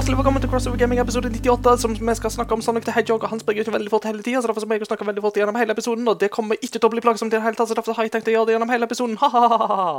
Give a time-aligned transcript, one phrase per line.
[0.00, 3.20] Hjertelig velkommen til Crossover Gaming episode 98, som vi skal snakke om Sonic the Hedgehog,
[3.20, 5.36] og han springer ikke veldig fort hele tida, så derfor må jeg snakke veldig fort
[5.36, 7.68] gjennom hele episoden, og det kommer ikke til å bli plagsomt i det hele tatt,
[7.68, 9.18] så derfor har jeg tenkt å gjøre det gjennom hele episoden.
[9.20, 9.90] Ha-ha-ha.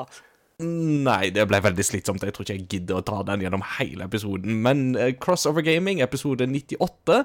[0.65, 2.25] Nei, det ble veldig slitsomt.
[2.25, 4.57] Jeg tror ikke jeg gidder å ta den gjennom hele episoden.
[4.65, 7.21] Men uh, Crossover Gaming, episode 98.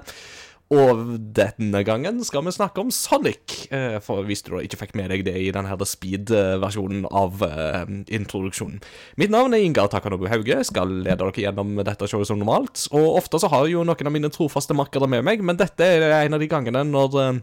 [0.73, 3.69] Og denne gangen skal vi snakke om Sonic.
[3.71, 7.85] eh, For hvis du ikke fikk med deg det i denne speed-versjonen av eh,
[8.17, 8.81] introduksjonen.
[9.15, 10.59] Mitt navn er Ingar Takanobu Hauge.
[10.67, 12.83] Skal lede dere gjennom dette showet som normalt.
[12.91, 16.03] Og ofte så har jo noen av mine trofaste makkere med meg, men dette er
[16.25, 17.41] en av de gangene når eh,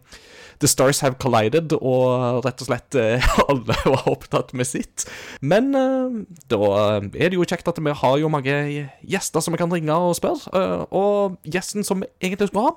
[0.61, 2.95] The Stars Have Collided, og rett og slett
[3.49, 5.09] alle var opptatt med sitt.
[5.41, 6.61] Men da
[7.09, 8.55] er det jo kjekt at vi har jo mange
[9.03, 10.87] gjester som vi kan ringe og spørre.
[10.95, 12.77] og gjesten som vi egentlig skulle ha,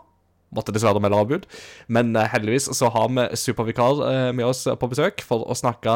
[0.55, 1.47] måtte dessverre melde avbud.
[1.87, 5.93] Men eh, heldigvis så har vi supervikar eh, med oss på besøk for å snakke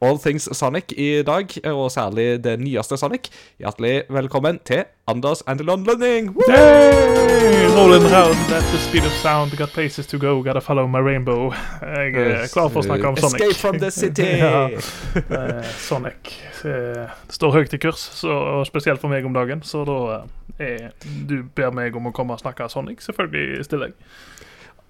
[0.00, 3.30] all things Sonic i dag, og særlig det nyeste Sonic.
[3.60, 6.30] Hjertelig velkommen til Anders Andelon Lønning!
[6.36, 6.46] Woo!
[6.50, 11.00] Hey, rolling round at the speed of sound, got places to go, gotta follow my
[11.02, 11.50] rainbow.
[11.82, 13.42] Jeg er klar for å snakke om Sonic.
[13.42, 14.30] Escape from the city!
[14.44, 18.32] ja, eh, Sonic det står høyt i kurs, så,
[18.68, 19.62] spesielt for meg om dagen.
[19.64, 20.24] Så da
[20.60, 20.90] er,
[21.28, 23.94] du ber meg om å komme og snakke Sonic, selvfølgelig stiller jeg.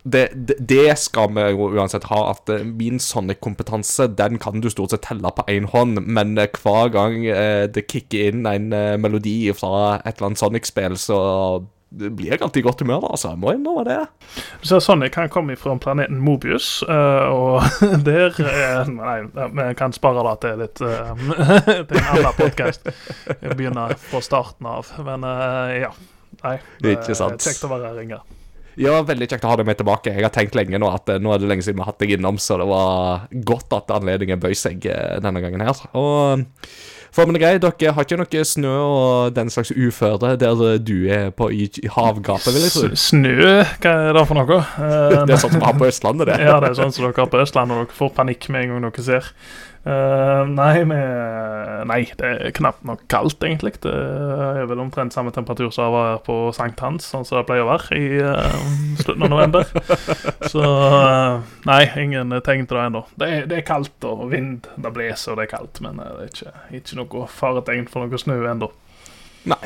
[0.02, 4.70] det, det, det skal vi jo uansett ha, at eh, min Sonic-kompetanse den kan du
[4.72, 8.72] stort sett telle på én hånd, men eh, hver gang eh, det kicker inn en
[8.72, 11.20] eh, melodi fra et eller annet Sonic-spill, så
[11.90, 13.32] blir jeg alltid i godt humør, da, altså.
[13.34, 13.98] Jeg må innrømme det.
[14.62, 17.66] Du ser Sonic han kommer fra planeten Mobius, eh, og
[18.08, 18.40] der
[18.88, 22.88] Nei, vi kan spare det til litt til en annen podkast.
[23.42, 24.94] Begynner på starten av.
[25.04, 25.26] Men
[25.76, 25.92] ja.
[26.40, 26.60] Nei.
[26.80, 28.39] det er Kjekt å være her, Inger.
[28.78, 30.12] Ja, veldig kjekt å ha deg med tilbake.
[30.14, 32.00] Jeg har tenkt lenge nå at eh, nå er det lenge siden vi har hatt
[32.02, 35.82] deg innom, så det var godt at anledningen bøy seg eh, denne gangen her.
[35.98, 36.44] Og
[37.16, 37.52] formen er grei.
[37.62, 41.66] Dere har ikke noe snø og den slags uføre der du er på i
[41.96, 42.92] havgapet, vil jeg tro.
[43.08, 43.34] Snø,
[43.82, 44.60] hva er det for noe?
[44.60, 46.38] Eh, Det er sånn som vi har på Østlandet, det.
[46.46, 48.76] Ja, det er sånn som dere har på Østlandet, og dere får panikk med en
[48.76, 49.34] gang dere ser.
[49.80, 53.78] Eh, nei, med, nei, det er knapt nok kaldt, egentlig.
[53.80, 57.64] Det er vel omtrent samme temperatur som det var på sankthans, sånn som det pleier
[57.64, 58.58] å være i uh,
[59.00, 59.64] slutten av november.
[60.52, 63.04] Så uh, nei, ingen tegn til det ennå.
[63.16, 66.28] Det, det er kaldt og vind, det blåser og det er kaldt, men det er
[66.28, 68.68] ikke, ikke noe faretegn for noe snø ennå.
[69.48, 69.62] Nei.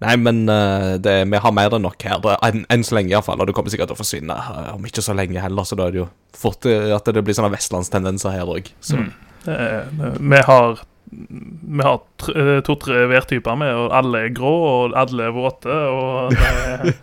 [0.00, 3.40] Nei, men det, vi har mer enn nok her, enn enn så lenge iallfall.
[3.42, 4.36] Og det kommer sikkert til å forsvinne
[4.72, 6.06] om ikke så lenge heller, så da er det jo
[6.40, 8.72] fort at det blir sånne vestlandstendenser her òg.
[8.80, 9.10] Så Mm.
[9.46, 9.88] Er-
[10.20, 10.80] Vi har
[11.20, 11.96] vi har
[12.36, 15.66] eh, to-tre værtyper med, og alle er grå, og alle er våte.
[15.90, 16.94] Og det,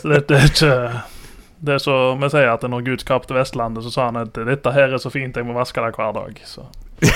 [0.00, 0.72] så det, det er ikke
[1.62, 4.72] Det er så vi sier at når Gud skapte Vestlandet, så sa han at dette
[4.74, 6.40] her er så fint, jeg må vaske det hver dag.
[6.44, 6.64] Så.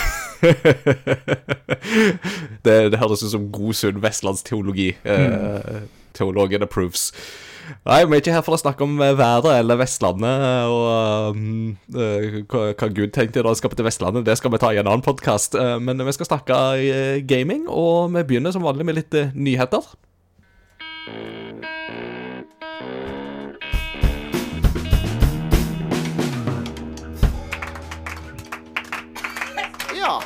[2.66, 4.92] det, det høres ut som god, sunn vestlandsteologi.
[5.02, 5.82] Eh,
[6.16, 7.08] teologen approves.
[7.86, 11.38] Nei, vi er ikke her for å snakke om eh, været eller Vestlandet og
[11.98, 14.26] eh, hva, Gud tenkte da han skapte Vestlandet.
[14.26, 15.56] Det skal vi ta i en annen podkast.
[15.80, 19.82] men vi skal snakke eh, gaming, og vi begynner som vanlig med litt nyheter.
[29.96, 30.20] Ja.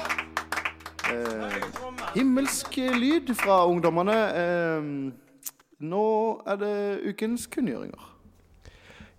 [2.14, 4.20] Himmelsk lyd fra ungdommene.
[4.44, 5.29] Eh,
[5.80, 6.06] nå
[6.48, 6.76] er det
[7.10, 8.10] ukens kunngjøringer.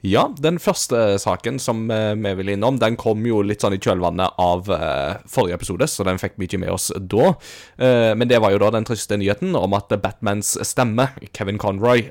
[0.02, 3.82] Ja, den første saken som eh, vi vil innom, den kom jo litt sånn i
[3.82, 7.36] kjølvannet av eh, forrige episode, så den fikk vi ikke med oss da.
[7.78, 12.08] Eh, men det var jo da den triste nyheten om at Batmans stemme, Kevin Conroy,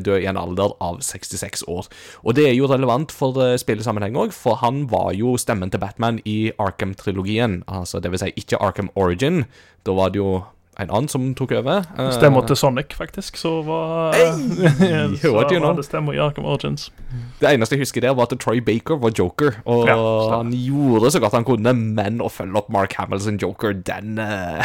[0.00, 1.90] døde i en alder av 66 år.
[2.24, 5.82] Og det er jo relevant for uh, spillesammenheng òg, for han var jo stemmen til
[5.84, 7.60] Batman i Arkham-trilogien.
[7.68, 9.44] Altså det vil si ikke Arkham Origin.
[9.84, 10.38] Da var det jo
[10.78, 11.84] en annen som tok over.
[11.98, 14.14] Eh, Stemmer til Sonic, faktisk, så var
[15.20, 15.68] Så you know?
[15.68, 16.90] var det stemmer i Arkham Origins.
[17.40, 19.60] Det eneste jeg husker der, var at Troy Baker var joker.
[19.64, 19.98] Og Ja,
[20.36, 24.18] han gjorde så godt han kunne, men å følge opp Mark Hamill sin joker, den
[24.18, 24.64] uh...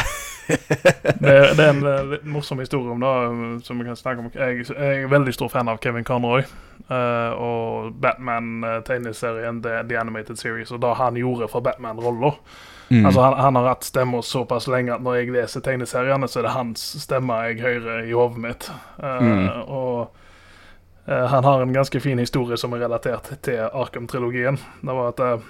[0.50, 4.24] Det, det er en eh, litt morsom historie om det, eh, som vi kan snakke
[4.24, 4.32] om.
[4.34, 6.42] Jeg, jeg er veldig stor fan av Kevin Conroy
[6.90, 12.32] Uh, og Batman-tegneserien The, The Animated Series, og det han gjorde for Batman-rolla.
[12.90, 13.06] Mm.
[13.06, 16.48] Altså, han, han har hatt stemmer såpass lenge at når jeg leser tegneseriene, så er
[16.48, 18.70] det hans stemme jeg hører i hodet mitt.
[18.98, 19.46] Uh, Mm.
[19.70, 20.16] Og
[21.06, 24.58] uh, han har en ganske fin historie som er relatert til Arkham-trilogien.
[24.82, 25.46] Det var at uh,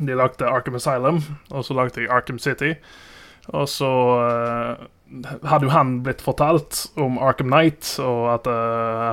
[0.00, 2.74] de lagde Arkham Asylum, og så lagde de Arkham City.
[3.48, 3.88] Og så
[5.42, 8.46] hadde jo han blitt fortalt om Arkham Knight, og at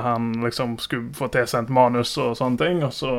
[0.04, 2.84] han liksom skulle få tilsendt manus og sånne ting.
[2.86, 3.10] Og så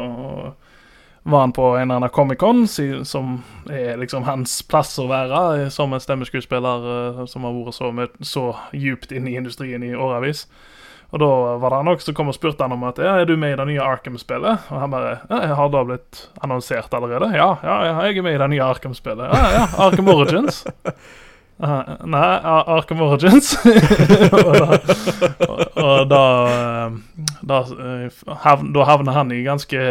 [1.23, 2.67] var han på en eller annen Comic-Con,
[3.05, 7.75] som er liksom hans plass å være eh, som en stemmeskuespiller eh, som har vært
[7.75, 7.91] så,
[8.25, 10.47] så djupt inne i industrien i årevis.
[11.09, 13.25] Og da var det han også som kom og spurte han om at ja, er
[13.25, 14.67] du med i det nye Arkham-spillet.
[14.69, 17.31] Og han bare ja, jeg har da blitt annonsert allerede.
[17.33, 19.33] Ja, ja, jeg er med i det nye Arkham-spillet.
[19.33, 20.63] Ja, ja, Arkham Origins.
[21.59, 23.49] Uh, nei, Ar- Arkham Origins.
[23.65, 24.77] og da,
[25.43, 26.21] og, og da,
[26.53, 26.93] eh,
[27.43, 27.57] da,
[28.63, 29.81] da havner han i ganske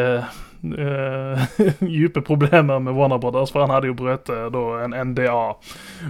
[0.65, 1.45] eh,
[1.81, 5.37] dype problemer med Warner Brothers, for han hadde jo brutt eh, en NDA.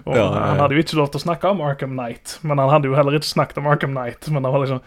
[0.04, 0.40] Og Ja, ja.
[0.52, 2.96] Han hadde jo ikke lov til å snakke om Arkham Knight, men han hadde jo
[2.98, 4.28] heller ikke snakket om Arkham Knight.
[4.32, 4.82] Men det var liksom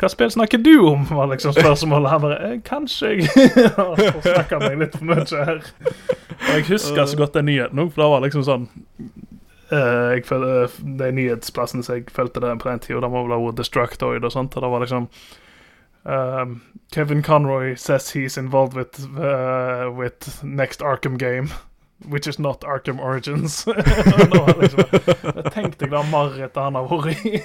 [0.00, 1.02] Hva spill snakker du om?
[1.12, 2.10] var liksom spørsmålet.
[2.10, 3.26] Han bare eh, Kanskje jeg
[4.30, 5.60] snakka meg litt for mye her.
[6.40, 8.64] Og jeg husker så godt den nyheten òg, for det var liksom sånn
[9.72, 13.52] uh, jeg føl- De nyhetsplassene som jeg fulgte det på den tida, det var vel
[13.58, 14.56] Destructoid og sånt.
[14.56, 15.08] Og det var liksom
[16.04, 16.62] um,
[16.92, 21.50] Kevin Conroy says he's involved with uh, with next Arkham game.
[22.08, 23.66] Which is not Arkham Origins.
[23.66, 24.84] Nå liksom,
[25.36, 27.42] jeg tenkte jeg da marerittet han har vært i.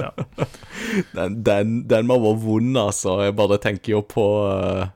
[0.00, 0.10] Ja.
[1.12, 3.18] Den, den, den må være vond, altså.
[3.22, 4.88] Jeg bare tenker jo på uh,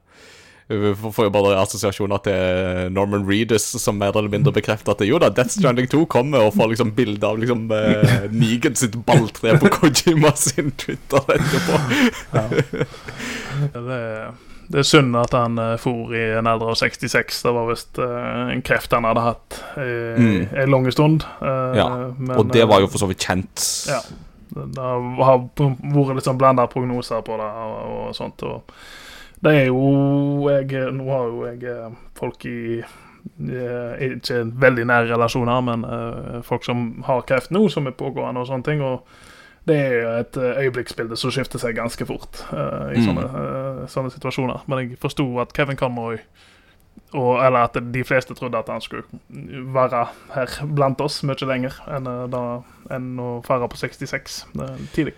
[0.66, 5.28] Får jo bare assosiasjoner til Norman Reedus, som mer eller mindre bekrefter at jo da,
[5.30, 9.70] Death Stranding 2 kommer, og får liksom bilde av liksom uh, Negan sitt balltre på
[9.76, 11.78] Kojima sin Twitter etterpå.
[13.76, 14.00] Det,
[14.72, 17.38] det er synd at han uh, for i en alder av 66.
[17.46, 20.48] Det var visst uh, en kreft han hadde hatt i Mm.
[20.64, 21.22] en lang stund.
[21.42, 21.88] Uh, Ja,
[22.18, 23.62] men, Og det var jo eh, for så vidt kjent.
[23.90, 24.00] Ja.
[24.56, 27.74] Det det har vært litt sånn blanda prognoser på det og,
[28.08, 28.42] og sånt.
[28.42, 28.62] Og
[29.44, 35.10] det er jo jeg, Nå har jo jeg eh, folk i eh, Ikke veldig nære
[35.12, 38.82] relasjoner, men uh, folk som har kreft nå, som er pågående og sånne ting.
[38.86, 39.04] Og
[39.66, 43.06] det er jo et øyeblikksbilde som skifter seg ganske fort uh, i Mm.
[43.08, 44.62] sånne, uh, sånne situasjoner.
[44.66, 46.20] Men jeg forsto at Kevin Conroy
[47.12, 49.04] og, eller at de fleste trodde at han skulle
[49.74, 52.42] være her blant oss mye lenger enn, da,
[52.90, 54.38] enn å fare på 66.
[54.56, 55.14] Er tidlig.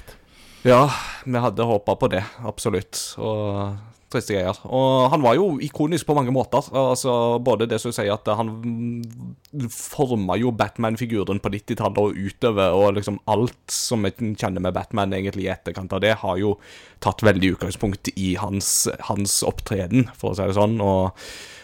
[0.66, 0.88] Ja,
[1.24, 2.98] vi hadde håpa på det, absolutt.
[3.22, 3.76] Og
[4.12, 4.58] triste greier.
[4.64, 6.64] Og han var jo ikonisk på mange måter.
[6.72, 8.52] Altså, både det som sier at han
[9.72, 15.14] forma jo Batman-figuren på 90-tallet og utover, og liksom alt som vi kjenner med Batman
[15.16, 16.56] egentlig i etterkant av det, har jo
[17.04, 20.80] tatt veldig utgangspunkt i hans, hans opptreden, for å si det sånn.
[20.84, 21.16] og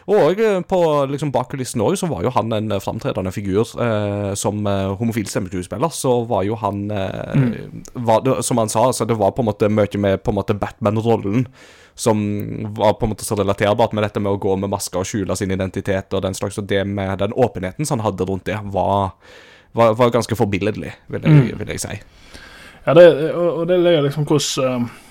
[0.04, 3.64] og eh, på liksom bak kulissene òg så var jo han en framtredende figur.
[3.80, 8.90] Eh, som eh, homofil stemmeskuespiller så var jo han eh, var det, Som han sa,
[8.90, 11.48] altså det var på en måte mye med på en måte Batman-rollen
[11.94, 12.18] som
[12.74, 15.36] var på en måte så relaterbart med dette med å gå med masker og skjule
[15.38, 16.58] sin identitet og den slags.
[16.58, 19.14] Og det med den åpenheten som han hadde rundt det, var,
[19.72, 21.98] var, var ganske forbilledlig, vil jeg, vil jeg si.
[22.84, 25.02] Ja, det, og, og det er liksom hvordan eh,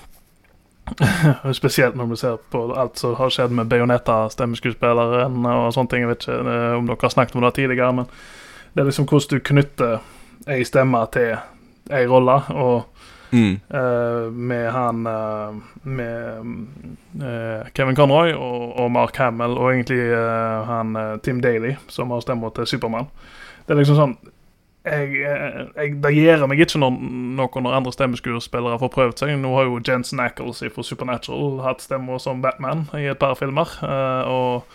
[1.58, 6.04] Spesielt når vi ser på alt som har skjedd med Bajonetta, stemmeskuespilleren og sånne ting.
[6.04, 8.10] Jeg vet ikke eh, om dere har snakket om det tidligere, men
[8.74, 9.96] det er liksom hvordan du knytter
[10.50, 11.32] ei stemme til
[11.94, 12.36] ei rolle.
[12.52, 12.93] Og
[13.34, 13.60] Mm.
[13.74, 16.38] Uh, med han uh, Med
[17.22, 19.98] uh, Kevin Conroy og, og Mark Hamill, og egentlig
[20.68, 23.10] han Tim Daly, som har stemmer til Supermann.
[23.66, 24.16] Det er liksom sånn
[24.84, 26.98] jeg, jeg, Det gjør meg ikke når
[27.40, 29.32] noen andre stemmeskuespillere får prøvd seg.
[29.40, 33.72] Nå har jo Jensen Ackles fra Supernatural hatt stemmer som Batman i et par filmer.
[34.28, 34.68] og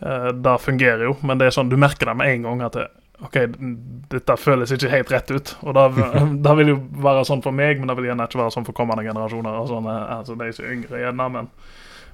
[0.00, 2.86] det fungerer jo, men det er sånn, du merker det med en gang at det,
[3.26, 3.36] OK,
[4.10, 5.52] dette føles ikke helt rett ut.
[5.62, 5.74] Og
[6.44, 8.76] det, vil jo være sånn for meg, men det vil gjerne ikke være sånn for
[8.76, 9.60] kommende generasjoner.
[9.60, 11.50] Og sånne, altså De som er yngre gjerne, men,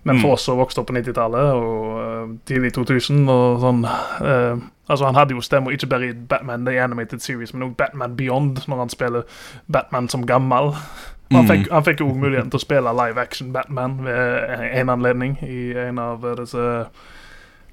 [0.07, 4.55] men for oss som vokste opp på 90-tallet og uh, tidlig 2000 og sånn uh,
[4.87, 8.13] Altså Han hadde jo stemmer ikke bare i Batman The Animated Series, men også Batman
[8.15, 10.71] Beyond, når han spiller Batman som gammel.
[10.71, 11.49] Og Han Mm.
[11.51, 15.73] fikk, han fikk jo muligheten til å spille live action Batman ved en anledning i
[15.89, 16.67] en av eh, disse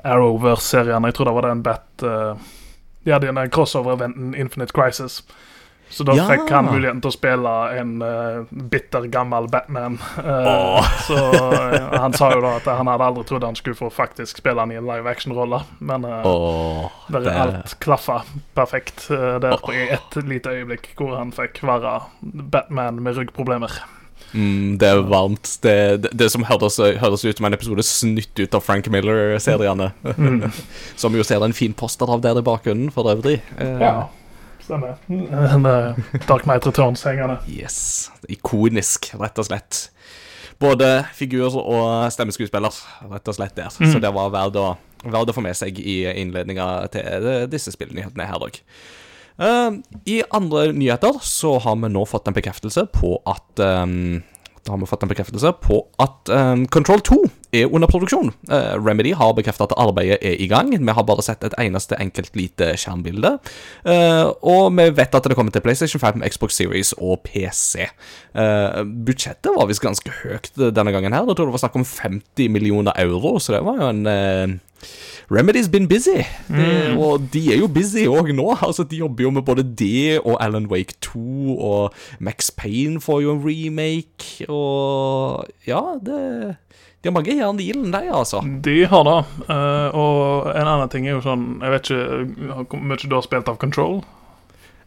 [0.04, 1.08] Arrowverse-seriene.
[1.12, 2.48] Jeg tror det var den Bat eh,
[3.04, 5.24] De hadde en crossover-eventen Infinite Crisis.
[5.94, 6.24] Så da Ja.
[6.26, 10.00] fikk han muligheten til å spille en uh, bitter, gammel Batman.
[10.18, 10.88] Uh, oh.
[11.06, 14.40] Så uh, han sa jo da at han hadde aldri trodd han skulle få faktisk
[14.42, 15.60] spille han i en live action-rolle.
[15.86, 18.24] Men Åh, der det- alt klaffa
[18.58, 23.78] perfekt der på et lite øyeblikk hvor han fikk være Batman med ryggproblemer.
[24.34, 25.50] Mm, det er varmt.
[25.64, 29.92] Det, det, det som høres, høres ut som en episode snytt ut av Frank Miller-seriene.
[30.18, 30.48] Mm.
[31.02, 33.40] som jo ser en fin poster av der i bakgrunnen, for øvrig.
[33.62, 34.08] Eh, Ja,
[34.66, 34.96] stemmer.
[35.10, 37.38] En, eh, Dark Knight Returns hengende.
[37.52, 38.10] Yes.
[38.32, 39.84] Ikonisk, rett og slett.
[40.62, 42.76] Både figur og stemmeskuespiller,
[43.12, 43.70] rett og slett der.
[43.74, 44.68] Så det var verdt å,
[45.04, 48.62] verdt å få med seg i innledninga til eh, disse spillnyhetene her òg.
[49.40, 54.22] I andre nyheter så har vi nå fått en bekreftelse på at um,
[54.64, 57.18] da har vi fått en bekreftelse på at um, Control 2
[57.54, 58.32] er under produksjon.
[58.48, 60.72] Uh, Remedy har bekreftet at arbeidet er i gang.
[60.72, 63.36] Vi har bare sett et eneste enkelt lite skjermbilde.
[63.84, 67.90] Uh, og vi vet at det kommer til PlayStation 5, Xbox Series og PC.
[68.32, 71.28] Uh, budsjettet var visst ganske høyt denne gangen her.
[71.28, 74.62] Jeg tror det var snakk om 50 millioner euro, så det var jo en
[75.32, 76.24] Remedy's been busy.
[76.50, 76.98] mm.
[77.00, 78.50] og de er jo busy òg nå.
[78.62, 83.22] Altså, De jobber jo med både det og Alan Wake 2, og Max Payne får
[83.24, 86.56] jo en remake, og Ja, det
[87.04, 88.40] De har mange jern i ilden, de, altså.
[88.64, 89.18] De har det.
[89.50, 93.26] eh, og en annen ting er jo sånn Jeg vet ikke hvor mye du har
[93.26, 94.04] spilt av Control.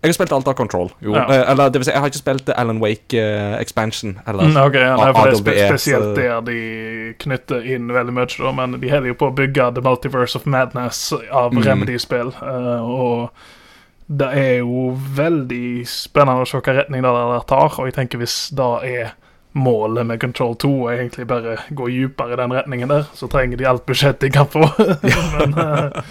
[0.03, 0.91] Jeg har spilt alt av Control.
[1.00, 1.15] Jo.
[1.17, 1.25] Ja.
[1.33, 4.19] Eh, Eller det vil si, jeg har ikke spilt Alan Wake eh, Expansion.
[4.26, 8.12] Eller Mm, okay, ja, nei, for det er spesielt så- der de knytter inn veldig
[8.12, 11.62] mye, da, men de holder jo på å bygge The Multiverse of Madness av Mm.
[11.65, 13.31] Remedy-spill, Uh, og
[14.09, 18.19] det er jo veldig spennende å se hvilken retning det der tar, og jeg tenker
[18.19, 19.12] hvis det er
[19.57, 23.57] målet med Control 2 og egentlig bare gå dypere i den retningen der, så trenger
[23.57, 24.69] de alt budsjett de kan få.
[25.38, 26.03] men eh,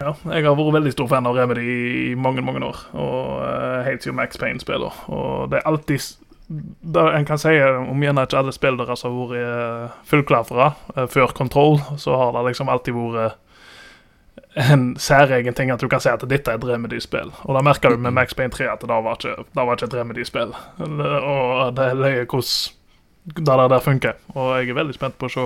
[0.00, 1.64] ja, jeg har vært veldig stor fan av Remedy
[2.12, 4.94] i mange, mange år, og uh, helt siden Max Payne spiller.
[5.12, 6.14] Og det er alltid
[6.46, 11.06] det En kan si om gjerne ikke alle spill deres har vært uh, fullklafra uh,
[11.10, 13.42] før Control, så har det liksom alltid vært
[14.56, 17.32] en særegen ting at du kan si at dette er et Remedy-spill.
[17.44, 19.88] Og da merker du med Max Payne 3 at det var ikke, det var ikke
[19.90, 20.54] et Remedy-spill.
[20.80, 22.76] Og det er løye hvordan
[23.26, 24.12] det der, der funker.
[24.28, 25.44] Og jeg er veldig spent på å se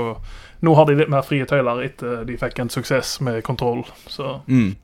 [0.62, 4.40] Nå har de litt mer frie tøyler etter de fikk en suksess med kontroll, så
[4.46, 4.76] Mm.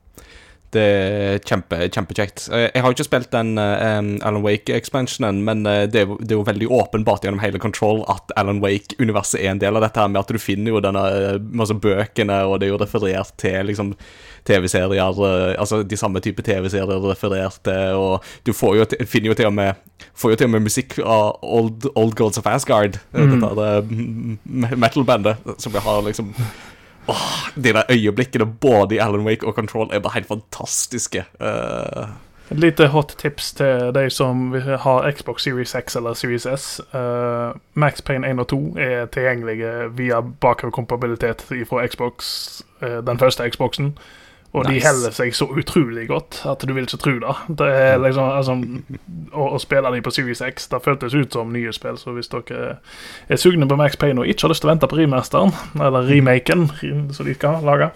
[0.77, 2.47] Det er kjempe, kjempekjekt.
[2.53, 6.13] Eh, Jeg har jo ikke spilt den eh, um, Alan Wake-expansionen, men eh, det er,
[6.21, 9.87] det er jo veldig åpenbart gjennom hele Control at Alan Wake-universet er en del av
[9.87, 12.81] dette her med at du finner jo denne eh, masse bøkene, og det er jo
[12.85, 13.95] referert til liksom
[14.47, 19.39] TV-serier, eh, altså de samme type TV-serier referert til, og du får jo, finner jo
[19.41, 19.83] til og med
[20.17, 23.41] Får jo til og med musikk av Old, Old Gods of Asgard, eh, Mm.
[23.41, 26.35] dette eh, metal-bandet, som vi har liksom
[27.09, 31.25] Åh, de der øyeblikkene både i Alan Wake og Control er bare helt fantastiske.
[31.41, 32.09] Uh...
[32.51, 36.81] Et lite hot tips til de som har Xbox Series X eller Series S.
[36.95, 42.37] Uh, Max Payne 1 og 2 er tilgjengelige via bakoverkompabilitet fra Xbox,
[42.83, 43.99] uh, den første Xboxen.
[44.57, 44.87] Og de Nice.
[44.89, 47.33] heller seg så utrolig godt at du vil ikke tro det.
[47.61, 48.55] Det er liksom, altså,
[49.43, 52.31] å, å spille de på Series X det føltes ut som nye spill, så hvis
[52.33, 52.79] dere
[53.29, 56.09] er sugne på Max Payne og ikke har lyst til å vente på remasteren, eller
[56.09, 56.71] remaken,
[57.13, 57.91] som de skal lage,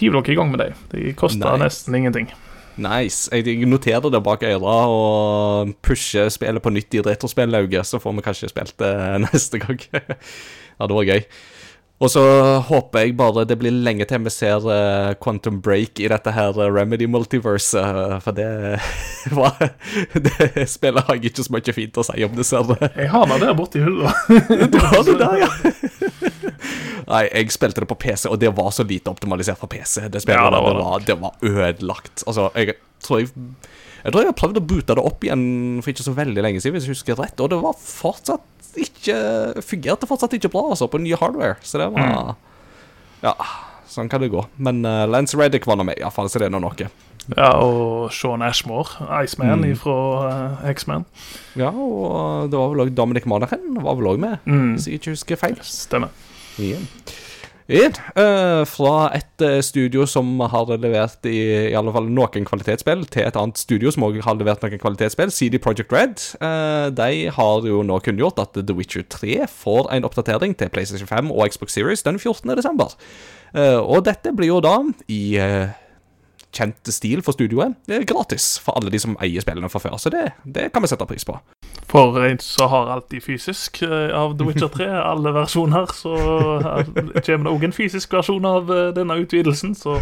[0.00, 0.80] hiv dere i gang med dem.
[0.94, 1.62] De koster Nice.
[1.66, 2.32] nesten ingenting.
[2.80, 3.28] nice.
[3.30, 8.24] Jeg noterer det bak øra og pusher spillet på nytt i retrospillauget, så får vi
[8.26, 8.94] kanskje spilt det
[9.28, 9.78] neste gang.
[9.92, 11.20] ja, det var gøy.
[12.04, 12.22] Og så
[12.68, 16.58] håper jeg bare det blir lenge til vi ser uh, Quantum Break i dette her
[16.60, 18.48] eh, Remedy Multiverse, uh, for det
[19.38, 19.56] var
[20.12, 22.90] Det spillet har jeg ikke så mye fint å si om, dessverre.
[22.92, 24.12] Jeg har det der borte i hylla.
[24.74, 25.50] Du har det der, ja.
[27.12, 30.10] Nei, jeg spilte det på PC, og det var så lite optimalisert for PC.
[30.12, 32.24] Det spillet Ja, det var det, var, det var ødelagt.
[32.26, 33.32] Altså, jeg tror jeg
[34.04, 35.44] Jeg tror jeg har prøvd å boote det opp igjen
[35.82, 39.14] for ikke så veldig lenge siden, hvis jeg husker rett, og det var fortsatt ikke
[39.62, 41.56] Fungerte fortsatt ikke bra, altså, på nye hardware.
[41.62, 42.34] Så det var
[43.22, 43.32] Ja,
[43.88, 44.42] sånn kan det gå.
[44.58, 46.88] Men uh, Lance Reddick var nå med, iallfall, så det er nå noe.
[47.38, 49.76] Ja, og Sean Ashmore, Iceman Mm.
[49.80, 49.94] fra
[50.60, 51.06] uh, X-Man.
[51.56, 54.74] Ja, og det var vel òg Dominic Monaghan var vel òg med, Mm.
[54.74, 55.56] hvis jeg ikke husker feil.
[55.64, 56.10] Stemmer.
[56.58, 56.84] Igjen.
[57.64, 61.38] Igjen, uh, fra et uh, studio som har levert i,
[61.70, 65.32] i alle fall noen kvalitetsspill, til et annet studio som også har levert noen kvalitetsspill,
[65.32, 66.20] CD Projekt Red.
[66.44, 71.08] Uh, de har jo nå kunngjort at The Witcher 3 får en oppdatering til PlayStation
[71.08, 72.52] 5 og Xbox Series den 14.
[72.52, 72.92] desember.
[73.54, 75.38] Eh, og dette blir jo da i
[76.54, 77.76] kjent stil for studioet.
[77.88, 80.90] Det gratis for alle de som eier spillene fra før, så det, det kan vi
[80.92, 81.36] sette pris på.
[81.90, 86.14] For en som har alltid fysisk eh, av The Witcher 3, alle versjoner, så
[87.26, 90.00] kommer det òg en fysisk versjon av eh, denne utvidelsen, så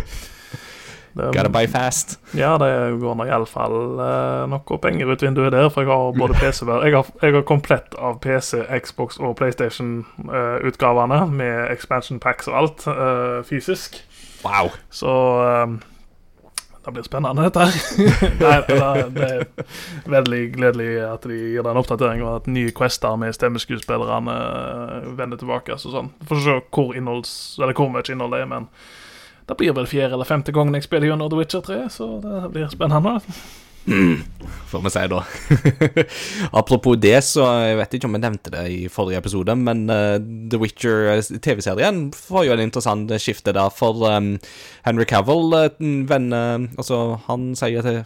[1.12, 2.20] det, Gotta buy fast.
[2.32, 6.38] Ja, det går nå iallfall uh, noe penger ut vinduet der, for jeg har både
[6.40, 12.56] PC Jeg har, jeg har komplett av PC, Xbox og PlayStation-utgavene, med expansion packs og
[12.62, 14.00] alt, eh, fysisk.
[14.42, 14.72] Wow.
[14.90, 15.12] Så
[15.66, 15.82] um,
[16.84, 17.76] det blir spennende, dette her.
[18.42, 18.56] Nei,
[19.14, 24.34] det, er veldig gledelig at de gir den oppdateringen, og at nye quester med stemmeskuespillerne
[24.34, 25.78] uh, vender tilbake.
[25.78, 26.10] Så sånn.
[26.28, 28.70] Får se hvor, innholds, eller hvor mye innhold det er, men
[29.46, 32.40] det blir vel fjerde eller femte gangen jeg spiller gjennom The Witcher 3, så det
[32.54, 33.18] blir spennende.
[34.70, 35.20] Får vi si, da.
[36.60, 40.16] Apropos det, så jeg vet ikke om jeg nevnte det i forrige episode, men uh,
[40.20, 44.36] The Witcher eh, får jo en interessant skifte der, for um,
[44.86, 45.68] Henry Cavill, uh,
[46.08, 48.02] venn, eh, altså, han sier til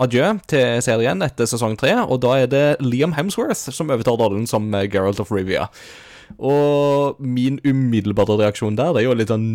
[0.00, 4.46] adjø til serien etter sesong tre, og da er det Liam Hemsworth som overtar rollen
[4.48, 5.68] som Geralt of Rivia.
[6.38, 9.46] Og min umiddelbare reaksjon der det er jo litt sånn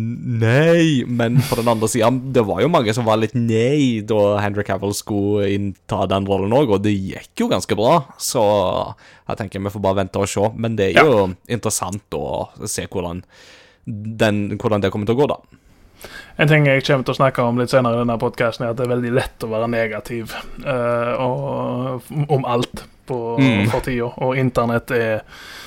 [0.42, 4.36] nei, men på den andre sida Det var jo mange som var litt nei da
[4.42, 7.98] Henry Cavill skulle innta den rollen òg, og det gikk jo ganske bra.
[8.22, 8.42] Så
[9.26, 10.50] jeg tenker vi får bare vente og se.
[10.54, 13.22] Men det er jo interessant å se hvordan,
[13.86, 15.40] den, hvordan det kommer til å gå, da.
[16.36, 18.78] En ting jeg kommer til å snakke om litt senere i denne podkasten, er at
[18.78, 20.34] det er veldig lett å være negativ
[20.66, 23.68] uh, og, om alt på, Mm.
[23.70, 24.08] for tida.
[24.26, 25.65] Og internett er, er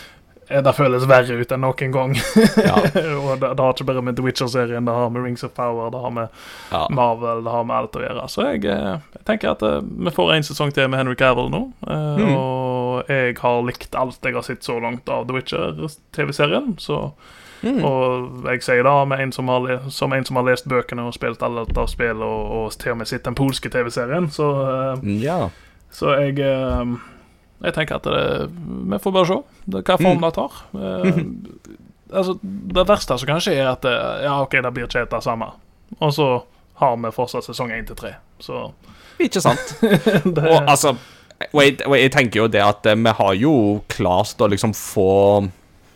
[0.50, 2.16] Det føles verre ut enn noen gang.
[2.58, 2.76] Ja.
[3.22, 5.92] og det, det har ikke bare med The Witcher-serien, det har med Rings of Power,
[5.94, 6.28] det har med
[6.72, 6.88] Ja.
[6.90, 8.28] Marvel, det har med alt å gjøre.
[8.34, 11.52] Så jeg, eh, jeg tenker at uh, vi får en sesong til med Henry Cavill
[11.54, 11.68] nå.
[11.86, 12.34] Uh, Mm.
[12.36, 16.74] Og jeg har likt alt jeg har sett så langt av The Witcher-TV-serien.
[16.82, 17.12] Så
[17.60, 17.84] Mm.
[17.84, 21.14] og jeg sier da med en som har, som en som har lest bøkene og
[21.14, 24.48] spilt alle av spill, og, og til og med sett den polske TV-serien, så,
[24.96, 25.50] uh, ja.
[25.92, 26.94] så jeg eh,
[27.64, 28.50] Jeg tenker at det,
[28.90, 30.22] vi får bare se det, hva form Mm.
[30.24, 30.60] det tar.
[30.80, 31.20] Eh,
[32.16, 35.12] altså, det verste som kan skje, er at det, ja, OK, det blir ikke helt
[35.12, 35.52] det samme.
[36.00, 36.30] Og så
[36.80, 38.14] har vi fortsatt sesong én til tre.
[38.40, 38.72] Så
[39.20, 39.76] Ikke sant?
[39.82, 40.96] det, Og altså
[41.54, 43.54] og jeg, og jeg tenker jo det at eh, vi har jo
[43.88, 45.50] klart å liksom få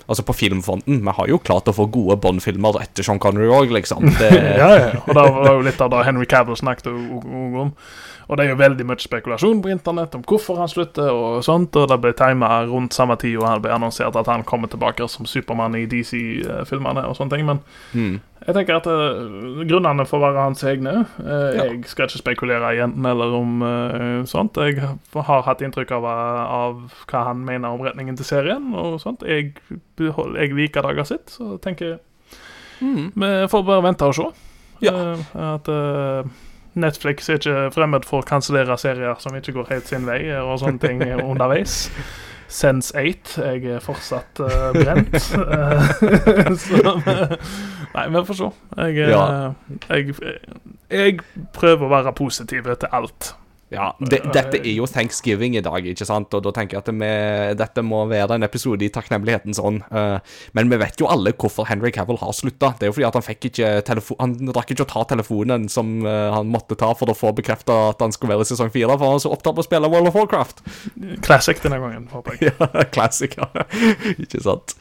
[0.04, 3.70] Altså på filmfronten, vi har jo klart å få gode Bond-filmer etter Sean Connery òg,
[3.72, 4.04] liksom.
[4.20, 4.90] Det, ja, ja.
[5.00, 7.70] Og det var jo litt av det Henry Cavill snakket om.
[8.34, 11.76] Og det er jo veldig mye spekulasjon på internett om hvorfor han slutter og sånt,
[11.78, 15.06] og det ble tima rundt samme tid, og han ble annonsert at han kommer tilbake
[15.12, 17.60] som Supermann i DC-filmene og sånne ting, men
[17.94, 18.16] mm,
[18.48, 20.94] jeg tenker at uh, grunnene får være hans egne.
[21.20, 21.68] Uh, Ja.
[21.68, 24.58] Jeg skal ikke spekulere igjen eller om uh, sånt.
[24.58, 29.22] Jeg har hatt inntrykk av, av hva han mener om retningen til serien og sånt.
[29.30, 29.54] Jeg,
[30.00, 32.00] jeg liker dager sitt, så tenker jeg
[32.82, 34.26] mm, vi får bare vente og se.
[34.82, 35.14] Ja.
[35.38, 35.70] At
[36.76, 40.60] Netflix er ikke fremmed for å kansellere serier som ikke går helt sin vei, og
[40.62, 41.88] sånne ting underveis.
[42.54, 43.42] Sense 8.
[43.42, 45.16] Jeg er fortsatt uh, brent.
[45.54, 46.94] Eh, så
[47.94, 48.50] Nei, vi får se.
[48.78, 49.24] Jeg, eh, Ja.
[49.90, 50.14] jeg,
[50.90, 51.20] jeg
[51.54, 53.34] prøver å være positiv til alt.
[53.74, 56.34] Ja, de, dette er jo thanksgiving i dag, ikke sant?
[56.38, 57.10] Og da tenker jeg at vi,
[57.60, 59.82] dette må være en episode i takknemlighetens ånd.
[59.90, 62.74] Eh, men vi vet jo alle hvorfor Henry Cavill har slutta.
[62.78, 64.20] Det er jo fordi at han fikk ikke telefon...
[64.22, 67.80] Han rakk ikke å ta telefonen som eh, han måtte ta for å få bekrefta
[67.92, 69.92] at han skulle være i sesong fire, for han var så opptatt med å spille
[69.94, 70.64] World of Warcraft.
[71.26, 72.54] Classic denne gangen, håper jeg.
[72.64, 73.50] Ja, classic, ja.
[74.24, 74.76] Ikke sant?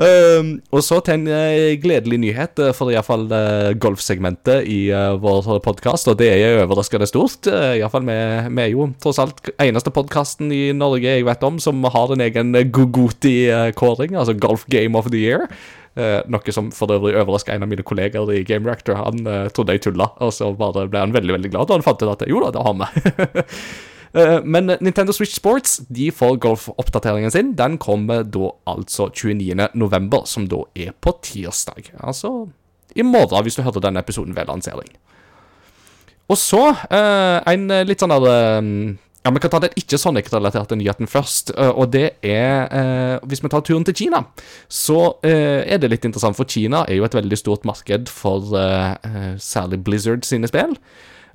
[0.00, 4.78] Ehm, og så til en eh, gledelig nyhet uh, for iallfall uh, golfsegmentet i
[5.20, 7.44] vår podkast, og det er overraskende stort.
[7.48, 8.16] Uh, i alle fall, vi,
[8.48, 12.24] vi er jo tross alt eneste podkasten i Norge jeg vet om som har en
[12.24, 15.46] egen Gogoti-kåring, altså Golf Game of the Year.
[15.98, 18.94] Eh, noe som for øvrig overraska en av mine kolleger i Game Reactor.
[19.00, 21.86] Han eh, trodde jeg tulla, og så bare ble han veldig veldig glad da han
[21.86, 23.54] fant ut at jo da, det har vi.
[24.14, 27.52] Eh, Men Nintendo Switch Sports de får golfoppdateringen sin.
[27.58, 29.68] Den kommer da altså 29.
[29.74, 31.92] november, som da er på tirsdag.
[32.00, 32.48] Altså
[32.96, 34.88] i morgen, hvis du hørte denne episoden ved lansering.
[36.30, 40.78] Og så eh, en litt sånn der eh, Ja, Vi kan ta den ikke Sonic-relaterte
[40.80, 41.50] nyheten først.
[41.58, 44.22] og det er Hvis vi tar turen til Kina,
[44.66, 48.40] så er det litt interessant, for Kina er jo et veldig stort marked for
[49.36, 50.72] særlig Blizzard sine spill.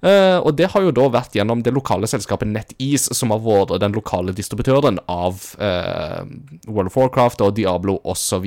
[0.03, 3.81] Eh, og det har jo da vært gjennom det lokale selskapet NetEase, som har vært
[3.81, 6.21] den lokale distributøren av eh,
[6.67, 8.45] World of Warcraft og Diablo osv.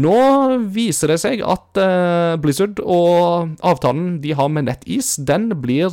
[0.00, 0.18] Nå
[0.70, 5.88] viser det seg at eh, Blizzard og avtalen de har med NetEase, den blir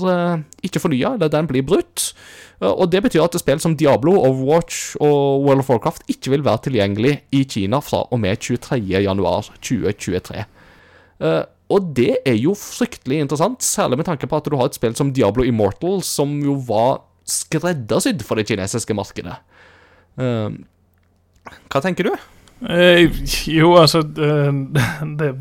[0.65, 2.11] ikke fornya, eller den blir brutt.
[2.57, 6.63] Og det betyr at spill som Diablo, Overwatch og World of Warcraft ikke vil være
[6.65, 10.41] tilgjengelig i Kina fra og med 23.1.2023.
[11.73, 14.95] Og det er jo fryktelig interessant, særlig med tanke på at du har et spill
[14.95, 19.35] som Diablo Immortal, som jo var skreddersydd for det kinesiske markedet.
[20.17, 20.55] Uh,
[21.67, 22.13] hva tenker du?
[22.71, 23.11] Eh,
[23.45, 25.35] jo, altså Det er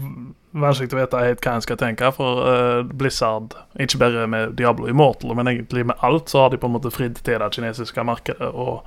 [0.57, 4.91] vanskelig å vite helt hva en skal tenke, for uh, Blizzard, ikke bare med Diablo
[4.91, 8.07] Immortal, men egentlig med alt, så har de på en måte fridd til det kinesiske
[8.09, 8.51] markedet.
[8.51, 8.83] og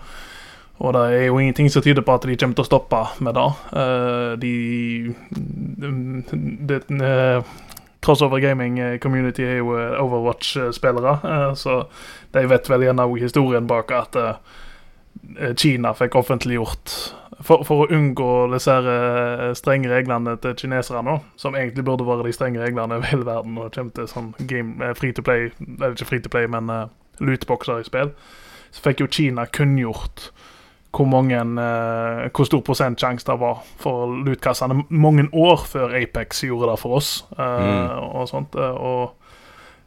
[0.79, 3.35] og det er jo ingenting som tyder på at de kommer til å stoppe med
[3.35, 3.47] det.
[3.75, 4.53] Uh, de
[5.79, 5.91] de,
[6.71, 7.57] de uh,
[7.99, 11.81] Crossover gaming community er jo eh, Overwatch-spillere, uh, så
[12.31, 16.93] de vet vel gjerne også historien bak at eh, Kina fikk offentliggjort
[17.43, 22.27] for, for å unngå disse eh, strenge reglene til kinesere nå, som egentlig burde være
[22.27, 25.25] de strenge reglene over hele verden når det kommer til sånn game, eh, free to
[25.25, 26.85] play, eller ikke free to play, men uh,
[27.23, 28.13] lootboxer i spill,
[28.69, 30.29] så fikk jo Kina kunngjort
[30.91, 36.71] hvor, mange, uh, hvor stor prosentsjanse det var for lootkassene mange år før Apex gjorde
[36.71, 37.25] det for oss.
[37.37, 39.15] eh, og sånt, eh, og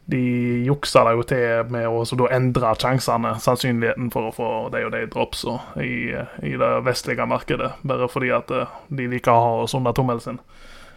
[0.05, 0.19] de
[0.67, 4.81] juksa det jo til med å så da endre sjansene, sannsynligheten for å få de
[4.83, 6.11] og de dropsa i,
[6.43, 8.51] i det vestlige markedet, bare fordi at
[8.87, 10.41] de liker å ha oss under tommelen sin.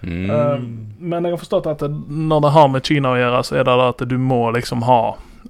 [0.03, 0.31] Mm.
[0.31, 0.59] Uh,
[0.99, 3.77] men jeg har forstått at når det har med Kina å gjøre, så er det
[3.87, 5.01] at du må liksom ha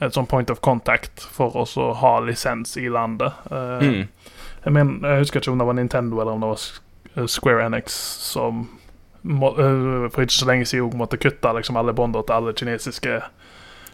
[0.00, 3.32] et sånn point of contact for å ha lisens i landet.
[3.50, 4.04] Uh, Mm.
[4.66, 6.64] Jeg, men, jeg husker ikke om det var Nintendo eller om det var
[7.22, 8.64] eh, Square Enix som
[9.26, 12.52] må, eh, for ikke så lenge siden også måtte kutte liksom alle båndene til alle
[12.58, 13.16] kinesiske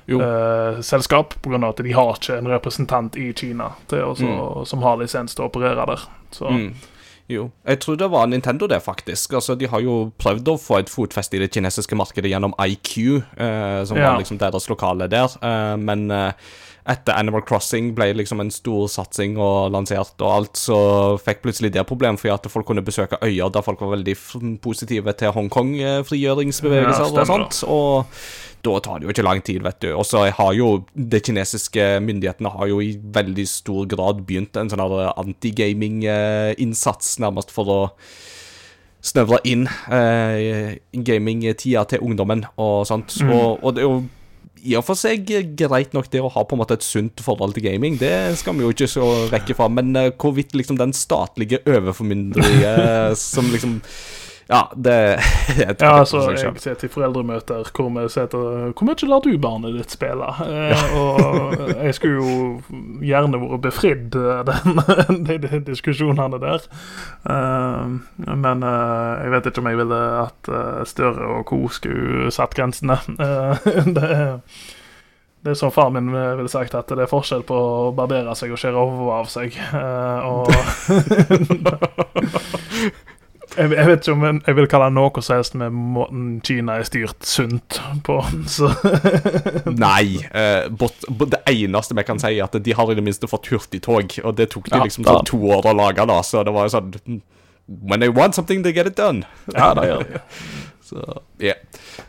[0.08, 1.68] eh, selskap, pga.
[1.68, 5.44] at de har ikke en representant i Kina til å så- som har lisens til
[5.44, 6.00] å operere der.
[6.32, 6.74] Så Mm.
[7.28, 7.50] Jo.
[7.64, 9.32] Jeg tror det var Nintendo, det, faktisk.
[9.32, 13.22] Altså, De har jo prøvd å få et fotfeste i det kinesiske markedet gjennom IQ,
[13.38, 14.10] uh, som Ja.
[14.12, 15.28] var liksom deres lokale der.
[15.42, 16.32] uh, men eh,
[16.82, 20.78] etter Animal Crossing ble liksom en stor satsing og lansert og alt, så
[21.22, 24.16] fikk plutselig det problem fordi at folk kunne besøke øyer der folk var veldig
[24.62, 27.62] positive til Hongkong-frigjøringsbevegelser Ja, og sånt.
[27.70, 28.06] Og
[28.66, 29.92] da tar det jo ikke lang tid, vet du.
[29.94, 34.70] Og så har jo de kinesiske myndighetene har jo i veldig stor grad begynt en
[34.72, 37.80] sånn her anti-gaming-innsats, nærmest for å
[39.02, 43.16] snøvle inn eh, gaming-tida til ungdommen og sånt.
[43.22, 43.32] Mm.
[43.34, 44.02] Og, og det er jo
[44.62, 45.26] i og for seg
[45.58, 48.54] greit nok det å ha på en måte et sunt forhold til gaming, det skal
[48.56, 53.80] vi jo ikke så rekke fra, men eh, hvorvidt liksom den statlige overformynderiet som liksom
[54.52, 54.92] Ja, det
[55.64, 59.78] er Ja, altså, jeg sitter i foreldremøter hvor vi sitter Hvor mye lar du barnet
[59.78, 60.28] ditt spille?
[60.44, 62.34] Eh, og jeg skulle jo
[63.08, 66.60] gjerne vært befridd eh, den, de, de diskusjonene der.
[67.32, 67.96] Eh,
[68.28, 71.62] men eh, jeg vet ikke om jeg ville at eh, Støre og co.
[71.72, 73.00] skulle satt grensene.
[73.16, 74.40] Eh, det, er-
[75.42, 78.52] det er som far min ville sagt, at det er forskjell på å barbere seg
[78.54, 79.56] og skjære hodet av seg.
[79.74, 80.46] Eh, og
[83.56, 86.78] jeg, jeg vet ikke om jeg, jeg vil kalle noe som helst med måten Kina
[86.80, 88.16] er styrt sunt på.
[88.56, 88.70] Så
[89.72, 90.18] Nei.
[90.32, 93.28] eh, but, but det eneste vi kan si, er at de har i det minste
[93.30, 96.44] fått hurtigtog, og det tok de Ja, liksom sånn to år å lage, da, så
[96.46, 97.20] det var jo sånn
[97.68, 99.22] When they want something, they get it done.
[99.54, 100.20] ja, da, gjør de.
[100.82, 101.04] Så,
[101.42, 101.58] yeah.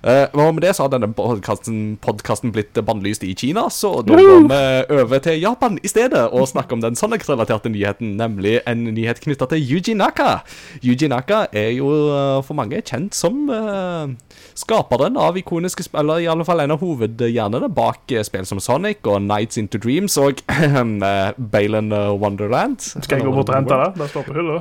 [0.04, 5.02] Uh, med det så har denne podcasten blitt bannlyst i Kina, så da går vi
[5.02, 9.48] over til Japan i stedet og snakker om den Sonic-relaterte nyheten, nemlig en nyhet knytta
[9.52, 10.38] til Yuji Naka.
[10.84, 14.12] Yuji Naka er jo eh, for mange kjent som uh,
[14.60, 18.62] skaperen av ikoniske spill, eller i alle fall en av hovedhjernene bak eh, spill som
[18.64, 21.92] Sonic og Nights Into Dreams og uh, Balen
[22.22, 22.80] Wonderland.
[22.84, 23.90] Skal jeg gå bort og hente det?
[24.04, 24.60] Det står på hylla.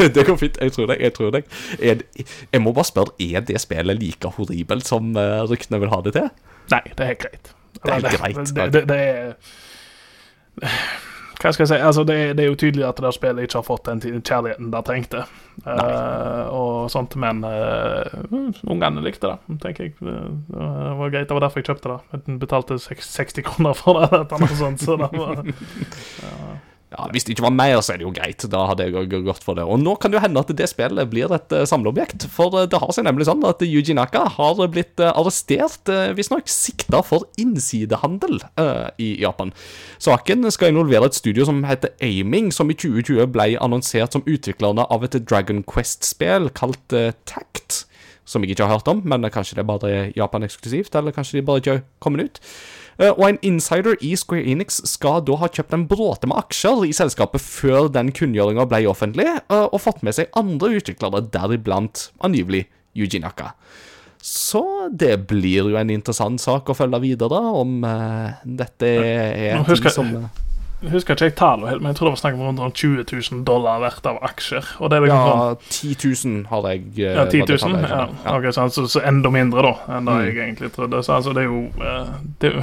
[0.00, 0.60] det, det går fint.
[0.60, 1.04] Jeg tror deg.
[1.04, 1.50] Jeg, tror deg.
[1.80, 5.92] Jeg, det- jeg må bare spørre, er det spillet like horribelt som uh, ryktene vil
[5.92, 6.30] ha det til?
[6.70, 7.52] Nei, det er helt greit.
[7.80, 9.36] Det er helt greit, Det, det, det er
[11.40, 11.76] Hva skal jeg si?
[11.80, 14.02] Altså, det, er, det er jo tydelig at det der spillet ikke har fått den
[14.20, 15.22] kjærligheten det trengte.
[15.64, 18.34] Uh, og sånt, men uh,
[18.68, 19.94] ungene likte det, tenker jeg.
[20.00, 21.30] Det var greit.
[21.30, 22.00] Det var derfor jeg kjøpte det.
[22.12, 24.10] Jeg betalte 60 kroner for det.
[24.20, 25.40] eller noe sånt, så det var
[26.26, 26.58] Ja,
[26.90, 28.44] Hvis det ikke var mer, så er det jo greit.
[28.50, 29.62] Da hadde jeg gått for det.
[29.62, 32.26] Og nå kan det jo hende at det spillet blir et uh, samleobjekt.
[32.34, 36.50] For eh, det har seg nemlig sånn at Yuji Naka har blitt uh, arrestert, visstnok
[36.50, 39.54] sikta for innsidehandel uh, i Japan.
[40.02, 44.88] Saken skal involvere et studio som heter Aiming, som i 2020 ble annonsert som utviklerne
[44.90, 47.84] av et Dragon Quest-spill kalt uh, Tact.
[48.30, 51.40] Som jeg ikke har hørt om, men kanskje det er bare Japan eksklusivt, eller kanskje
[51.40, 52.40] de bare ikke har kommet ut.
[53.00, 56.84] Eh, Og en insider i Square Enix skal da ha kjøpt en bråte med aksjer
[56.86, 62.10] i selskapet før den kunngjøringa ble offentlig, eh, og fått med seg andre utviklere, deriblant
[62.22, 63.54] angivelig Yuji Naka.
[64.22, 64.62] Så
[64.92, 69.74] det blir jo en interessant sak å følge videre, om eh, dette er Nå en
[69.80, 70.12] ting som
[70.80, 73.04] Jeg husker ikke jeg tallet helt, men jeg tror det var snakk om rundt 20
[73.32, 74.64] 000 dollar verdt av aksjer.
[74.80, 77.58] Er liksom sånn Ja, 10 000 har jeg eh, Ja, 10 det 000?
[77.58, 78.36] tallet jeg Ja, ja.
[78.38, 80.22] ok, så, altså, så enda mindre da enn det Mm.
[80.24, 81.02] jeg egentlig trodde.
[81.04, 82.62] Så altså, det er jo eh, Det er jo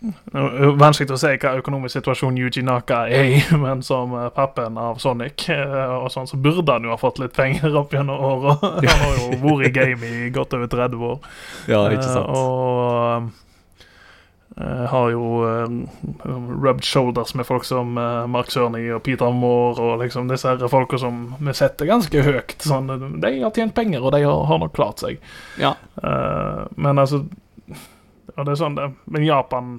[0.00, 4.14] det er jo vanskelig å si hva økonomisk situasjon Yuji Naka er i, men som
[4.16, 7.92] eh, pappen av Sonic og sånn, så burde han jo ha fått litt penger opp
[7.92, 8.54] gjennom åra.
[8.64, 11.18] Han har jo vært i game i godt over 30 år.
[11.68, 12.32] Ja, ikke sant.
[12.32, 13.28] og
[14.92, 15.76] har jo eh,
[16.26, 20.68] rubbed shoulders med folk som eh, Mark Sørny og Peter Moore og liksom disse her
[20.68, 22.56] folka som vi setter ganske høyt.
[22.64, 25.20] Sånn, de har tjent penger, og de har, har nok klart seg.
[25.60, 25.74] Ja.
[26.00, 27.24] Uh, men altså
[28.36, 29.72] Og det er sånn det Men Japan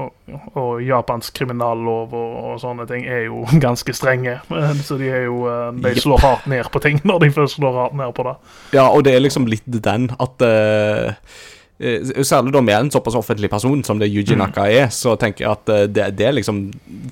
[0.00, 0.12] og,
[0.58, 4.38] og Japans kriminallov og, og sånne ting er jo ganske strenge.
[4.48, 7.58] Eh, Så de er jo eh, De slår hardt ned på ting når de først
[7.58, 8.36] slår hardt ned på det.
[8.76, 11.38] Ja, og det er liksom litt den at eh, eh,
[11.80, 14.38] Særlig da med en såpass offentlig person som det Yuji Mm.
[14.42, 16.58] Naka er, så tenker jeg at eh, det, det liksom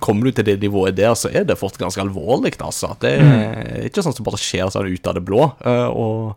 [0.01, 2.93] Kommer du til det nivået der, så er det fort ganske alvorlig, altså.
[3.01, 3.33] Det Mm.
[3.33, 5.53] er ikke sånn som bare skjer sånn ut av det blå.
[5.65, 6.37] eh, og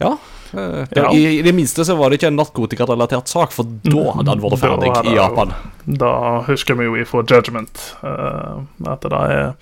[0.00, 0.12] Ja.
[0.54, 1.10] eh, det, Ja.
[1.12, 4.40] I, I det minste så var det ikke en narkotikarelatert sak, for da hadde han
[4.40, 5.48] vært ferdig i Japan.
[5.48, 5.54] Japan.
[5.98, 9.54] Da husker vi jo ifra Judgment eh, at det da er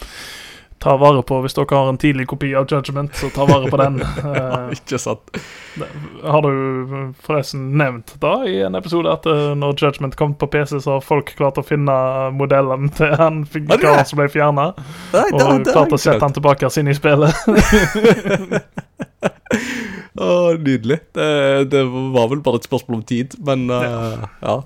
[0.78, 3.78] Ta vare på hvis dere har en tidlig kopi av Judgment, så ta vare på
[3.80, 4.00] den.
[4.22, 5.38] ja, Ikke sant?
[6.24, 10.78] har du forresten nevnt da i en episode at eh, når Judgment kom på PC,
[10.80, 11.96] så har folk klart å finne
[12.36, 14.70] modellen til han figuren som ble fjerna,
[15.12, 17.32] og klart å sette han tilbake sin i spillet?
[20.16, 20.98] Å, nydelig.
[21.14, 21.28] Det,
[21.72, 21.82] det
[22.14, 24.58] var vel bare et spørsmål om tid, men uh, ja.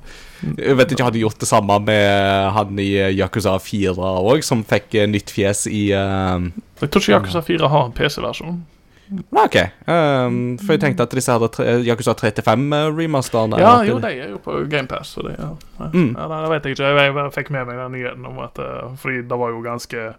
[0.56, 4.94] Jeg vet ikke, Hadde gjort det samme med han i Yakuza 4 òg, som fikk
[4.96, 6.38] eh, nytt fjes i uh,
[6.80, 8.60] Jeg tror ikke Yakuza 4 har en PC-versjon.
[9.10, 9.56] Nei, OK.
[9.90, 14.38] Um, for jeg tenkte at disse hadde tre, Yakuza 3-5-remasterne Ja, jo, de er jo
[14.44, 15.16] på GamePass.
[15.18, 15.50] Det, ja.
[15.90, 16.12] Mm.
[16.14, 16.92] Ja, det vet jeg ikke.
[16.94, 18.60] Jeg, jeg fikk med meg den nyheten om at
[19.02, 20.12] Fordi det var jo ganske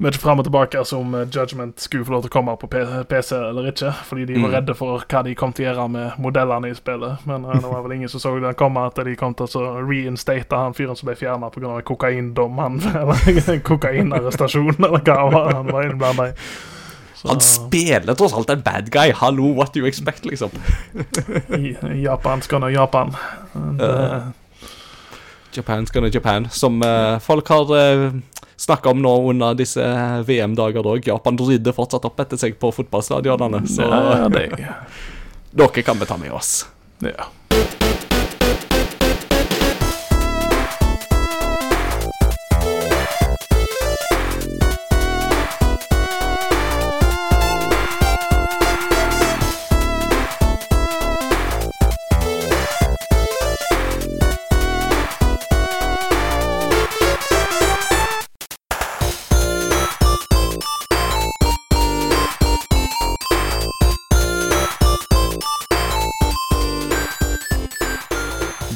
[0.00, 3.36] mye fram og tilbake som eh, Judgment skulle få lov til å komme på PC
[3.36, 3.92] eller ikke.
[4.08, 4.54] Fordi de var Mm.
[4.54, 7.26] redde for hva de kom til å gjøre med modellene i spillet.
[7.26, 9.76] Men eh, det var vel ingen som så den komme, at de kom til å
[9.86, 11.82] reinstate han fyren som ble fjerna pga.
[11.84, 12.58] kokaindom.
[12.58, 16.34] Han, eller kokainarrestasjon, eller hva var han var innblanda i.
[17.14, 19.12] Så, Han spiller tross alt en bad guy.
[19.12, 20.50] Hallo, what do you expect, liksom?
[22.02, 23.14] Japan skal nå Japan.
[23.54, 24.16] Men, Ja.
[24.16, 24.22] eh,
[25.52, 28.12] Japan's gonna Japan, som uh, folk har uh,
[28.62, 29.82] snakka om nå under disse
[30.28, 31.06] VM-dager òg.
[31.10, 34.48] Japan rydder fortsatt opp etter seg på fotballstadionene, så ja, det,
[35.62, 36.60] dere kan vi ta med oss.
[37.02, 37.30] ja.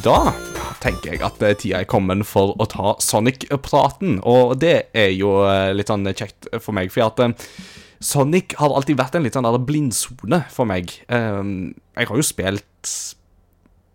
[0.06, 0.30] Da
[0.78, 5.40] tenker jeg at eh, tida er kommet for å ta Sonic-praten, og det er jo
[5.48, 7.34] eh, litt sånn kjekt for meg, for at eh,
[7.98, 10.94] Sonic har alltid vært en litt sånn blindsone for meg.
[11.10, 12.92] Um, jeg har jo spilt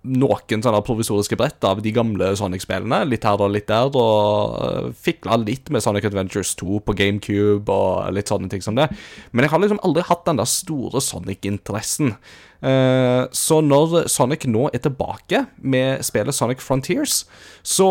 [0.01, 4.91] noen sånne provisoriske brett av de gamle Sonic-spillene, litt her og litt der, og uh,
[4.91, 8.89] fikla litt med Sonic Adventures 2 på GameCube og litt sånne ting som det.
[9.31, 12.17] Men jeg har liksom aldri hatt den der store Sonic-interessen.
[12.61, 17.23] Eh, så når Sonic nå er tilbake med spillet Sonic Frontiers,
[17.65, 17.87] så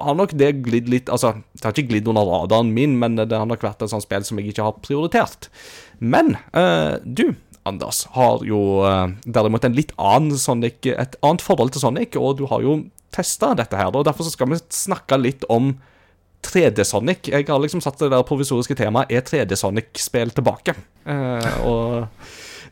[0.00, 3.32] har nok det glidd litt Altså, det har ikke glidd under radaren min, men det
[3.36, 5.50] har nok vært et sånt spill som jeg ikke har prioritert.
[6.00, 7.28] Men eh, du,
[7.68, 12.40] Anders, har jo eh, derimot en litt annen Sonic, et annet forhold til Sonic, og
[12.40, 12.80] du har jo
[13.12, 15.74] testa dette her, og derfor skal vi snakke litt om
[16.46, 17.30] 3D-Sonic.
[17.32, 20.76] Jeg har liksom satt det der provisoriske temaet Er 3D-Sonic-spill tilbake?
[21.66, 22.04] Og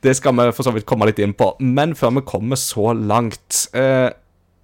[0.04, 1.54] det skal vi for så vidt komme litt inn på.
[1.60, 4.10] Men før vi kommer så langt eh,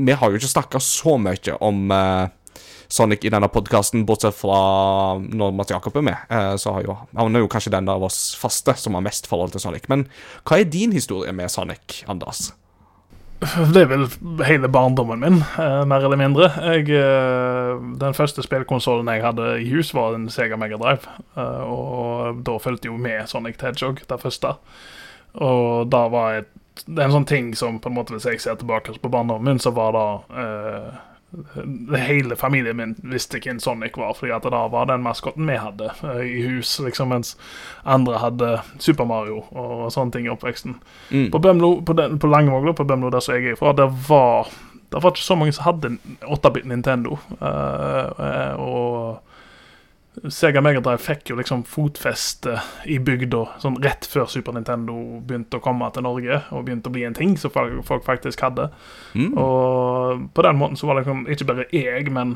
[0.00, 2.28] Vi har jo ikke snakka så mye om eh,
[2.90, 4.60] Sonic i denne podkasten, bortsett fra
[5.22, 6.30] når Mats Jakob er med.
[6.32, 9.30] Eh, så har jo, han er jo kanskje den av oss faste som har mest
[9.30, 9.86] forhold til Sonic.
[9.92, 10.08] Men
[10.42, 12.50] hva er din historie med Sonic, Anders?
[13.40, 14.02] Det er vel
[14.44, 16.50] hele barndommen min, eh, mer eller mindre.
[16.60, 21.08] Jeg, eh, den første spillkonsollen jeg hadde i hus, var en Sega Mega Drive.
[21.36, 24.56] Eh, og da fulgte jo med Sonic Hedgehog, det første.
[25.34, 26.50] Og da var et,
[26.86, 29.52] det er en sånn ting som på en måte hvis jeg ser tilbake på barndommen
[29.52, 30.08] min, så var da
[30.42, 31.06] eh,
[31.94, 35.60] Hele familien min visste hvem Sonic var, fordi at det da var den maskotten vi
[35.62, 37.36] hadde eh, i hus, liksom, mens
[37.86, 38.48] andre hadde
[38.82, 40.74] Super Mario og sånne ting i oppveksten.
[41.12, 41.28] Mm.
[41.30, 44.50] På Bømlo, på, den, på Langvåglo, på Bømlo der som jeg er fra, det var
[44.90, 45.92] det var ikke så mange som hadde
[46.26, 47.18] 8-bit Nintendo.
[47.38, 49.20] eh, eh, og
[50.10, 52.56] Sega Megadrive fikk jo liksom fotfeste
[52.90, 56.94] i bygda sånn rett før Super Nintendo begynte å komme til Norge og begynte å
[56.96, 58.68] bli en ting som folk, faktisk hadde.
[59.14, 59.38] Mm.
[59.38, 62.34] Og på den måten så var det liksom ikke bare jeg, men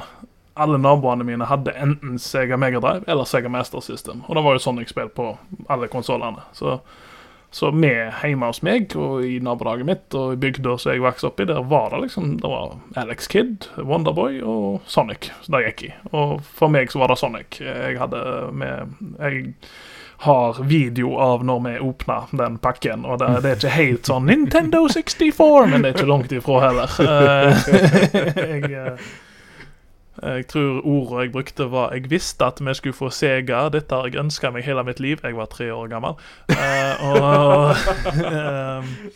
[0.55, 4.23] alle naboene mine hadde enten Sega Megadrive eller Sega Master System.
[4.29, 5.33] Og det var jo Sonic-spill på
[5.67, 6.47] alle konsollene.
[6.55, 6.79] Så,
[7.55, 11.29] så med hjemme hos meg og i nabolaget mitt og i bygda som jeg vokste
[11.29, 15.61] opp i, der var det liksom Det var Alex Kidd, Wonderboy og Sonic som det
[15.69, 15.90] gikk i.
[16.11, 17.61] Og for meg så var det Sonic.
[17.62, 18.25] Jeg hadde
[18.59, 19.55] med Jeg
[20.25, 24.27] har video av når vi åpna den pakken, og det, det er ikke helt sånn
[24.31, 26.99] Nintendo 64, men det er ikke langt ifra heller.
[27.14, 27.67] Eh,
[28.55, 29.11] jeg, eh,
[30.22, 33.68] jeg tror ordet jeg brukte var 'jeg visste at vi skulle få Sega'.
[33.70, 35.18] Dette har jeg ønska meg hele mitt liv.
[35.22, 36.14] Jeg var tre år gammel.
[36.48, 37.77] Uh, og
[38.33, 39.11] ehm,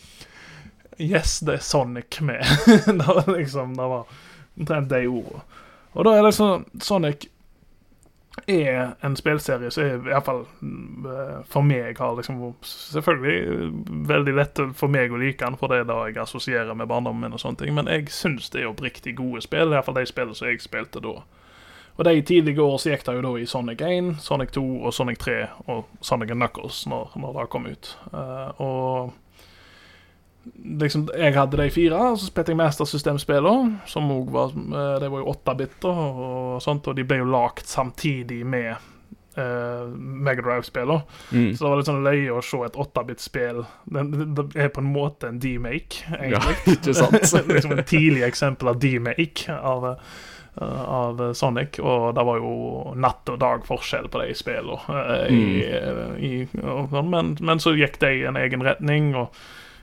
[0.99, 2.43] Yes, det er Sonic med.
[2.99, 4.05] det var liksom Det var
[4.59, 5.41] omtrent de ordene.
[5.93, 7.29] Og da er det sånn Sonic
[8.47, 10.43] er en spillserie som er i hvert fall
[11.49, 13.71] for meg har liksom Selvfølgelig
[14.09, 17.25] veldig lett for meg å like den, for det er det jeg assosierer med barndommen
[17.25, 19.73] min, og sånne ting, men jeg syns det er oppriktig gode spill.
[19.73, 21.17] Iallfall de spillene som jeg spilte da.
[21.99, 24.93] Og de tidlige år så gikk det jo da i Sonic 1, Sonic 2 og
[24.95, 27.89] Sonic 3 og Sonic Knuckles når, når det kom ut.
[28.13, 29.28] Uh, og
[30.81, 34.85] liksom, jeg hadde de fire, og så spilte jeg Master System-spiller, som òg var De
[35.03, 38.75] Det var jo åttebiter og sånt, og de ble jo lagd samtidig med
[39.37, 41.01] uh, Megadrive-spiller.
[41.31, 41.55] Mm.
[41.55, 43.61] Så det var litt sånn løye å se et åttebit-spill.
[43.85, 44.07] Det,
[44.37, 46.75] det er på en måte en demake, Ja, egentlig.
[46.79, 47.21] ikke sant?
[47.53, 49.87] liksom en tidlig eksempel av demake av,
[50.59, 54.81] uh, av Sonic, og det var jo natt og dag forskjell på de spillene.
[54.89, 56.33] uh, i, uh, i,
[56.63, 59.33] og sånn, men, men så gikk de i en egen retning, og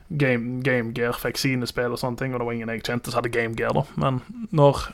[0.08, 3.10] Game, Game Gear fikk sine spill og sånne ting, og det var ingen jeg kjente
[3.10, 3.84] som hadde Game Gear, da.
[4.00, 4.22] Men
[4.54, 4.88] når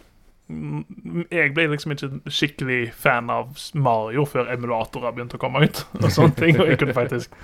[1.32, 6.10] Jeg ble liksom ikke skikkelig fan av Mario før emulatorer begynte å komme ut, og
[6.12, 7.36] sånne ting, og jeg kunne faktisk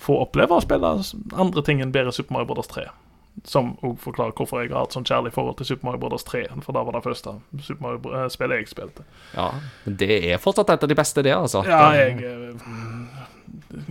[0.00, 0.92] få oppleve å spille
[1.36, 2.70] andre ting enn bedre Super Mario Bros.
[2.70, 2.86] 3.
[3.44, 6.24] Som òg forklarer hvorfor jeg har hatt sånn kjærlig forhold til Super Mario Bros.
[6.24, 6.46] 3.
[6.64, 9.04] For da var det første Super Mario-spillet jeg spilte.
[9.34, 9.50] Ja,
[9.84, 11.64] men det er fortsatt et av de beste, det, altså.
[11.68, 13.25] Ja, jeg eh,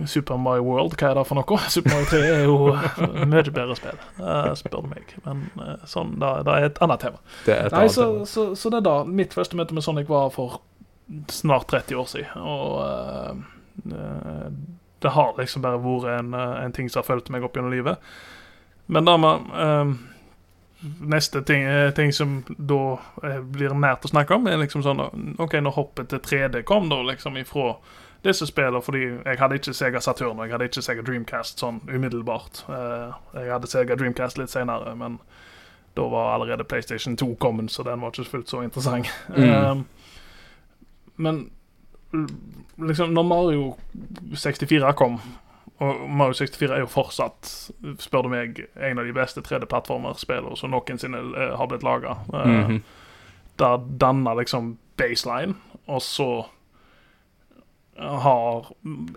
[0.06, 1.58] Super Mario World, hva er det for noe?
[1.74, 2.56] Super Mario 3 er jo
[3.32, 5.12] mye bedre spill, eh, spør du meg.
[5.26, 7.20] Men eh, sånn, da, da er et annet tema.
[7.46, 8.30] Det er et Nei, annet så, tema.
[8.32, 8.96] så, så det er da.
[9.22, 10.60] Mitt første møte med Sonic var for
[11.32, 12.48] snart 30 år siden.
[12.48, 14.50] Og eh,
[15.04, 18.02] det har liksom bare vært en, en ting som har fulgt meg opp gjennom livet.
[18.92, 19.96] Men da med uh,
[21.00, 21.64] Neste ting,
[21.96, 22.98] ting som da
[23.48, 25.00] blir nært å snakke om, er liksom sånn
[25.40, 27.72] OK, når hoppet til 3D kom, da liksom ifra
[28.24, 31.80] disse spillene, fordi jeg hadde ikke Sega Saturn og jeg hadde ikke Sega Dreamcast sånn
[31.88, 32.64] umiddelbart.
[32.68, 35.18] Eh, jeg hadde Sega Dreamcast litt senere, men
[35.96, 39.10] da var allerede PlayStation 2 kommet, så den var ikke fullt så interessant.
[39.28, 39.44] Mm.
[39.44, 39.76] Eh,
[41.16, 41.50] men
[42.76, 43.76] liksom, når Mario
[44.34, 45.20] 64 kom
[45.78, 47.50] og Mario 64 er jo fortsatt,
[48.00, 52.16] spør du meg, en av de beste 3D-plattformerspillene som noensinne eh, har blitt laga.
[52.32, 52.80] Mhm.
[53.60, 55.54] Der danner liksom baseline,
[55.86, 56.46] og så
[57.98, 58.66] har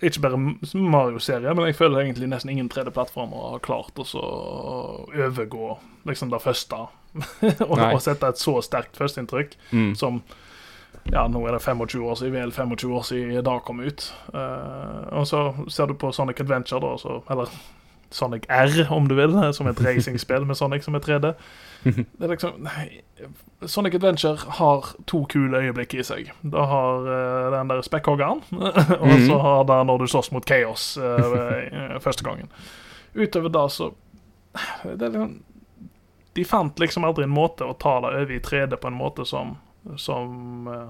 [0.02, 0.39] ikke bare
[0.74, 4.06] Mario-serien, men jeg føler egentlig nesten ingen 3D-plattformer har klart å
[5.12, 5.74] overgå
[6.08, 6.86] liksom det første.
[7.70, 9.96] og, og sette et så sterkt førsteinntrykk Mm.
[9.98, 10.22] som
[11.10, 14.04] Ja, nå er det 25 år siden, vel 25 år siden da kom ut.
[14.34, 17.50] Uh, og så ser du på Sonic Adventure, da, så, eller
[18.12, 21.34] Sonic R, om du vil, som et racingspill med Sonic som er 3D.
[21.84, 23.02] Det er liksom nei,
[23.69, 26.32] Sonic Adventure har to kule øyeblikk i seg.
[26.41, 28.41] Det har uh, den der spekkhoggeren,
[29.04, 29.39] og så Mhm.
[29.45, 32.50] har det når du slåss mot Chaos eh, første gangen.
[33.15, 33.91] Utover det så
[34.84, 35.38] det er liksom,
[36.36, 39.26] De fant liksom aldri en måte å ta det over i 3D på en måte
[39.26, 39.56] som,
[39.98, 40.89] som eh,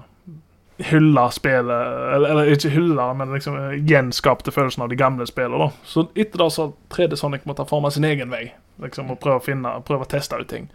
[0.84, 5.70] hylla spillet eller, eller ikke hylla, men liksom eh, gjenskapte følelsen av de gamle spillene.
[5.84, 8.50] Så etter det så har 3D Sonic måtte forme sin egen vei.
[8.80, 10.70] Liksom, og prøve å finne, prøve å teste ut ting.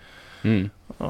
[0.45, 0.65] Mm.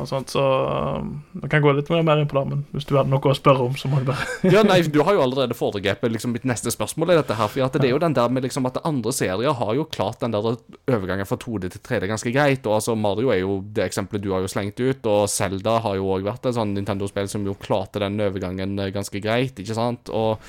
[0.07, 1.09] Sånt, så um,
[1.43, 3.67] Jeg kan gå litt mer, inn på det, men hvis du hadde noe å spørre
[3.67, 6.71] om, så må du bare Ja, nei, Du har jo allerede foregrepet liksom, mitt neste
[6.73, 7.35] spørsmål i dette.
[7.37, 10.23] her, for Det er jo den der med liksom at andre serier har jo klart
[10.23, 12.65] den der overgangen fra 2D til 3D ganske greit.
[12.65, 15.99] og altså Mario er jo det eksempelet du har jo slengt ut, og Zelda har
[15.99, 19.59] jo òg vært et sånn Nintendo-spill som jo klarte den overgangen eh, ganske greit.
[19.59, 20.09] ikke sant?
[20.09, 20.39] Og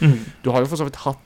[0.44, 1.25] du har jo for så vidt hatt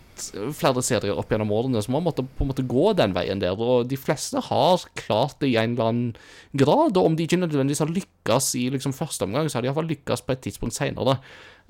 [0.56, 3.58] flere serier opp gjennom årene som har måttet på en måte gå den veien der,
[3.58, 6.14] og de fleste har klart det i en eller annen
[6.52, 9.70] grad, og om de ikke nødvendigvis har lykkes i liksom første omgang, så har de
[9.72, 11.18] iallfall lykkes på et tidspunkt seinere.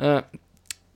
[0.01, 0.21] Uh,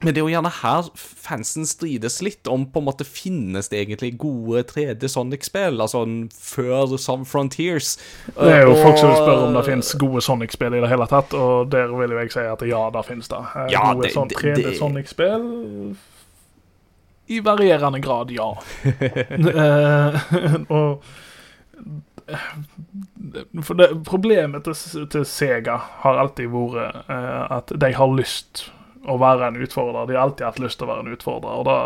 [0.05, 3.79] men det er jo gjerne her fansen strides litt om på en måte finnes det
[3.81, 6.03] egentlig gode 3D Sonic-spill, altså
[6.35, 7.95] før Some Frontiers.
[8.35, 10.91] Det er jo og, folk som vil spør om det finnes gode Sonic-spill i det
[10.93, 13.41] hele tatt, og der vil jo jeg si at ja, det finnes det.
[13.55, 15.49] Eh, Ja, gode det- sånn det- 3D det- Sonic-spill
[17.27, 18.51] I varierende grad, ja.
[20.25, 21.03] Eh, og
[23.63, 28.71] For det, problemet til, til Sega har alltid vært eh, at de har lyst
[29.05, 30.07] å være en utfordrer.
[30.09, 31.59] De har alltid hatt lyst til å være en utfordrer.
[31.61, 31.79] Og da,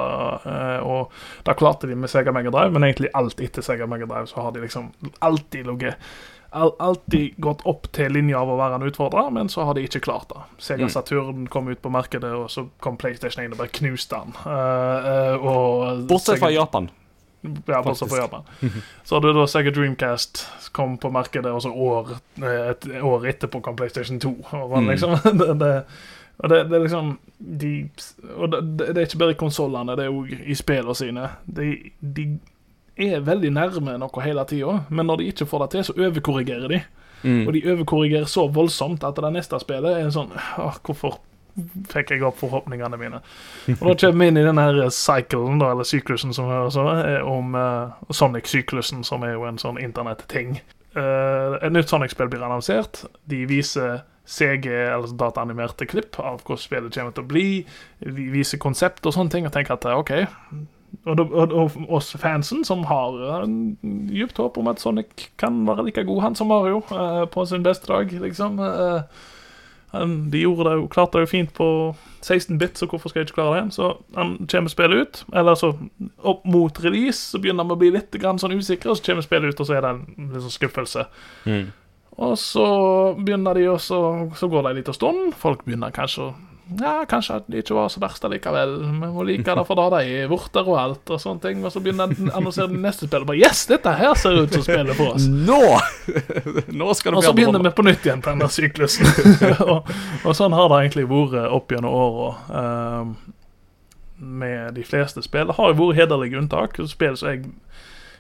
[0.47, 4.07] eh, og da klarte de med Sega Mega Drive, men egentlig alt etter Sega Mega
[4.07, 4.93] Drive så har de liksom
[5.27, 6.11] alltid ligget
[6.53, 10.01] alltid gått opp til linja av å være en utfordrer, men så har de ikke
[10.01, 10.41] klart det.
[10.59, 10.91] Sega Mm.
[10.91, 14.33] Saturn kom ut på markedet, og så kom PlayStation 1 og bare knuste den.
[14.47, 16.89] Uh, uh, Bortsett fra Japan.
[17.67, 18.43] ja, bortsett fra Japan.
[19.05, 23.61] Så hadde da Sega Dreamcast kom på markedet, og så år, eh, et år etterpå
[23.63, 24.33] kom PlayStation 2.
[24.53, 24.89] Og, Mm.
[24.91, 25.85] liksom, det, det,
[26.39, 27.91] og det, det er liksom de,
[28.37, 31.29] Og det, det er ikke bare i konsollene, det er òg i spillene sine.
[31.47, 31.69] De,
[32.01, 32.39] de
[32.99, 36.75] er veldig nærme noe hele tida, men når de ikke får det til, så overkorrigerer
[36.75, 36.83] de.
[37.23, 37.47] Mm.
[37.47, 41.19] Og de overkorrigerer så voldsomt at det neste spillet er sånn åh, Hvorfor
[41.91, 43.21] fikk jeg opp forhåpningene mine.
[43.79, 47.01] Og da kommer vi inn i den her cyclen, da, eller syklusen, som høres også,
[47.03, 50.61] er om uh, Sonic-syklusen, som er jo en sånn internett-ting.
[50.97, 53.05] Uh, et nytt Sonic-spill blir annonsert.
[53.31, 57.47] De viser CG, eller dataanimerte klipp av hvordan spillet kommer til å bli.
[58.05, 60.15] De viser konsept og sånne ting, og tenker at OK.
[61.09, 65.87] Og, og, og oss fansen, som har en dypt håp om at Sonic kan være
[65.87, 68.61] like god han som Mario uh, på sin beste dag, liksom.
[68.61, 69.03] Uh,
[69.95, 71.69] han, de gjorde det jo, klarte det jo fint på
[72.21, 73.75] 16-bit, så hvorfor skal jeg ikke klare det?
[73.77, 75.73] Så han kommer spillet ut, eller så
[76.21, 79.25] opp mot release så begynner vi å bli litt grann sånn usikre, og så kommer
[79.25, 81.07] spillet ut, og så er det en liksom, skuffelse.
[81.47, 81.63] skuffelse.
[82.19, 82.67] Og så
[83.15, 83.99] begynner de også,
[84.35, 85.35] så går det en liten stund.
[85.39, 86.33] Folk begynner kanskje å
[86.77, 88.75] Ja, kanskje at det ikke var så verst allikevel.
[88.85, 91.63] Vi må like det for det de er vorter og alt, og sånne ting.
[91.65, 93.25] Og så begynner de å annonsere det neste spillet.
[93.31, 95.25] Bare Yes, dette her ser ut som spillet for oss.
[95.29, 95.63] Nå!
[96.81, 99.09] Nå skal det Og så begynner vi på nytt igjen på denne syklusen.
[99.71, 99.89] og,
[100.25, 102.31] og sånn har det egentlig vært opp gjennom åra.
[102.61, 103.17] ehm,
[104.19, 105.47] med de fleste spill.
[105.47, 106.77] Det har jo vært hederlige unntak.
[106.91, 107.45] Spill som jeg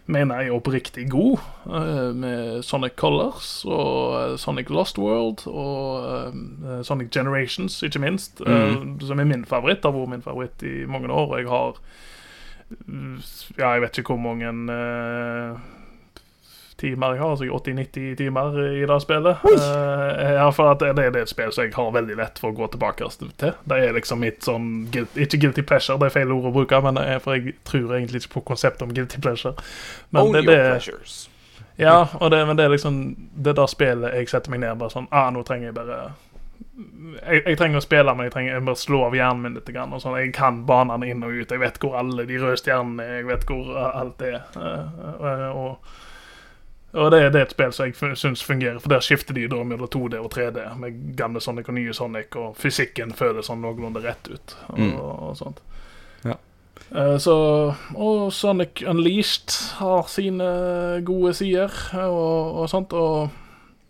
[0.09, 1.39] mener er oppriktig god,
[1.69, 8.41] eh, med Sonic Colors og eh, Sonic Lost World og eh, Sonic Generations, ikke minst.
[8.41, 9.01] mm.
[9.01, 9.85] som er min favoritt.
[9.85, 11.33] Har vært min favoritt i mange år.
[11.33, 11.83] Og jeg har
[13.59, 14.51] Ja, jeg vet ikke hvor mange
[16.79, 19.45] timer jeg har, altså 80-90 timer i det spillet.
[19.45, 22.53] Uh, ja, for at det, det er et spill som jeg har veldig lett for
[22.53, 23.33] å gå tilbake til.
[23.39, 27.01] Det er liksom mitt sånn Ikke guilty pleasure, det er feil ord å bruke, men
[27.01, 29.57] det for jeg tror egentlig ikke på konseptet om guilty pleasure.
[30.11, 31.18] Men Own det, your pleasures.
[31.76, 33.03] ja, og det, men det er liksom
[33.35, 36.01] det der spillet jeg setter meg ned bare sånn Ah, nå trenger jeg bare
[36.79, 39.70] jeg, jeg trenger å spille, men jeg trenger jeg bare slå av hjernen min litt.
[39.74, 40.18] Grann, og sånn.
[40.20, 41.51] Jeg kan banene inn og ut.
[41.51, 43.16] Jeg vet hvor alle de røde stjernene er.
[43.20, 44.39] Jeg vet hvor uh, alt er.
[44.55, 45.97] Uh, uh, og
[46.95, 49.59] og det, det er et spill som jeg syns fungerer, for der skifter de da
[49.64, 50.62] mellom 2D og 3D.
[50.80, 54.57] Med gamle Sonic og nye Sonic, og fysikken føles sånn noenlunde rett ut.
[54.68, 54.95] Og, Mm.
[55.01, 55.61] og sånt.
[56.24, 56.39] Ja.
[56.95, 57.34] Uh, så,
[57.95, 60.49] og Sonic Unleashed har sine
[61.05, 61.68] gode sider
[62.07, 62.93] og, og sånt.
[62.97, 63.28] Og,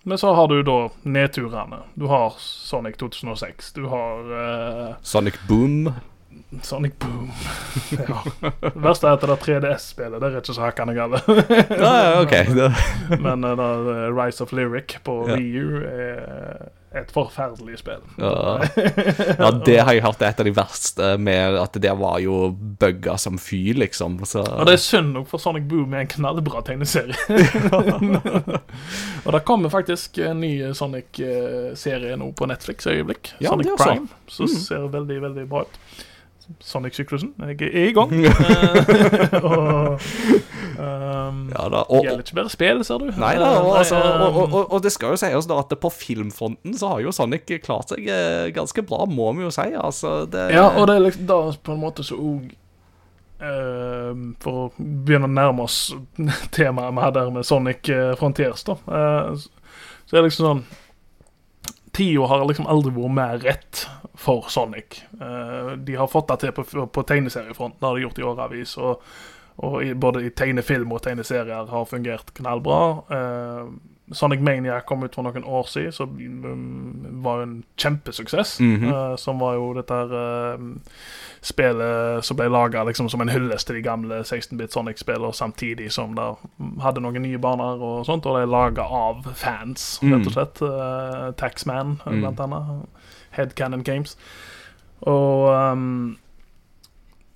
[0.04, 1.84] men så har du da nedturene.
[1.94, 3.72] Du har Sonic 2006.
[3.78, 4.32] Du har
[4.90, 5.92] uh, Sonic Boom.
[6.62, 7.30] Sonic Boom.
[7.98, 8.22] ja.
[8.40, 11.28] Det verste er at det er 3DS-spillet det er ikke så hakkende galt.
[13.26, 15.36] Men uh, Rise of Lyric på Ja.
[15.36, 16.68] Wii U er
[16.98, 18.00] et forferdelig spill.
[18.16, 18.64] ja.
[19.38, 22.48] ja, det har jeg hørt er et av de verste, med at det var jo
[22.80, 24.16] bugga som fy, liksom.
[24.26, 27.12] Så Og det er synd nok, for Sonic Boom er en knallbra tegneserie.
[29.24, 33.34] og det kommer faktisk en ny Sonic-serie nå på Netflix i øyeblikk.
[33.44, 33.68] Ja, Sonic.
[33.78, 34.08] Prime.
[34.26, 34.56] Som Mm.
[34.64, 35.78] ser veldig, veldig bra ut.
[36.60, 37.34] Sonic-syklusen.
[37.38, 38.10] Jeg er i gang.
[40.78, 41.80] Eh, og um, ja da.
[41.90, 43.08] Og, gjelder ikke bare spill, ser du.
[43.18, 45.90] Nei da, og, Eh, altså, og, og, og, det skal jo sies da at på
[45.90, 49.66] filmfronten så har jo Sonic klart seg eh, ganske bra, må vi jo si.
[49.74, 52.54] Altså, det Ja, og det er liksom da på en måte så òg
[54.42, 55.92] For å begynne å nærme oss
[56.56, 58.78] temaet vi hadde her med Sonic eh, Frontiers, da.
[58.86, 59.34] Uh,
[60.06, 60.64] så er det liksom sånn
[61.98, 63.86] Tida har liksom aldri vært mer rett
[64.18, 65.02] for Sonic.
[65.20, 68.76] Eh, de har fått det til på, på tegneseriefronten, har de gjort i årevis.
[68.82, 69.04] Og,
[69.62, 72.80] og i, både i tegnefilm og tegneserier har fungert knallbra.
[73.14, 73.70] Eh,
[74.10, 78.60] Sonic Mania kom ut for noen år siden, så um, var en kjempesuksess.
[78.60, 79.10] Mm -hmm.
[79.10, 80.12] uh, som var jo dette her
[80.54, 80.58] uh,
[81.40, 86.14] spillet som ble laga liksom, som en hyllest til de gamle 16-bit Sonic-spillene, samtidig som
[86.14, 86.34] det
[86.82, 90.62] hadde noen nye baner og sånt, og det er laga av fans, rett og slett.
[90.62, 92.20] Uh, Taxman, Mm.
[92.20, 92.88] blant annet.
[93.38, 94.16] Headcanon Games.
[95.06, 96.16] Og um,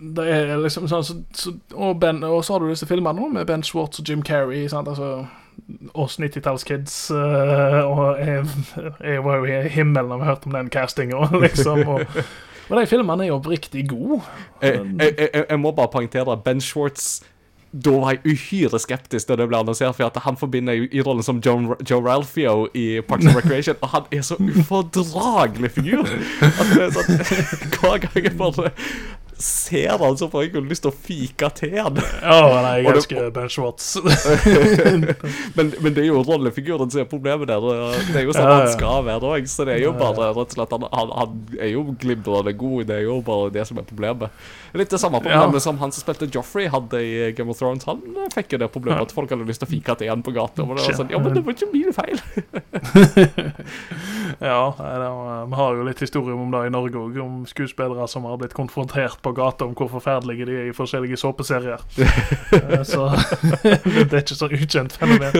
[0.02, 3.30] det er liksom sånn så, så, og, ben, og så har du disse filmene nå
[3.36, 4.64] med Ben Schwartz og Jim Carrey.
[4.70, 4.90] Sant?
[4.90, 5.26] Altså,
[5.94, 8.46] oss 90-tallskids uh, og jeg,
[9.04, 11.84] jeg var jo i himmelen da vi hørte om den castinga, liksom.
[11.86, 12.24] Og,
[12.68, 14.22] og de filmene er jo oppriktig gode.
[14.62, 17.20] jeg, jeg, jeg, jeg må bare poengtere Ben Schwartz
[17.72, 21.00] da var jeg uhyre skeptisk da det ble annonsert, for at han forbinder jo i
[21.04, 26.04] rollen som John, Joe Ralphio i Parks and Recreation, og han er så ufordragelig figur.
[26.44, 27.22] At det er sånn,
[27.78, 28.74] Hver gang jeg bare
[29.42, 31.98] ser han, så får jeg jo lyst til å fike til han.
[32.22, 33.96] Ja, nei, jeg elsker Ben Schwartz.
[35.56, 37.64] Men, men det er jo rollefiguren som er problemet der.
[38.12, 38.58] Det er jo sånn Ja, ja.
[38.62, 41.34] han skal være òg, så det er jo bare rett og slett Han, han, han
[41.58, 44.42] er jo glimrende god, det er jo bare det som er problemet.
[44.78, 47.86] Litt det samme problemet som han som spilte Joffrey hadde i Game of Thrones.
[47.88, 48.00] Han
[48.34, 50.64] fikk jo det problemet at folk hadde lyst til å fike til han på gata.
[50.64, 52.18] Og det var sånn, ja, men det var ikke min feil.
[54.52, 54.74] Ja,
[55.48, 58.56] vi har jo litt historie om det i Norge òg, om skuespillere som har blitt
[58.56, 61.82] konfrontert på gata om hvor forferdelige de er i forskjellige såpeserier.
[62.52, 63.06] Eh, så
[63.64, 65.34] det er ikke så ukjent fenomen.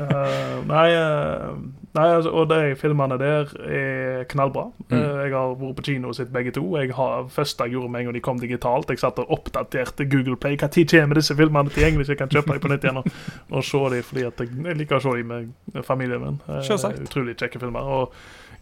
[0.00, 1.50] Eh, nei, eh,
[1.96, 4.66] Nei, altså, og de filmene der er knallbra.
[4.90, 4.96] Mm.
[4.98, 6.64] Eh, Jeg har vært på kino og sett begge to.
[6.76, 10.04] Jeg har, første jeg gjorde med en gang de kom digitalt, jeg satt og oppdaterte
[10.12, 10.56] Google Play.
[10.60, 13.08] Tid kommer disse filmene tilgjengelig, så jeg kan kjøpe dem på nytt igjen og,
[13.50, 16.40] og se dem, fordi jeg, jeg liker å se dem med familien min.
[16.50, 17.00] Eh, Selvsagt.
[17.08, 17.80] Utrolig kjekke filmer.
[17.96, 18.12] Og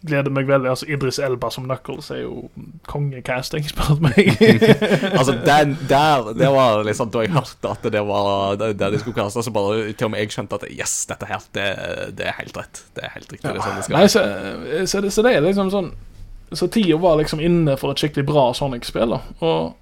[0.05, 0.69] gleder meg veldig.
[0.69, 2.49] altså Idris Elba som Knuckles er jo
[2.89, 4.33] kongecasting, spør du meg.
[5.19, 8.99] Altså, den der Det var liksom da jeg hørte at det var det, det de
[8.99, 11.69] skulle kaste, så bare til og med jeg skjønte at yes, dette her, det,
[12.17, 12.83] det er helt rett.
[12.95, 13.47] Det er helt riktig.
[13.47, 14.25] Det er sånn det skal Nei, så,
[14.91, 15.89] så, det, så det er liksom sånn
[16.55, 19.15] Så tida var liksom inne for et skikkelig bra Sonic-spill.
[19.15, 19.21] da.
[19.45, 19.73] Og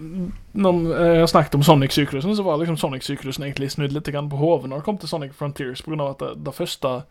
[0.00, 4.70] når jeg har snakket om Sonic-syklusen, så var liksom Sonic-syklusen egentlig snudd litt på hodet
[4.70, 7.02] når det kom til Sonic Frontiers, av at det, det første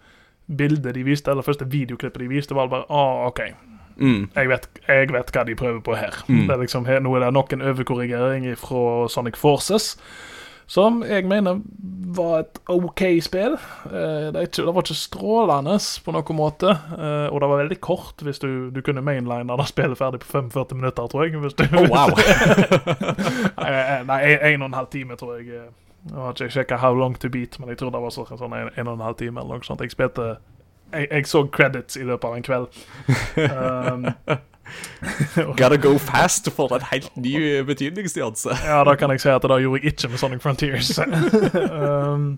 [0.57, 3.41] bildet de viste, eller første videoklippet de viste, var bare ah, OK,
[3.97, 4.29] mm.
[4.35, 6.23] jeg vet, jeg vet hva de prøver på her.
[6.27, 6.47] Mm.
[6.47, 9.95] Det er liksom, her, Nå er det nok en overkorrigering fra Sonic Forces,
[10.69, 11.61] som jeg mener
[12.13, 13.55] var et OK spill.
[13.89, 17.79] Eh, det, ikke, det var ikke strålende på noen måte, eh, og det var veldig
[17.81, 21.33] kort hvis du, du kunne mainline det spillet ferdig på 45 minutter, tror jeg.
[21.33, 22.13] Du, Oh, wow.
[23.65, 24.19] eh, nei,
[24.53, 25.69] en og en halv time, tror jeg.
[26.07, 28.55] Jeg har ikke sjekka how long to beat, men jeg tror det var sånn sånn
[28.55, 29.41] en, en og en halv time.
[29.41, 29.81] eller noe sånt.
[29.83, 30.37] Jeg spilte
[30.93, 32.79] jeg, jeg så credits i løpet av en kveld.
[33.37, 34.37] Um,
[35.57, 38.57] Gotta go fast for en helt ny betydningsnyanse.
[38.65, 40.91] Ja, da kan jeg si at det gjorde jeg ikke med Sonic Frontiers.
[40.99, 42.37] um,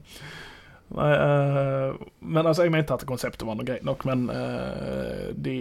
[0.95, 5.55] men altså, jeg mente at konseptet var noe greit nok, men eh, de,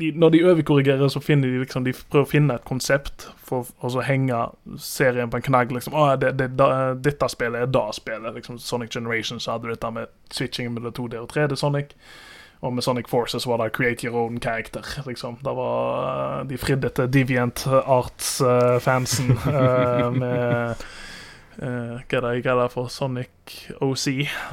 [0.00, 3.68] de, når de overkorrigerer, så finner de liksom De prøver å finne et konsept for
[3.84, 4.38] å henge
[4.80, 5.74] serien på en knagg.
[5.74, 8.34] liksom, ah, det, det, da, Dette spillet er da spillet.
[8.34, 11.92] liksom Sonic Generations hadde dette med switching mellom 2D og 3D Sonic.
[12.64, 14.80] Og med Sonic Forces var det create your own character.
[15.06, 15.36] liksom.
[15.44, 19.34] Det var De fridde til Deviant Arts-fansen
[20.22, 20.84] med
[21.58, 24.06] eh, hva det kaller for Sonic OC,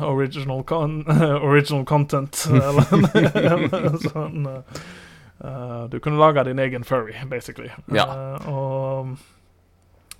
[0.05, 1.01] Original, con
[1.49, 2.95] original Content, eller,
[3.35, 4.47] eller sånn.
[4.47, 7.71] eh, du kunne lage din egen furry, basically.
[7.93, 8.07] Ja.
[8.07, 9.15] Uh, og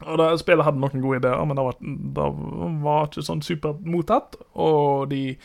[0.01, 2.29] og det, Spillet hadde noen gode ideer, men det var, det
[2.82, 4.39] var ikke sånn supermottatt.
[4.57, 5.36] Og de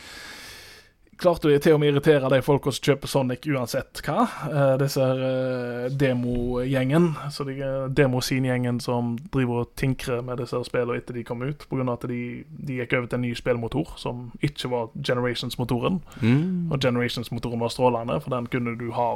[1.17, 4.25] klarte jo til og med irritere de folka som kjøper Sonic uansett hva.
[4.47, 10.99] Uh, disse uh, demogjengen, så de, eh, demoscene-gjengen som driver og tinkrer med disse spillene
[11.01, 11.85] etter de kom ut, pga.
[11.93, 16.01] at de, de gikk over til en ny spillmotor som ikke var Generations-motoren.
[16.21, 16.69] Mm.
[16.71, 19.15] Og Generations-motoren var strålende, for den kunne du ha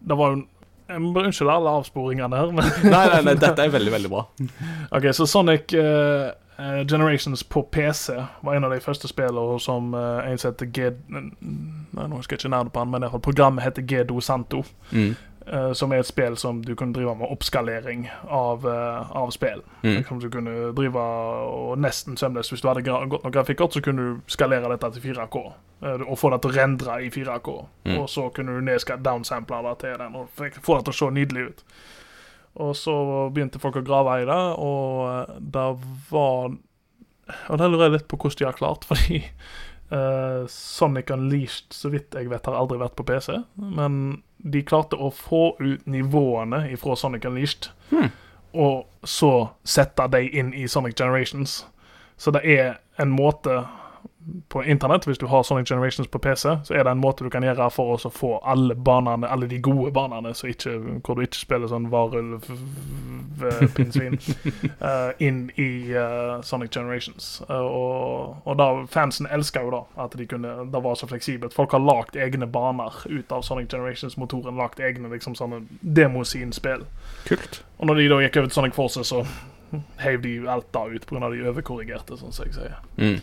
[0.00, 0.44] Det var jo
[0.86, 4.20] Unnskyld alle avsporingene her, men Nei, nei, nei, dette er veldig, veldig bra.
[4.94, 6.28] Ok, så Sonic eh,
[6.88, 10.90] Generations på PC var en av de første spillene som uh, en som heter G...
[11.12, 14.62] Nei, nå husker jeg ikke navnet på han, men fall programmet heter Gedo Santo.
[14.90, 15.14] Mm.
[15.52, 19.60] Uh, som er et spill som du kunne drive med oppskalering av, uh, av spill.
[19.84, 20.00] Mm.
[20.08, 21.02] Som du kunne drive
[21.46, 24.90] og nesten sømløst Hvis du hadde gra godt nok grafikkort, så kunne du skalere dette
[24.96, 25.44] til 4K.
[25.82, 27.54] eh, og få det til å rendre i 4K.
[27.84, 27.98] Mm.
[28.00, 28.64] Og så kunne du
[29.04, 31.64] downsample det til den og få det til å se nydelig ut.
[32.62, 32.92] Og så
[33.34, 35.64] begynte folk å grave i det, og eh, det
[36.10, 36.54] var
[37.50, 39.18] Og der lurer jeg litt på hvordan de har klart, fordi
[39.90, 43.32] uh, Sonic Unleashed, så vidt jeg vet, har aldri vært på PC.
[43.58, 48.08] Men de klarte å få ut nivåene fra Sonic Unleashed, Hmm.
[48.54, 51.66] og så sette de inn i Sonic Generations.
[52.16, 53.60] Så det er en måte
[54.48, 57.30] på internett, hvis du har Sonic Generations på PC, så er det en måte du
[57.30, 60.74] kan gjøre for å få alle banene, alle de gode banene, så ikke,
[61.06, 62.46] hvor du ikke spiller sånn varulv,
[63.76, 64.18] pinnsvin,
[64.82, 67.42] uh, inn i uh, Sonic Generations.
[67.50, 71.54] Uh, og, og da, fansen elsker jo da at de kunne, det var så fleksibelt.
[71.54, 76.86] Folk har lagt egne baner ut av Sonic Generations-motoren, lagt egne liksom sånne demoscene-spill.
[77.28, 77.62] Kult.
[77.78, 79.22] Og når de da gikk over til Sonic Forces, så
[80.00, 81.30] heiv de alt da ut pga.
[81.32, 82.78] de overkorrigerte, sånn som jeg sier.
[83.00, 83.18] Mm.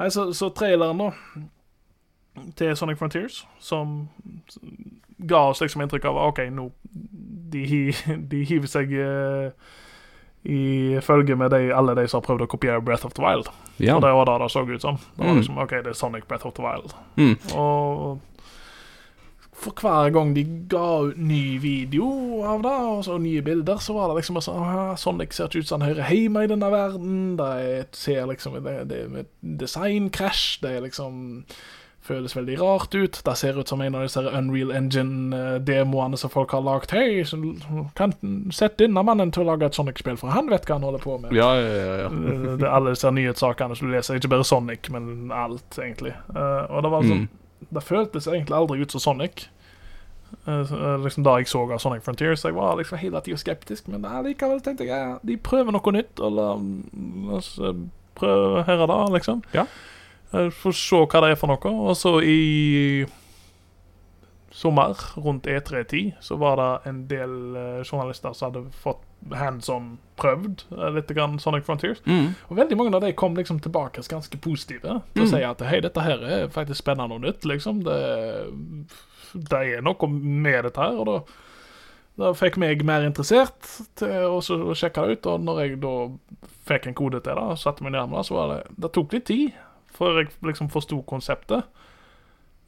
[0.00, 1.10] Nei, så, så traileren da
[2.56, 4.08] til Sonic Frontiers, som
[5.28, 6.70] ga oss liksom inntrykk av OK, nå
[7.50, 7.64] De,
[8.30, 9.50] de hiver seg uh,
[10.48, 13.50] i følge med de, alle de som har prøvd å kopiere Breath of the Wild.
[13.82, 13.98] Ja.
[13.98, 14.96] Og det var det det så ut som.
[15.16, 15.40] Det var Mm.
[15.42, 16.94] liksom, OK, det er Sonic Breath of the Wild.
[17.18, 17.34] Mm.
[17.58, 18.20] Og
[19.60, 22.06] for hver gang de ga ut ny video
[22.48, 25.64] av det, og så nye bilder, så var det liksom sånn «Ah, Sonic ser ikke
[25.64, 27.18] ut som han hører hjemme i denne verden.
[27.40, 29.30] Det er, ser liksom Det, det er et
[29.60, 30.62] designkrasj.
[30.64, 31.20] Det er liksom
[32.00, 33.18] Føles veldig rart ut.
[33.26, 36.90] Det ser ut som en av disse Unreal Engine-demoene som folk har lagd.
[36.96, 37.36] Hei, så
[37.98, 38.14] kan
[38.56, 41.18] sett denne mannen til å lage et Sonic-spill, for han vet hva han holder på
[41.20, 41.34] med.
[41.36, 42.54] Ja, ja, ja, ja.
[42.56, 44.16] Det alle disse nyhetssakene som du leser.
[44.16, 46.14] Ikke bare Sonic, men alt, egentlig.
[46.32, 47.28] Eh, og det var sånn Mm.
[47.68, 49.48] Det føltes egentlig aldri ut som Sonic.
[50.46, 52.04] Uh, liksom Da jeg så av Sonic
[52.38, 55.92] Så jeg var liksom hele tida skeptisk, men likevel tenkte jeg ja, de prøver noe
[55.92, 56.20] nytt.
[56.20, 56.48] Og la,
[57.26, 57.74] la oss eh,
[58.14, 59.42] prøve her og da, liksom.
[59.54, 59.66] Ja.
[60.32, 61.74] Uh, Få se hva det er for noe.
[61.90, 63.06] Og så i
[64.50, 67.36] sommer, rundt E3-tid, så var det en del
[67.86, 69.04] journalister som hadde fått
[69.36, 72.00] hands on prøvd eh, litt grann Sonic Frontiers.
[72.06, 72.32] Mm.
[72.48, 74.80] Og veldig mange av de kom liksom tilbake ganske positive
[75.14, 75.30] til å Mm.
[75.30, 77.44] si at hei, dette her er faktisk spennende og nytt.
[77.44, 77.82] liksom.
[77.84, 78.00] Det,
[79.34, 80.98] det er noe med dette her.
[81.00, 81.20] og da
[82.20, 83.64] da fikk meg mer interessert
[83.96, 84.40] til å
[84.76, 85.26] sjekke det ut.
[85.30, 85.92] Og når jeg da
[86.68, 88.90] fikk en kode til det og satte meg ned med det, så var det Det
[88.92, 89.52] tok litt tid
[89.96, 91.64] før jeg liksom forsto konseptet.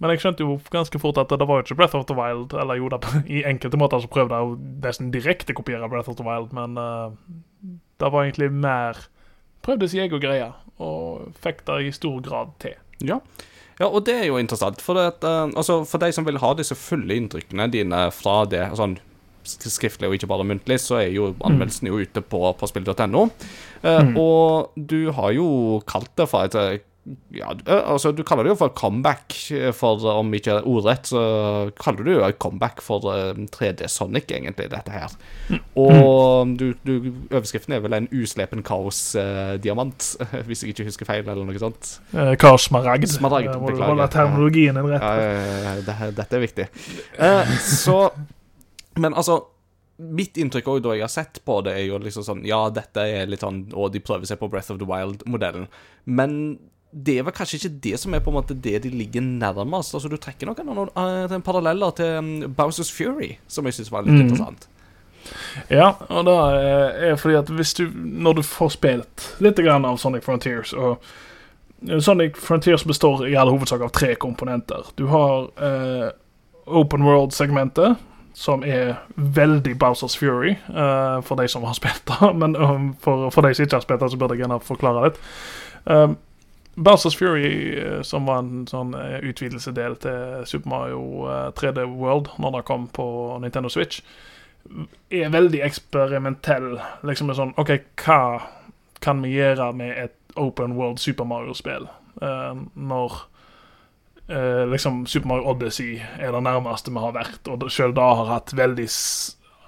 [0.02, 2.52] Men jeg skjønte jo ganske fort at det var jo ikke Breath of the Wild.
[2.58, 2.98] Eller jo, da,
[3.38, 6.74] i enkelte måter så prøvde jeg jo nesten direkte kopiere Breath of the Wild, men
[6.74, 7.14] uh,
[8.02, 9.04] det var egentlig mer
[9.62, 10.48] Prøvde sin egen greie,
[10.82, 12.72] og fikk det i stor grad til.
[13.06, 13.20] Ja.
[13.78, 14.82] ja, og det er jo interessant.
[14.82, 18.64] For, det, eh, altså, for de som vil ha disse fulle inntrykkene dine fra det
[18.74, 18.96] sånn
[19.46, 23.28] skriftlig og ikke bare muntlig, så er jo anmeldelsen jo ute på, på spill.no.
[23.82, 24.16] Eh, Mm.
[24.18, 25.46] Og du har jo
[25.86, 26.82] kalt det for et eh,
[27.34, 31.08] ja, eh, altså Du kaller det jo for comeback, eh, for eh, om ikke ordrett,
[31.10, 31.22] så
[31.80, 35.16] kaller du jo comeback for eh, 3D Sonic, egentlig, dette her.
[35.74, 40.12] Og du, du, overskriften er vel en uslepen kaos-diamant,
[40.46, 41.96] hvis jeg ikke husker feil, eller noe sånt.
[42.14, 43.08] Eh, Kars Smaragd.
[43.08, 43.86] Eh, beklager.
[43.90, 45.02] holde terminologien din rett.
[45.02, 46.68] Ja, det, dette er viktig.
[47.18, 48.04] Eh, så
[48.94, 49.46] Men altså
[50.02, 53.04] Mitt inntrykk også da jeg har sett på det, er jo liksom sånn Ja, dette
[53.06, 55.68] er litt sånn Og de prøver seg på Breath of the Wild-modellen.
[56.04, 56.58] Men
[56.92, 59.94] det er vel kanskje ikke det som er på en måte det de ligger nærmest.
[59.96, 60.90] Altså Du trekker noen, noen
[61.30, 64.20] noen paralleller til um, Bowsers Fury, som jeg syns var litt Mm.
[64.26, 64.68] interessant.
[65.70, 66.34] Ja, og det
[67.08, 70.98] er fordi at hvis du Når du får spilt litt grann av Sonic Frontiers og
[72.02, 74.84] Sonic Frontiers består i all hovedsak av tre komponenter.
[74.96, 76.10] Du har eh,
[76.66, 77.96] Open World-segmentet,
[78.34, 82.34] som er veldig Bowsers Fury, eh, for de som har spilt det.
[82.42, 85.08] Men um, for, for de som ikke har spilt det, så burde jeg gjerne forklare
[85.08, 85.18] litt.
[85.86, 86.14] Um,
[86.74, 92.32] Bowsers Fury, eh, som var en sånn eh, utvidelsedel til Super Mario eh, 3D World
[92.40, 93.06] når det kom på
[93.42, 94.00] Nintendo Switch,
[95.12, 96.76] er veldig eksperimentell.
[97.04, 98.22] Liksom er sånn OK, hva
[99.02, 101.88] kan vi gjøre med et open world Super Mario-spill?
[102.22, 103.16] Uh, når
[104.30, 108.30] uh, liksom Super Mario Odyssey er det nærmeste vi har vært, og sjøl da har
[108.30, 108.86] hatt veldig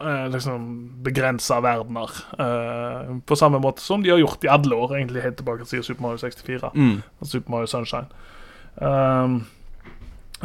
[0.05, 0.69] eh, liksom
[1.05, 2.11] begrensa verdener.
[2.39, 5.83] eh, på samme måte som de har gjort i alle år, egentlig helt tilbake til
[5.85, 7.03] Super Mario 64 Mm.
[7.21, 8.07] og Super Mario Sunshine.
[8.77, 9.45] Um,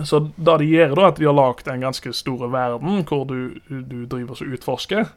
[0.06, 3.58] så det de gjør, da, at de har lagd en ganske stor verden hvor du,
[3.68, 5.10] du driver og utforsker.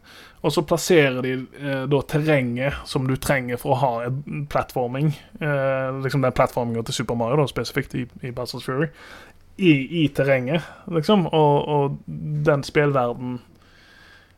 [0.42, 5.12] Og så plasserer de eh, da terrenget som du trenger for å ha en plattforming.
[5.38, 8.88] Eh, liksom den plattforminga til Super Mario, da, spesifikt i, i Battles Fury.
[9.62, 9.70] I,
[10.02, 11.28] i terrenget, liksom.
[11.30, 11.98] Og, og
[12.48, 13.36] den spillverden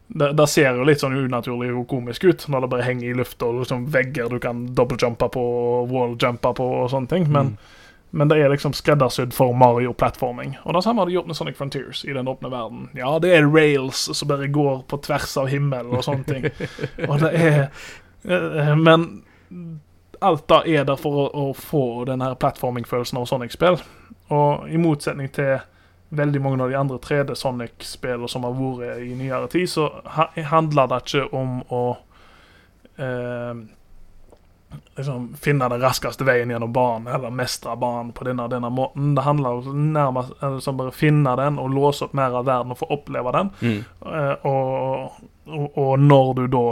[0.07, 3.17] det, det ser jo litt sånn unaturlig og komisk ut når det bare henger i
[3.17, 5.45] lufta og liksom vegger du kan dobbeltjumpe på
[5.91, 7.31] wall-jumpe på og sånne ting.
[7.33, 7.55] Men,
[8.15, 10.59] men det er liksom skreddersydd for Mario-plattforming.
[10.65, 12.87] Og det samme har de gjort med Sonic Frontiers i den åpne verden.
[12.99, 16.47] Ja, det er rails som bare går på tvers av himmelen og sånne ting.
[17.11, 17.59] Og det er
[18.29, 19.09] eh, Men
[20.25, 23.81] alt da er der for å, å få den her plattforming-følelsen av Sonic-spill.
[24.33, 25.59] Og i motsetning til
[26.17, 30.29] veldig mange av de andre 3D Sonic-spillene som har vært i nyere tid, så ha,
[30.51, 31.85] handler det ikke om å
[32.97, 33.65] eh,
[34.97, 39.15] liksom finne den raskeste veien gjennom banen, eller mestre banen på denne denne måten.
[39.15, 42.79] Det handler om nærmest liksom bare finne den og låse opp mer av verden og
[42.79, 43.51] få oppleve den.
[43.61, 43.81] Mm.
[44.07, 46.67] Eh, og, og, og når du da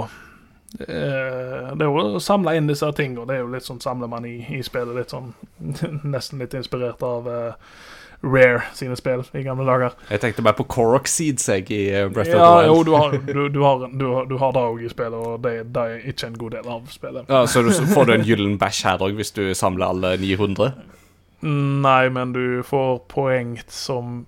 [0.80, 3.26] eh, Det er jo å samle inn disse tingene.
[3.28, 4.96] Det er jo litt sånn samler man i, i spillet.
[4.96, 5.32] Litt sånn
[6.14, 7.74] Nesten litt inspirert av eh,
[8.22, 9.96] Rare sine spill i gamle dager.
[10.10, 12.86] Jeg tenkte bare på Korok Seeds jeg, i eh, Breath Ja, of the jo, Wild.
[12.86, 15.54] du har, du, du har, du har, du har det òg i spillet, og det,
[15.74, 17.26] det er ikke en god del av spillet.
[17.28, 20.70] Ja, så du, får du en gyllen bæsj her òg, hvis du samler alle 900?
[21.42, 24.20] Nei, men du får poeng som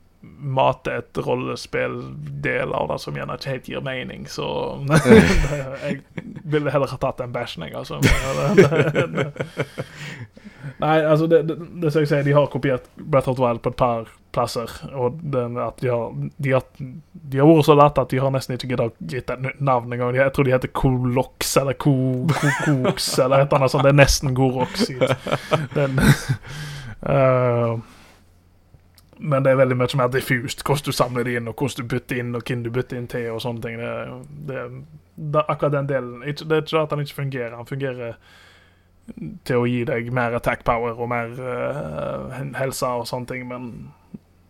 [0.45, 4.49] mater et rollespill-del av det som gjerne ikke helt gir mening, så
[5.85, 6.03] Jeg
[6.45, 8.01] ville heller ha tatt den bæsjen, jeg, altså.
[10.81, 13.63] Nei, altså, det, det, det som jeg sier, de har kopiert Breath of the Wild
[13.65, 16.11] på et par plasser, og den, at de har,
[16.43, 19.31] de har de har vært så late at de har nesten ikke giddet å gitt
[19.31, 20.17] et navn engang.
[20.19, 21.95] Jeg tror de heter Kolox eller Ko,
[22.27, 23.87] eller et eller annet sånt.
[23.87, 24.89] Det er nesten Gorox.
[25.77, 26.01] Den,
[27.05, 27.79] Eh,
[29.19, 31.91] men det er veldig mye mer diffust hvordan du samler det inn, og hvordan du
[31.95, 33.81] bytter inn, og hvem du bytter inn til, og sånne ting.
[33.81, 33.93] Det,
[34.49, 34.63] det,
[35.17, 37.57] det, akkurat den delen Det er ikke at han ikke fungerer.
[37.57, 38.17] Han fungerer
[39.45, 43.71] til å gi deg mer attack power og mer uh, helse og sånne ting, men,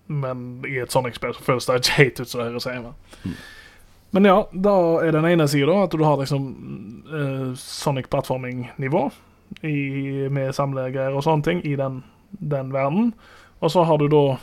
[0.06, 2.94] men i et Sonic-spill så føles det ikke helt ut som det høres hjemme.
[4.14, 6.48] Men ja, da er den ene sida at du har liksom
[7.10, 9.08] uh, Sonic-plattforming-nivå
[10.34, 12.00] med samlegreier og sånne ting i den
[12.40, 13.14] den verden.
[13.58, 14.36] Og så har du da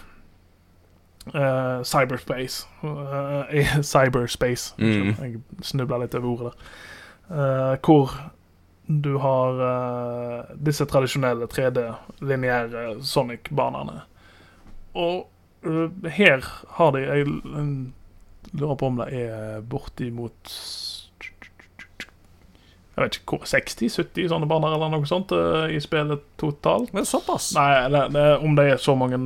[1.33, 2.67] eh, cyberspace.
[2.83, 4.73] Uh, cyberspace.
[4.77, 5.15] Mm.
[5.19, 6.69] Jeg snubla litt over ordet der.
[7.31, 8.15] Uh, hvor
[8.91, 9.61] du har
[10.59, 14.01] disse tradisjonelle 3D-lineære Sonic-banene.
[14.99, 15.29] Og
[16.11, 16.43] her
[16.75, 17.25] har de Jeg
[18.51, 20.51] lurer på om det er bortimot
[23.01, 26.91] Jeg vet ikke hvor 60-70 sånne baner eller noe sånt eh, i spillet totalt.
[26.93, 27.51] Men såpass?
[27.57, 29.19] Nei, det, det, om det er så mange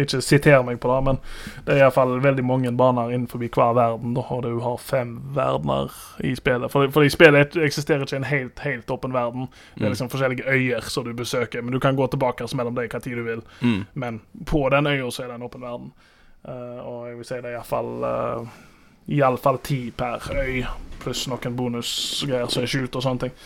[0.00, 1.20] Ikke siter meg på det, men
[1.66, 4.16] det er iallfall veldig mange baner innenfor hver verden.
[4.16, 5.92] Og du har fem verdener
[6.24, 6.72] i spillet.
[6.72, 9.50] For, for i spillet eksisterer ikke en helt, helt åpen verden.
[9.76, 12.88] Det er liksom forskjellige øyer som du besøker, men du kan gå tilbake mellom dem
[12.90, 13.44] hva tid du vil.
[13.60, 13.84] Mm.
[13.94, 15.92] Men på den øya så er det en åpen verden.
[16.48, 18.60] Uh, og jeg vil si det er iallfall uh,
[19.10, 20.62] Iallfall ti per øy,
[21.02, 23.36] pluss noen bonusgreier som er skjult og sånne ting.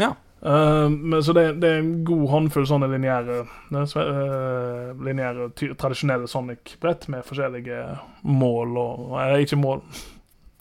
[0.00, 0.14] Ja.
[0.40, 3.42] Uh, men så det, det er en god håndfull sånne lineære,
[3.76, 7.82] uh, lineære tradisjonelle Sonic-brett med forskjellige
[8.24, 9.84] mål og Eller ikke mål.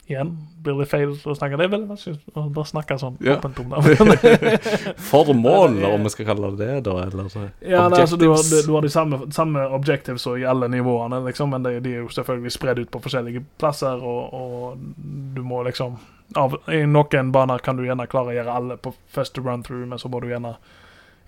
[0.10, 0.32] Igjen,
[0.66, 1.68] blir det feil å snakke det?
[1.70, 3.36] Vel, å bare snakke sånn Ja.
[3.38, 4.54] åpent om det.
[5.12, 6.96] Formål, om vi skal kalle det det, da?
[7.04, 7.44] Eller så.
[7.62, 11.54] Ja, nei, altså, du, har, du har de samme, samme objectives i alle nivåene, liksom,
[11.54, 15.62] men de, de er jo selvfølgelig spredd ut på forskjellige plasser, og, og du må
[15.70, 16.00] liksom
[16.38, 19.86] av, I noen baner kan du gjerne klare å gjøre alle på første run through,
[19.90, 20.56] men så må du gjerne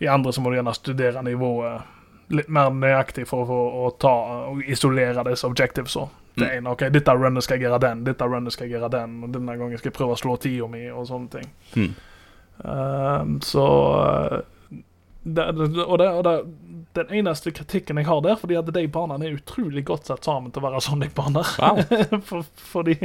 [0.01, 1.81] I andre så må du gjerne studere nivået
[2.31, 4.11] litt mer nøyaktig for få- å ta
[4.51, 5.97] og isolere disse objectives.
[5.99, 6.09] Og.
[6.35, 6.57] Det Mm.
[6.57, 9.33] ene, ok, Dette runnet skal jeg gjøre den, dette runnet skal jeg gjøre den, og
[9.33, 11.49] denne gangen skal jeg prøve å slå tida mi, og sånne ting.
[11.75, 11.93] Mm.
[12.63, 13.65] Uh, så
[14.05, 14.77] eh,
[15.23, 16.35] det, det, og, det, og det,
[16.93, 20.51] den eneste kritikken jeg har der, fordi at de banene er utrolig godt satt sammen
[20.51, 21.51] til å være Sonic-baner.
[21.61, 21.83] Wow.
[22.29, 22.95] For, fordi,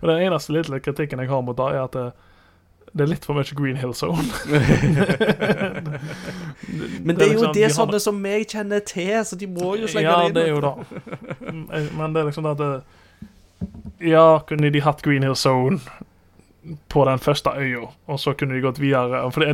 [0.00, 1.98] og den eneste lille kritikken jeg har mot det, er at
[2.94, 4.22] det, er litt for mye Green Hill Zone.
[7.02, 9.86] Men det er jo liksom- det sånne som jeg kjenner til, så de må jo
[9.88, 10.34] slenge Ja, det inn.
[10.34, 10.74] det er jo det.
[11.52, 12.82] Mm, Men det er liksom det at
[14.00, 15.78] Ja, kunne de hatt Green Hill Zone
[16.88, 19.46] på den første øya, og så kunne de gått videre For de,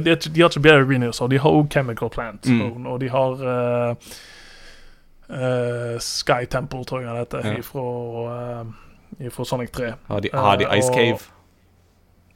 [0.42, 2.58] har ikke bare Green Hill Zone, de har også Chemical Plant Mm.
[2.60, 3.94] Zone, og de har uh,
[5.30, 7.58] uh, Sky Temple, tror jeg det heter, Ja.
[7.58, 7.80] ifra,
[8.60, 8.66] uh,
[9.26, 9.92] ifra Sonic 3.
[10.08, 11.18] Har de, har de Ice Ice og- Cave?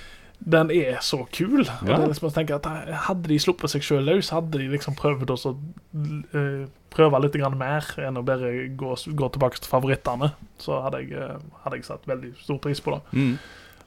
[0.40, 1.60] Den er så kul.
[1.60, 1.96] Og Ja.
[1.96, 4.68] det er liksom å tenke at eh, Hadde de sluppet seg sjøl løs, hadde de
[4.72, 5.36] liksom prøvd å
[6.34, 11.12] eh, prøve litt mer enn å bare gå, gå tilbake til favorittene, så hadde jeg,
[11.12, 13.00] eh, hadde jeg satt veldig stor pris på det.
[13.12, 13.38] Mm.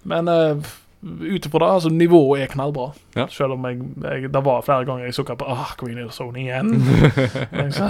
[0.03, 0.59] Men uh,
[1.03, 2.89] ut ifra det, altså nivået er knallbra.
[3.15, 3.25] Ja.
[3.31, 6.39] Selv om jeg, jeg Det var flere ganger jeg sukka på ah, Green Hill Zone
[6.39, 6.73] igjen.
[7.59, 7.89] Liksom.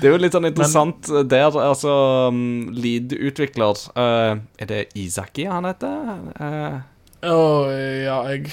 [0.00, 1.94] Det er jo litt sånn interessant der, altså
[2.30, 6.14] um, Lead-utvikler uh, Er det Isaki han heter?
[6.38, 6.78] Eh,
[7.26, 7.38] Å,
[7.72, 8.52] ja, jeg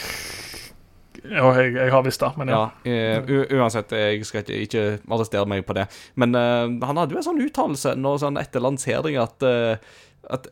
[1.25, 2.63] Ja, jeg, jeg har visst det, men ja.
[2.85, 2.95] ja.
[3.19, 5.87] eh, uansett, jeg skal ikke, ikke arrestere meg på det.
[6.21, 9.95] Men uh, han hadde jo en sånn uttalelse sånn etter lansering at uh,
[10.25, 10.47] at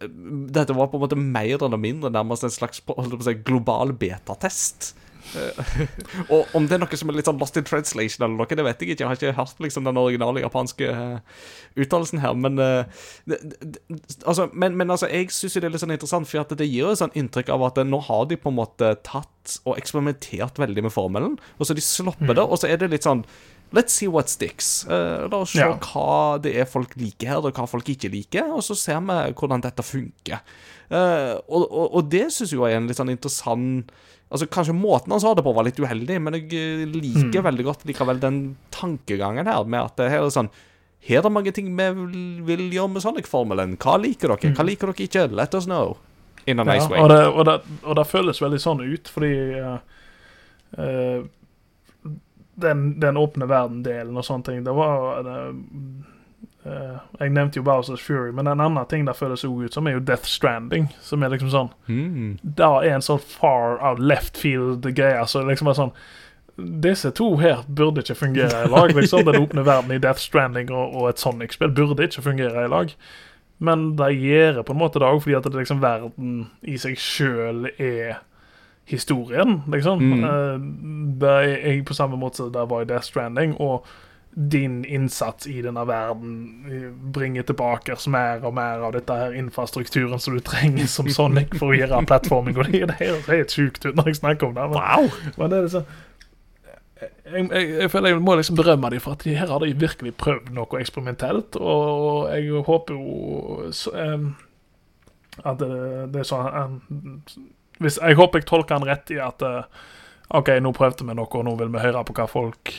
[0.54, 3.34] dette var på en måte mer eller mindre nærmest en slags holdt på å si,
[3.46, 4.92] global betatest.
[5.36, 5.82] Eh,
[6.34, 8.66] og om det er noe som er litt sånn lost in translation eller noe, det
[8.68, 9.04] vet jeg ikke.
[9.04, 11.46] Jeg har ikke hørt liksom den originale japanske uh,
[11.80, 12.36] uttalelsen her.
[12.38, 13.82] Men, uh, det, det,
[14.26, 17.02] altså, men, men altså, jeg syns det er litt sånn interessant, for det gir et
[17.02, 20.94] sånn inntrykk av at nå har de på en måte tatt og eksperimentert veldig med
[20.94, 23.26] formelen, og så de slipper det, og så er det litt sånn
[23.74, 24.86] Let's see what sticks.
[24.86, 25.72] Uh, la oss se Ja.
[25.82, 29.34] hva det er folk liker her, og hva folk ikke liker, og så ser vi
[29.34, 30.44] hvordan dette funker.
[30.94, 33.90] Uh, og, og, og det syns jeg jo er en litt sånn interessant
[34.34, 37.48] Altså Kanskje måten han sa det på, var litt uheldig, men jeg eh, liker Mm.
[37.52, 38.40] veldig godt likevel den
[38.74, 40.50] tankegangen her, med at det her er sånn
[41.04, 41.86] Her er det mange ting vi
[42.48, 43.74] vil, gjøre med Sonic-formelen.
[43.78, 44.54] Hva liker dere?
[44.56, 45.26] Hva liker dere ikke?
[45.36, 45.98] Let us know.
[46.48, 46.92] In a nice Mm.
[46.92, 47.00] ja, way.
[47.04, 49.78] og, det, og, det, og det føles veldig sånn ut, fordi uh,
[50.80, 51.26] uh,
[52.56, 55.38] den, den åpne verden-delen og sånne ting, det var det,
[56.66, 59.88] eh, Jeg nevnte jo Bowsers Fury, men en annen ting det føles også ut som,
[59.88, 60.90] er jo Death Stranding.
[61.02, 62.40] Som er liksom sånn Mm.
[62.44, 65.26] Det er en sånn far out left field-greie.
[65.28, 65.96] Så liksom er sånn
[66.56, 68.92] Disse to her burde ikke fungere i lag.
[68.94, 72.70] liksom Den åpne verden i Death Stranding og, og et Sonic-spill burde ikke fungere i
[72.70, 72.94] lag.
[73.58, 76.78] Men de gjør det på en måte det òg, fordi at det liksom verden i
[76.78, 78.20] seg sjøl er
[78.86, 80.02] historien, liksom.
[80.04, 80.24] Mm.
[80.24, 83.56] Uh, det er på samme måte som det var i Death Stranding.
[83.64, 83.88] Og
[84.36, 86.38] din innsats i denne verden
[86.72, 91.54] eh, bringer tilbake mer og mer av dette her infrastrukturen som du trenger som Sonic
[91.60, 92.58] for å gjøre plattforming.
[92.58, 94.66] Og det, er høres helt sjukt ut når jeg snakker om det.
[94.72, 95.12] Men, Wow!
[95.38, 95.94] men det er liksom
[97.04, 99.74] jeg, jeg, jeg føler jeg må liksom berømme dem for at de her har de
[99.80, 101.58] virkelig prøvd noe eksperimentelt.
[101.60, 104.32] Og jeg håper jo så, um,
[105.44, 105.70] at det,
[106.14, 107.22] det er sånn um,
[107.82, 109.66] hvis, Jeg håper jeg tolker han rett i at uh,
[110.34, 112.74] OK, nå prøvde vi noe, og nå vil vi høre på hva folk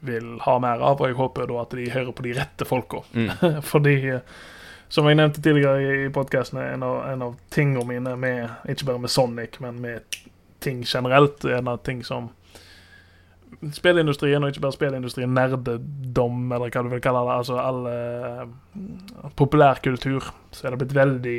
[0.00, 1.00] vil ha mer av.
[1.00, 3.02] Og jeg håper da at de hører på de rette folka.
[3.14, 3.30] Mm.
[3.72, 3.96] Fordi
[4.92, 9.00] som jeg nevnte tidligere i, podkasten, en, av- en av tingene mine med Ikke bare
[9.00, 10.18] med Sonic, men med
[10.62, 12.28] ting generelt, er en av ting som
[13.72, 18.40] Spillindustrien, og ikke bare spillindustrien, nerdedom, eller hva du vil kalle det, altså all eh,
[19.38, 21.36] populærkultur, så er det blitt veldig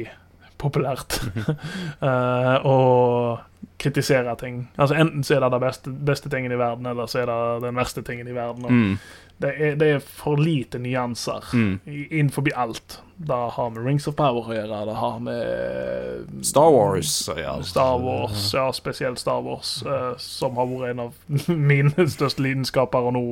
[0.64, 1.20] populært
[2.03, 2.78] uh, å
[3.84, 4.64] kritisere ting.
[4.80, 7.66] Altså Enten så er det den beste, beste tingen i verden, eller så er det
[7.68, 8.66] den verste tingen i verden.
[8.66, 8.97] Og Mm.
[9.43, 11.80] det, er, det er for lite nyanser Mm.
[12.11, 12.99] innenfor alt.
[13.18, 17.30] Det har med Rings of Power å gjøre, det har med Star Wars.
[17.38, 17.57] Ja.
[17.61, 21.14] Star Wars, ja, spesielt Star Wars, uh, som har vært en av
[21.74, 23.26] mine største lidenskaper, og nå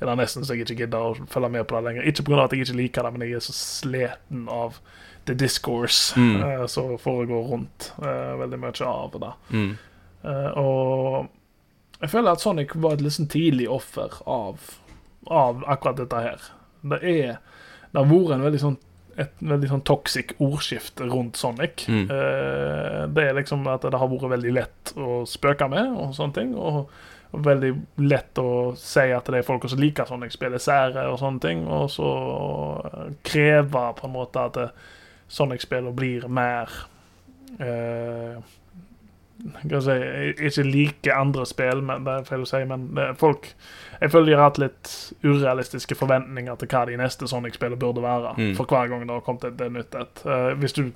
[0.00, 2.02] er det nesten så jeg ikke gidder å følge med på det lenger.
[2.10, 2.44] Ikke pga.
[2.44, 4.80] at jeg ikke liker det, men jeg er så sliten av
[5.26, 6.42] the discourse Mm.
[6.42, 9.32] uh, som foregår rundt uh, veldig mye av det.
[9.50, 9.76] Mm.
[10.24, 11.28] Uh, og
[12.00, 14.58] jeg føler at Sonic var et liksom tidlig offer av,
[15.26, 16.42] av akkurat dette her.
[16.82, 17.38] Det er
[17.92, 18.76] Det har vært en veldig sånn
[19.16, 21.86] et veldig sånn toxic ordskifte rundt Sonic.
[21.88, 22.02] Mm.
[22.12, 26.34] Eh, det er liksom at det har vært veldig lett å spøke med og sånne
[26.36, 26.50] ting.
[26.54, 26.90] Og,
[27.32, 27.70] og veldig
[28.04, 31.64] lett å si at det er folk som liker Sonic, spiller sære og sånne ting.
[31.64, 32.10] Og så
[33.24, 34.70] kreve på en måte at det-
[35.28, 36.70] Sonic-spillene blir mer
[37.60, 38.42] uh,
[39.82, 39.96] si,
[40.46, 43.48] Ikke like andre spill, men det er feil å si, men det, er folk
[44.00, 44.92] Jeg føler de har hatt litt
[45.24, 48.36] urealistiske forventninger til hva de neste Sonic-spillene burde være.
[48.36, 48.54] Mm.
[48.58, 50.22] For hver gang det har kommet et, nytt et.
[50.26, 50.86] Uh, hvis du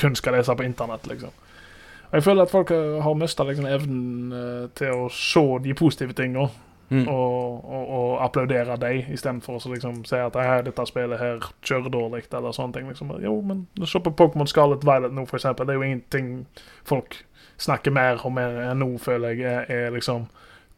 [0.00, 1.32] kun skal lese på internett, liksom.
[2.10, 5.74] Og jeg føler at folk eh, har mista liksom, evnen uh, til å se de
[5.78, 6.48] positive tingene
[6.90, 7.04] Mm.
[7.08, 10.34] og, og, og applaudere dem, istedenfor å liksom si at
[10.66, 12.88] dette spillet her kjører dårlig, eller sånne ting.
[12.90, 13.12] Liksom.
[13.22, 15.68] Jo, men se på Pokémon Scarlet Violet nå, for eksempel.
[15.68, 16.32] Det er jo ingenting
[16.88, 17.20] folk
[17.60, 20.26] snakker mer om enn nå, føler jeg, er, er liksom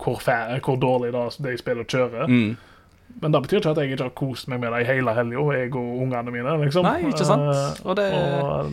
[0.02, 2.28] hvor, fære, hvor dårlig det, de spiller kjører.
[2.28, 2.56] Mm.
[3.20, 5.44] Men det betyr ikke at jeg ikke har kost meg med det i hele helga,
[5.54, 6.86] jeg og ungene mine, liksom.
[6.86, 7.44] Nei, ikke sant?
[7.52, 8.72] Eh, Og det og,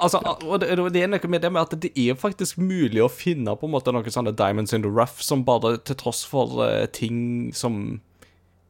[0.00, 3.10] Altså, og det, det er noe med det med at det er faktisk mulig å
[3.12, 6.64] finne på en måte noen sånne diamonds in the rough som bare, til tross for
[6.66, 8.00] eh, ting som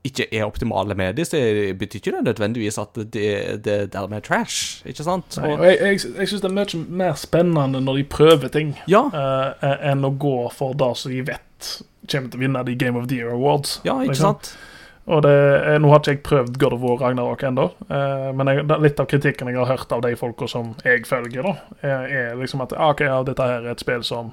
[0.04, 1.38] ikke er optimale med dem, så
[1.78, 5.38] betyr ikke det nødvendigvis at det, det dermed er trash, ikke sant?
[5.40, 8.74] Nei, og jeg, jeg, jeg syns det er mye mer spennende når de prøver ting,
[8.90, 11.70] ja, uh, enn å gå for det som de vet
[12.04, 13.78] kommer til å vinne de Game of the Year Awards.
[13.86, 14.36] ja, ikke liksom.
[14.36, 14.73] sant?
[15.04, 18.48] Og det, eh, Nå har ikke jeg prøvd God of War Ragnarok ennå, eh, men
[18.48, 22.06] jeg, litt av kritikken jeg har hørt av de folka som jeg følger, da, er,
[22.08, 24.32] er liksom at ah, ok, ja, dette her er et spill som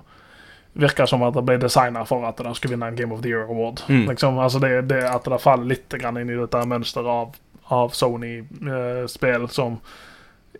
[0.74, 3.34] virker som at det ble designa for at det skulle vinne en Game of the
[3.34, 3.82] Year Award.
[3.90, 4.06] Mm.
[4.10, 7.36] Liksom, altså det, det At det faller litt grann inn i dette mønsteret av,
[7.68, 9.82] av Sony-spill som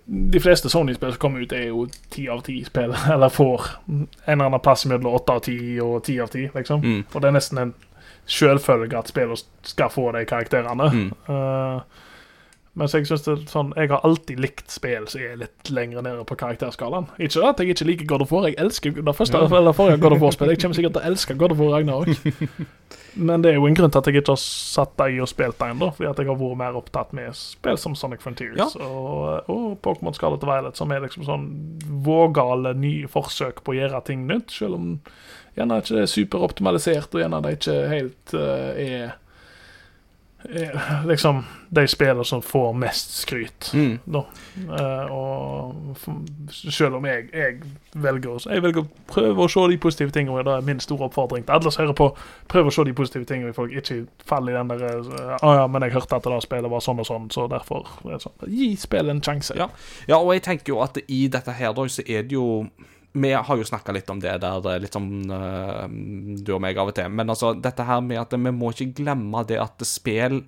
[0.04, 4.10] De fleste Sony-spill som kommer ut, er jo ti av ti spill, eller får en
[4.26, 6.84] eller annen plass mellom åtte av ti og ti av ti, liksom.
[6.84, 7.02] Mm.
[7.14, 7.74] Og det er nesten en
[8.32, 10.88] selvfølge at spillet skal få de karakterene.
[10.96, 11.12] Mm.
[11.28, 12.08] Uh,
[12.80, 16.06] mens jeg synes det er sånn Jeg har alltid likt spill som er litt lenger
[16.06, 17.10] nede på karakterskalaen.
[17.20, 18.48] Ikke at jeg ikke liker God of War.
[18.48, 20.56] Jeg elsker det første eller forrige God of War-spillet.
[20.56, 22.70] Jeg kommer sikkert til å elske God of War Ragnarok.
[23.28, 25.58] Men det er jo en grunn til at jeg ikke har satt deg og spilt
[25.60, 25.90] deg ennå.
[25.98, 28.70] Fordi at jeg har vært mer opptatt med spill som Sonic Frontiers Ja.
[28.88, 31.50] og, og Pokémon Scarlet Violet, som er liksom sånn
[32.08, 34.56] vågale nye forsøk på å gjøre ting nytt.
[34.56, 34.88] Selv om
[35.58, 39.18] gjerne ikke er superoptimalisert, og gjerne det ikke helt uh, er, er
[41.06, 43.72] Liksom de spillene som får mest skryt.
[43.74, 44.00] Mm.
[44.06, 44.24] Da.
[44.70, 46.14] Uh, og for,
[46.72, 47.62] selv om jeg, jeg
[47.94, 51.08] velger Jeg velger å prøve å se de positive tingene, og det er min store
[51.08, 52.10] oppfordring til alle som hører på.
[52.52, 55.68] Prøv å se de positive tingene, folk ikke faller i den der eh, Å ja,
[55.72, 58.40] men jeg hørte at det der spillet var sånn og sånn, så derfor er sånn.
[58.52, 59.56] Gi spillet en sjanse.
[59.60, 59.70] Ja.
[60.10, 62.68] Ja, og jeg tenker jo at i dette her, da, så er det jo
[63.14, 65.84] Vi har jo snakka litt om det der, er litt som uh,
[66.40, 67.10] du og meg av og til.
[67.12, 70.44] Men altså, dette her med at vi må ikke glemme det at spill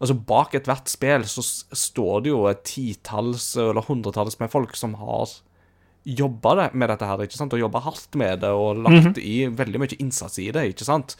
[0.00, 1.42] Altså, bak ethvert spill så
[1.76, 5.28] står det jo et titalls eller hundretalls med folk som har
[6.08, 9.44] jobba det- med dette her, ikke sant, og jobba hardt med det og lagt i
[9.52, 11.16] veldig mye innsats i det, ikke sant.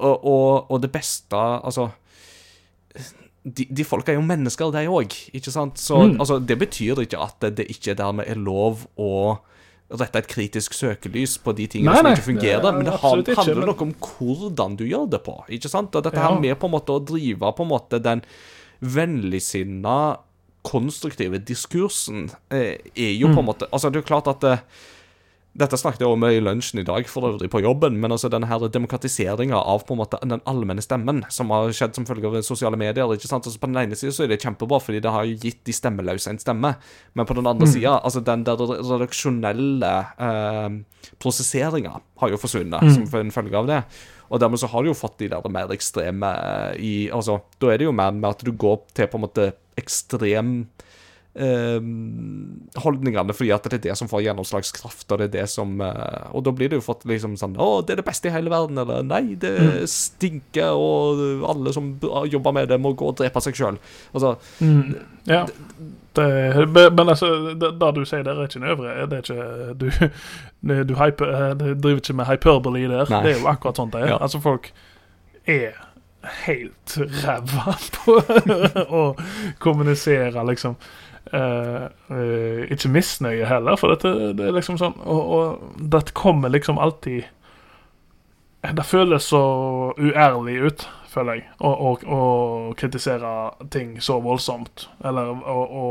[0.00, 1.90] Og, og, og det beste Altså
[3.44, 5.76] de, de folka er jo mennesker, de òg, ikke sant?
[5.82, 6.16] Så Mm.
[6.20, 9.38] altså, det betyr ikke at det, det ikke dermed er lov å
[10.00, 13.28] rette et kritisk søkelys på de tingene Nei, som ikke fungerer, Nei, men det absolutt
[13.36, 15.34] handler ikke, men- nok om hvordan du gjør det på.
[15.50, 15.94] Ikke sant?
[15.94, 16.28] Og dette Ja.
[16.30, 18.22] her med på en måte å drive på en måte den
[18.82, 20.18] vennligsinna,
[20.62, 24.60] konstruktive diskursen eh, er jo på en måte Altså, det er jo klart at eh,
[25.54, 28.48] dette snakket jeg om i lunsjen i dag, for øvrig på jobben, men altså denne
[28.48, 32.38] her demokratiseringa av på en måte den allmenne stemmen, som har skjedd som følge av
[32.46, 33.04] sosiale medier.
[33.12, 33.44] ikke sant?
[33.44, 35.72] Altså På den ene sida så er det kjempebra, fordi det har jo gitt de
[35.76, 36.74] stemmeløse en stemme,
[37.14, 37.72] men på den andre Mm.
[37.72, 40.70] sida, altså den der redaksjonelle eh,
[41.20, 43.06] prosesseringa har jo forsvunnet Mm.
[43.08, 43.84] som en følge av det.
[44.30, 46.32] Og dermed så har du jo fått de der mer ekstreme
[46.72, 49.28] eh, i Altså, da er det jo mer med at du går til på en
[49.28, 50.68] måte ekstrem
[52.82, 56.26] holdningene, fordi at det er det som får gjennomslagskraft, og det er det som eh,
[56.36, 58.52] Og da blir det jo fått liksom sånn Å, det er det beste i hele
[58.52, 59.86] verden, eller Nei, det Mm.
[59.88, 61.92] stinker, og alle som
[62.28, 63.78] jobber med det, må gå og drepe seg sjøl.
[64.14, 64.94] Altså, Mm,
[65.28, 65.46] ja.
[66.14, 66.26] Det,
[66.92, 69.06] men altså, det, det du sier der, er ikke en øvre.
[69.08, 69.86] Det er ikke Du,
[70.84, 73.06] du hyper, driver ikke med hyperbole der.
[73.10, 73.22] Nei.
[73.24, 74.08] Det er jo akkurat sånt det er.
[74.12, 74.18] Ja.
[74.20, 74.68] Altså, folk
[75.46, 75.72] er
[76.44, 78.18] helt ræva på
[79.00, 79.02] å
[79.62, 80.76] kommunisere, liksom.
[81.32, 86.76] Eh, ikke misnøye heller, for dette, det er liksom sånn Og, og det kommer liksom
[86.76, 87.24] alltid
[88.76, 89.40] Det føles så
[89.96, 93.30] uærlig ut, føler jeg, å, kritisere
[93.72, 94.86] ting så voldsomt.
[95.04, 95.86] Eller å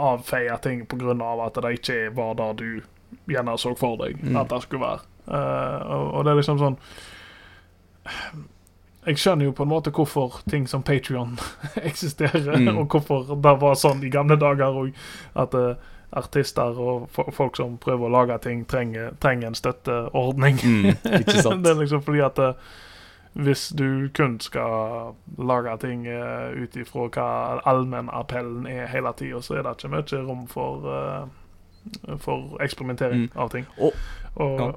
[0.00, 2.80] avfeie ting på grunn av at det ikke var det du
[3.30, 4.36] gjerne så for deg Mm.
[4.40, 5.06] at det skulle være.
[5.28, 6.76] Uh, og, og det er liksom sånn
[9.10, 11.34] Jeg skjønner jo på en måte hvorfor ting som Patrion
[11.90, 12.76] eksisterer, Mm.
[12.78, 14.92] og hvorfor det var sånn i gamle dager òg.
[15.34, 15.74] At uh,
[16.12, 20.56] artister og folk som prøver å lage ting, trenger, trenger en støtteordning.
[20.62, 20.86] mm,
[21.20, 21.62] ikke sant?
[21.64, 22.52] det er liksom fordi at uh,
[23.38, 27.28] hvis du kun skal lage ting uh, ut ifra hva
[27.70, 33.30] allmennappellen er hele tida, så er det ikke mye rom for uh, for eksperimentering Mm.
[33.40, 33.66] av ting.
[33.78, 33.94] Og-
[34.36, 34.72] Og, ja.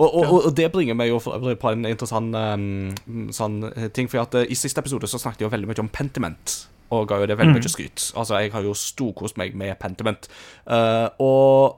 [0.00, 3.88] Og, og, og, det bringer meg jo for øvrig på en interessant um, sånn eh,
[3.92, 4.08] ting.
[4.10, 6.54] For at uh, i siste episode så snakket jeg jo veldig mye om Pentiment.
[6.90, 7.60] Og ga jo det veldig Mm.
[7.60, 8.06] mye skryt.
[8.18, 10.26] Altså, jeg har jo storkost meg med Pentiment.
[10.66, 11.76] Uh, og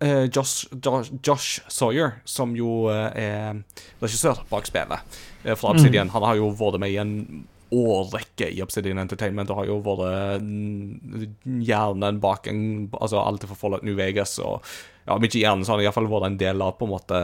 [0.00, 3.60] uh, Josh, Josh, Josh Sawyer, som jo er
[4.00, 7.44] regissør bak spillet fra Obsidian, han har jo vært med i en
[7.74, 12.60] årrekke i Obsidian Entertainment og har jo vært mm, hjernen bak en,
[13.00, 14.62] altså alt fra Fallout New Vegas og
[15.06, 17.18] ja, om ikke hjernen, så har han iallfall vært en del av på en måte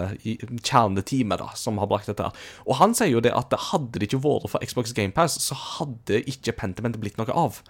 [0.61, 2.43] kjerneteamet da, som har brakt dette her.
[2.67, 6.21] Og han sier jo det at hadde det ikke vært for Xbox GamePass, så hadde
[6.31, 7.63] ikke Pentiment blitt noe av.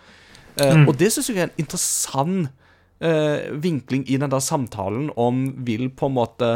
[0.57, 2.51] Eh, Og det syns jeg er en interessant
[3.01, 6.51] eh, vinkling i den der samtalen om vil på en måte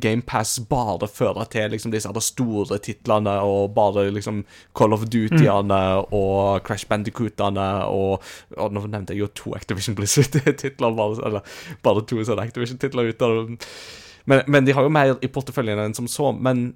[0.00, 4.42] GamePass bare føre til liksom disse store titlene og bare liksom
[4.76, 5.80] Call of Duty-ene
[6.16, 8.22] og Crash Bandicootene og,
[8.56, 13.26] og Nå nevnte jeg jo to Activision Blizzard-titler, bare, eller bare to sånne Activision-titler ut.
[14.30, 16.30] Men, men de har jo mer i porteføljen enn som så.
[16.32, 16.70] Men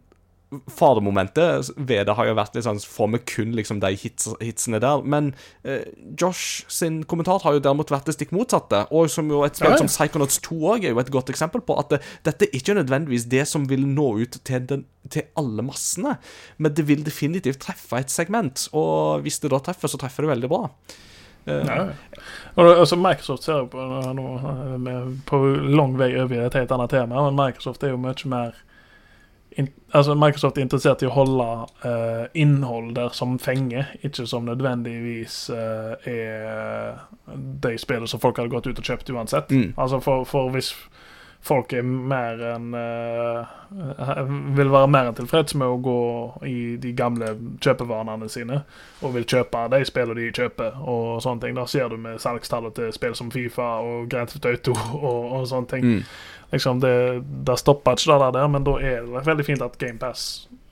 [0.70, 4.80] faremomentet ved det har jo vært litt sånn Får vi kun liksom de hits, hitsene
[4.82, 5.04] der?
[5.06, 5.32] Men
[5.62, 5.86] eh,
[6.20, 8.84] Josh sin kommentar har jo derimot vært det stikk motsatte.
[8.94, 11.78] Og som jo et spill som Psychonauts 2 òg er jo et godt eksempel på.
[11.80, 15.64] At det, dette er ikke nødvendigvis det som vil nå ut til, den, til alle
[15.66, 16.18] massene,
[16.58, 18.68] men det vil definitivt treffe et segment.
[18.76, 20.68] Og hvis det da treffer, så treffer det veldig bra.
[21.46, 21.86] Eh, ja.
[22.54, 24.28] Altså Microsoft ser jo på nå,
[24.88, 25.40] eh, på
[25.76, 28.56] lang vei over i et helt annet tema, men Microsoft er jo mye mer
[29.54, 31.46] in, altså Microsoft er interessert i å holde
[31.84, 36.98] uh, innhold der som fenger, ikke som nødvendigvis uh, er
[37.62, 39.54] de spillene som folk hadde gått ut og kjøpt uansett.
[39.54, 39.72] Mm.
[39.76, 40.74] Altså for, for hvis
[41.44, 43.54] folk er mer enn uh,
[44.56, 46.00] Vil være mer enn tilfreds med å gå
[46.48, 47.34] i de gamle
[47.64, 48.62] kjøpevanene sine
[49.04, 51.56] og vil kjøpe de spillene de kjøper og sånne ting.
[51.58, 55.48] Da ser du med salgstallet til spill som Fifa og Grand Theft Auto og, og
[55.50, 55.90] sånne ting.
[55.90, 56.06] Mm.
[56.54, 56.94] Liksom det,
[57.46, 60.26] det stopper ikke det der, men da er det veldig fint at GamePass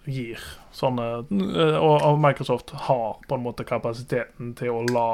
[0.06, 0.40] gir
[0.74, 5.08] sånne eh, og, og Microsoft har på en måte kapasiteten til å la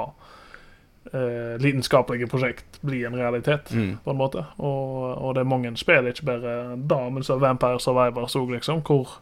[1.13, 3.99] eh, lidenskapelige prosjekt bli en realitet Mm.
[4.05, 4.45] på en måte.
[4.59, 6.55] Og, og det er mange spill, ikke bare
[6.89, 9.19] da, men så Vampire Survivors òg, liksom, hvor,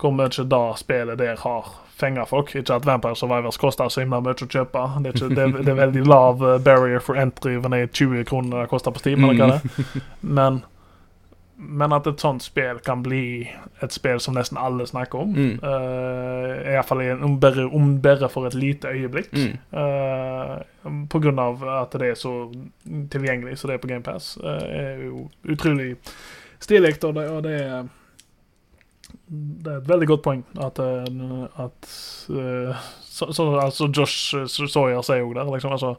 [0.00, 2.50] hvor mye da spillet der har fenga folk.
[2.54, 4.82] Ikke at Vampire Survivors koster så himla mye å kjøpe.
[5.00, 7.92] Det er, ikke, det, det er veldig lav eh, barrier for entry når det er
[7.96, 9.24] 20 kroner det koster på Steam.
[9.24, 10.08] Eller hva det er.
[10.40, 10.62] Men,
[11.56, 13.46] men at et sånt spill kan bli
[13.80, 15.54] et spill som nesten alle snakker om, Mm.
[15.64, 19.32] uh, iallfall om, bare- om bare for et lite øyeblikk.
[19.32, 19.54] Mm.
[19.72, 20.58] uh,
[21.08, 22.34] på grunn av at det er så
[23.10, 25.94] tilgjengelig som det er på GamePass, uh, er jo utrolig
[26.60, 26.98] stilig.
[27.04, 27.88] Og, det, og det, er,
[29.28, 31.88] det er et veldig godt poeng at, eh, at
[32.30, 34.34] eh, så, så, altså Josh
[34.70, 35.96] Sawyer sier jo der, liksom, altså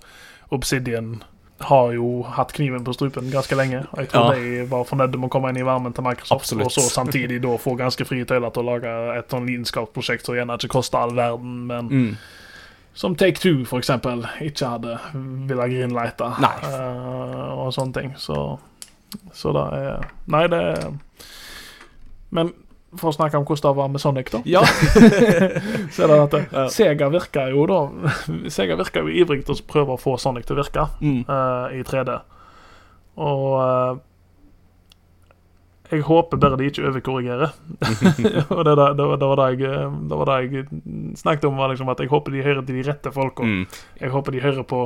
[0.51, 1.23] Obsidian
[1.59, 3.79] har jo hatt kniven på strupen ganske lenge.
[3.91, 4.35] Og jeg tror Ja.
[4.37, 6.65] de var fornøyde med å komme inn i varmen til Microsoft, Absolutt.
[6.67, 10.35] og så samtidig da få ganske frie tøyler til å lage et sånn lidenskapsprosjekt som
[10.37, 12.17] gjerne ikke koster all verden, men Mm.
[12.93, 14.99] som Take Two, for eksempel, ikke hadde
[15.47, 16.29] ville greenlighta.
[16.39, 16.53] Nei.
[16.61, 18.13] eh, og sånne ting.
[18.17, 18.59] Så,
[19.33, 20.93] så det er Nei, det er
[22.31, 22.53] Men
[22.95, 24.39] for å snakke om hvordan det var med Sonic, da.
[24.47, 24.61] Ja.
[25.93, 26.65] så er det at eh, Ja.
[26.71, 27.79] Sega virker jo da
[28.55, 31.23] Sega virker jo ivrig til å prøve å få Sonic til å virke Mm.
[31.27, 32.15] uh, i 3D.
[33.17, 33.97] Og uh,
[35.91, 37.51] jeg håper bare de ikke overkorrigerer.
[38.55, 39.75] og det, det, det, var- det var det jeg,
[40.11, 40.65] det var det jeg
[41.21, 43.43] snakket om, var liksom at jeg håper de hører til de rette folka.
[43.47, 43.61] Mm.
[44.01, 44.81] Jeg håper de hører på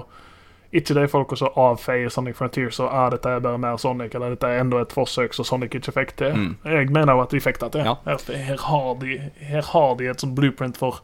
[0.73, 4.47] ikke de folka som avfeier Sonic Frontier så er dette bare mer Sonic, eller dette
[4.47, 6.31] er enda et forsøk som Sonic ikke fikk til.
[6.37, 6.53] Mm.
[6.65, 7.83] Jeg mener jo at de fikk det til.
[7.89, 7.95] Ja.
[8.05, 9.17] Her, her, har de,
[9.51, 11.01] her har de et sånt blueprint for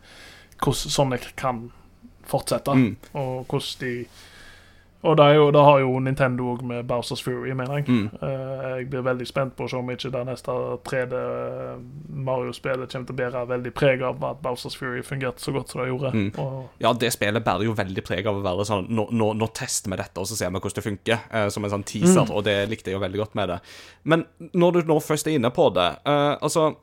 [0.64, 1.72] hvordan Sonic kan
[2.28, 2.96] fortsette, Mm.
[3.14, 4.06] og hvordan de
[5.08, 7.86] Og det, jo, det har jo Nintendo òg med Bowsers Fury, mener jeg.
[7.88, 8.10] Mm.
[8.22, 10.52] Eh, jeg blir veldig spent på å se om ikke det neste
[10.90, 11.14] 3D
[12.28, 15.82] Mario-spillet kommer til å bære veldig preg av at Bowsers Fury fungerte så godt som
[15.82, 16.12] det gjorde.
[16.14, 16.30] Mm.
[16.44, 19.48] Og Ja, det spillet bærer jo veldig preg av å være sånn Nå, nå, nå
[19.56, 21.20] tester vi dette, og så ser vi hvordan det funker.
[21.32, 22.32] eh, som en sånn teaser, Mm.
[22.36, 23.60] og det likte jeg jo veldig godt med det.
[24.04, 26.76] Men når du nå først er inne på det, uh, altså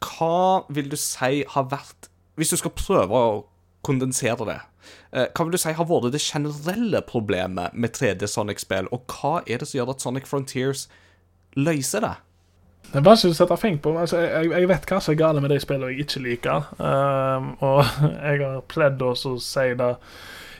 [0.00, 3.44] Hva vil du si har vært Hvis du skal prøve å
[3.82, 4.69] kondensere det, eh,
[5.10, 9.58] hva vil du si har vært det generelle problemet med 3D Sonic-spill, og hva er
[9.58, 10.84] det som gjør at Sonic Frontiers
[11.58, 12.16] løser det?
[12.90, 13.92] Det er vanskelig å sette fing på.
[14.00, 16.70] Altså, jeg, jeg vet hva som er galt med de spillene jeg ikke liker.
[16.78, 19.90] Um, og jeg har pledd å si det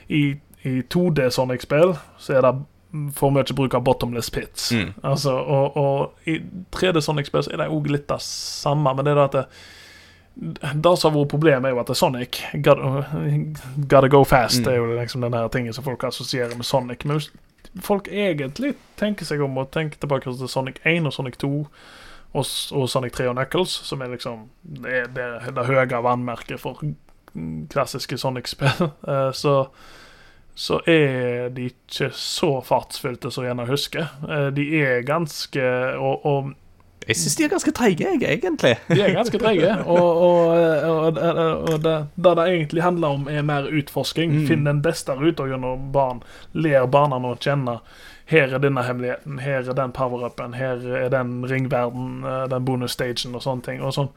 [0.07, 0.21] I,
[0.67, 2.55] i 2D Sonic-spill så er det
[3.15, 4.71] for mye bruk av bottomless pits.
[4.75, 4.93] Mm.
[5.07, 6.39] Altså, og, og i
[6.75, 9.45] 3D Sonic-spill så er det òg litt det samme, men det er det at det,
[10.35, 13.05] det som har vært problemet, er jo at det er Sonic gotta,
[13.91, 14.61] gotta go fast.
[14.63, 14.69] Mm.
[14.71, 17.05] Er jo liksom den her tingen som folk assosierer med Sonic.
[17.05, 17.31] Men hvis
[17.83, 22.45] folk egentlig tenker seg om og tenker tilbake til Sonic 1 og Sonic 2 og,
[22.45, 26.79] og Sonic 3 og Knuckles, som er liksom det, det, det høye vannmerket for
[27.71, 29.65] klassiske Sonic-spill, eh, så
[30.61, 34.09] så er de ikke så fartsfylte som jeg gjerne husker.
[34.27, 35.63] Eh, De er ganske
[35.95, 36.51] og, og
[37.07, 38.75] Jeg syns de er ganske treige, egentlig.
[38.87, 39.71] de er ganske treige.
[39.89, 40.51] Og, og,
[40.85, 41.19] og,
[41.73, 44.35] og det, det det egentlig handler om, er mer utforsking.
[44.35, 44.47] Mm.
[44.47, 46.21] Finn den beste ruta gjennom barn.
[46.53, 47.79] Ler barna å kjenne.
[48.31, 52.21] Her er denne hemmeligheten, her er den power-upen, her er den ringverden,
[52.53, 53.81] den bonus-stagen og sånne ting.
[53.83, 54.13] Og sånn.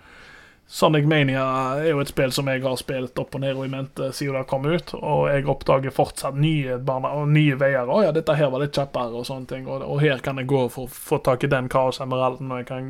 [0.66, 1.42] Sonic Mania
[1.76, 4.38] er jo et spill som jeg har spilt opp og ned og i mente siden
[4.38, 7.84] det kom ut, og jeg oppdager fortsatt nye barna og nye veier.
[7.84, 9.68] 'Å ja, dette her var litt kjappere', og sånne ting.
[9.68, 12.68] Og, og her kan jeg gå for å få tak i den Kaos-emeralden, og jeg
[12.72, 12.88] kan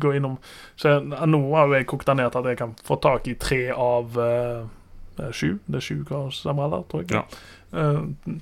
[0.00, 0.38] gå innom
[0.76, 3.34] Så nå har jo jeg kokt det ned til at jeg kan få tak i
[3.34, 5.58] tre av uh, sju.
[5.66, 7.10] Det er sju Kaos-emeralder, tror jeg.
[7.18, 7.26] Ja.
[7.74, 8.38] Eh,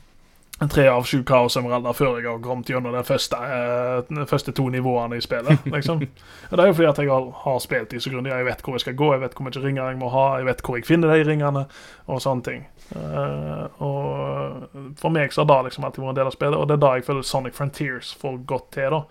[0.70, 5.16] tre av sju Kaos-emeralder før jeg har kommet gjennom de første, eh, første to nivåene
[5.18, 5.66] i spillet.
[5.66, 6.02] liksom.
[6.52, 8.32] Det er jo fordi at jeg har, har spilt i så grundig.
[8.32, 10.48] Jeg vet hvor jeg skal gå, jeg vet hvor mye ringer jeg må ha, jeg
[10.50, 11.66] vet hvor jeg finner de ringene,
[12.06, 12.64] og sånne ting.
[12.92, 16.68] Eh, og For meg så har det liksom alltid vært en del av spillet, og
[16.68, 18.98] det er da jeg føler Sonic Frontiers får godt til.
[18.98, 19.04] da.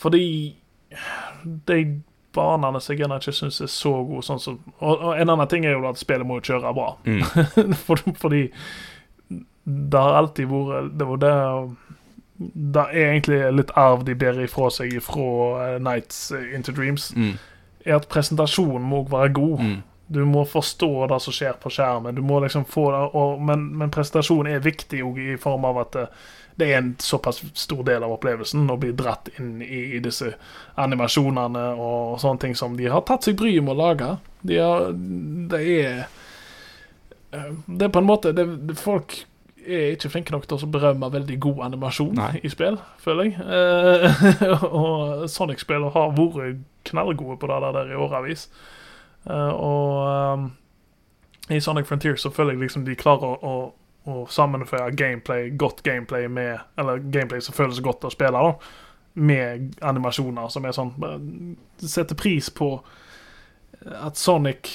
[0.00, 0.26] Fordi
[1.68, 1.80] de
[2.34, 5.66] banene som jeg ikke syns er så gode, sånn som og, og en annen ting
[5.66, 6.92] er jo at spillet må jo kjøre bra.
[7.06, 7.74] Mm.
[7.86, 8.46] For, fordi
[9.64, 11.32] det har alltid vært Det var det
[12.40, 15.26] Det er egentlig litt arv de bærer ifra seg fra
[15.76, 17.34] uh, Nights Into Dreams, Mm.
[17.84, 19.60] er at presentasjonen må være god.
[19.60, 19.82] Mm.
[20.08, 22.14] Du må forstå det som skjer på skjermen.
[22.16, 25.78] Du må liksom få det, og, men, men presentasjonen er viktig òg i form av
[25.84, 26.06] at det,
[26.58, 30.32] det er en såpass stor del av opplevelsen å bli dratt inn i, i disse
[30.80, 34.10] animasjonene og sånne ting som de har tatt seg bryet med å lage.
[34.42, 34.90] De har,
[35.52, 36.06] det er
[37.32, 38.48] eh, Det er på en måte det,
[38.80, 39.26] Folk
[39.72, 42.32] er ikke flinke nok til å berømme veldig god animasjon Nei.
[42.44, 43.46] i spill, føler jeg.
[43.46, 48.48] Eh, og Sonic-spill har vært knallgode på det der i årevis.
[49.28, 50.46] Eh, og um,
[51.50, 55.82] i Sonic Frontier så føler jeg liksom de klarer å, å, å sammenføre gameplay, godt
[55.86, 58.54] gameplay med Eller gameplay som føles godt å spille, da.
[59.20, 60.92] Med animasjoner som er sånn
[61.82, 62.76] Setter pris på
[63.80, 64.70] at Sonic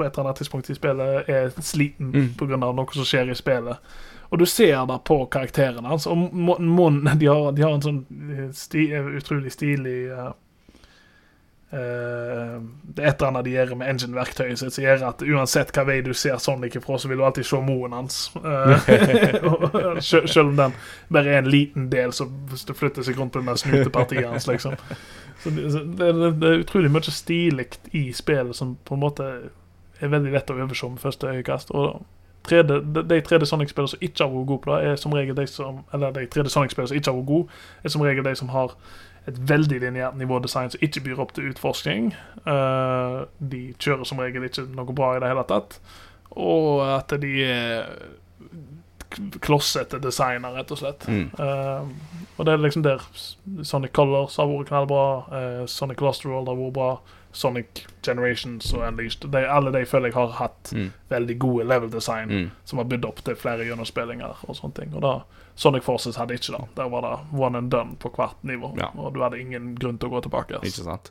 [0.00, 2.62] på et eller annet tidspunkt i spillet er sliten Mm.
[2.64, 3.92] av noe som skjer i spillet.
[4.30, 6.06] Og du ser det på karakterene hans.
[6.06, 8.84] Og må- må- de, har, de har en sånn eh, sti,
[9.18, 10.30] utrolig stilig uh,
[11.72, 12.60] uh,
[12.94, 15.84] Det er et eller annet de gjør med engine-verktøyet sitt som gjør at uansett hva
[15.88, 18.20] vei du ser Sonic ifra, så vil du alltid se moen hans.
[18.40, 20.72] Uh, Selv om den
[21.12, 22.30] bare er en liten del, som
[22.74, 24.74] flytter seg rundt på der snutepartiet hans, liksom.
[25.42, 26.08] Så det, det,
[26.40, 29.26] det er utrolig mye stilig i spillet som på en måte
[30.00, 31.70] er veldig lett å øve med første øyekast.
[31.70, 32.02] Og
[32.48, 35.36] 3D, de, tredje 3D Sonic-spillene som ikke har vært gode på det, er som regel
[35.36, 38.34] de som Eller de 3D Sonic-spillene som ikke har vært gode, er som regel de
[38.36, 38.76] som har
[39.28, 42.14] et veldig lineært nivådesign som ikke byr opp til utforskning.
[42.48, 43.18] Eh,
[43.52, 45.76] de kjører som regel ikke noe bra i det hele tatt.
[46.30, 47.90] Og at de er
[49.42, 51.06] klossete designer, rett og slett.
[51.10, 51.30] Mm.
[51.34, 53.02] Uh, og det er liksom der
[53.66, 55.06] Sonic Colors har vært knallbra.
[55.32, 56.90] uh, Sonic Lost World har vært bra.
[57.32, 59.30] Sonic Generations og Unleashed.
[59.30, 60.92] De, alle de føler jeg har hatt Mm.
[61.10, 62.50] veldig gode level design Mm.
[62.64, 64.94] som har bydd opp til flere gjennomspillinger og sånne ting.
[64.94, 65.22] Og da
[65.56, 66.68] Sonic Forces hadde ikke det.
[66.76, 68.76] Der var det one and done på hvert nivå.
[68.78, 68.90] Ja.
[68.96, 70.60] Og du hadde ingen grunn til å gå tilbake.
[70.62, 71.10] Ikke sant.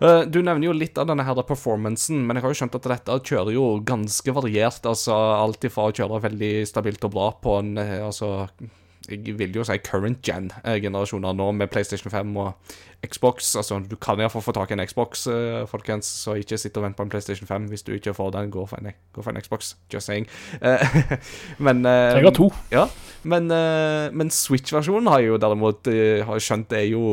[0.00, 2.82] Uh, du nevner jo litt av denne her performancen, men jeg har jo skjønt at
[2.82, 4.82] dette kjører jo ganske variert.
[4.86, 8.48] Altså alt ifra å kjøre veldig stabilt og bra på en eh, altså
[9.08, 12.76] jeg vil jo si current gen-generasjoner nå, med PlayStation 5 og
[13.06, 13.54] Xbox.
[13.56, 16.84] Altså, du kan iallfall få tak i en Xbox, eh, folkens, så ikke sitt og
[16.84, 18.50] vent på en PlayStation 5 hvis du ikke får den.
[18.54, 20.26] Gå for en, gå for en Xbox, just saying.
[20.60, 20.98] Eh,
[21.64, 22.50] men eh, Jeg har to.
[22.74, 22.88] Ja,
[23.22, 27.04] men, eh, men Switch-versjonen har jo derimot eh, har skjønt er jo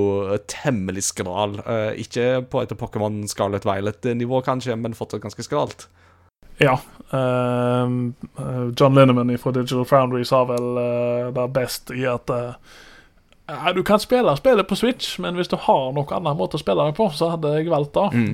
[0.52, 1.60] temmelig skral.
[1.64, 5.88] Eh, ikke på et Pokémon Scarlet Violet-nivå, kanskje, men fortsatt ganske skralt.
[6.62, 6.80] Ja.
[7.12, 7.90] eh,
[8.80, 14.00] John Linneman fra Digital Foundry sa vel uh, det best i at uh, Du kan
[14.00, 17.10] spille spillet på Switch, men hvis du har noen annen måte å spille det på,
[17.14, 18.08] så hadde jeg valgt det.
[18.18, 18.32] Mm.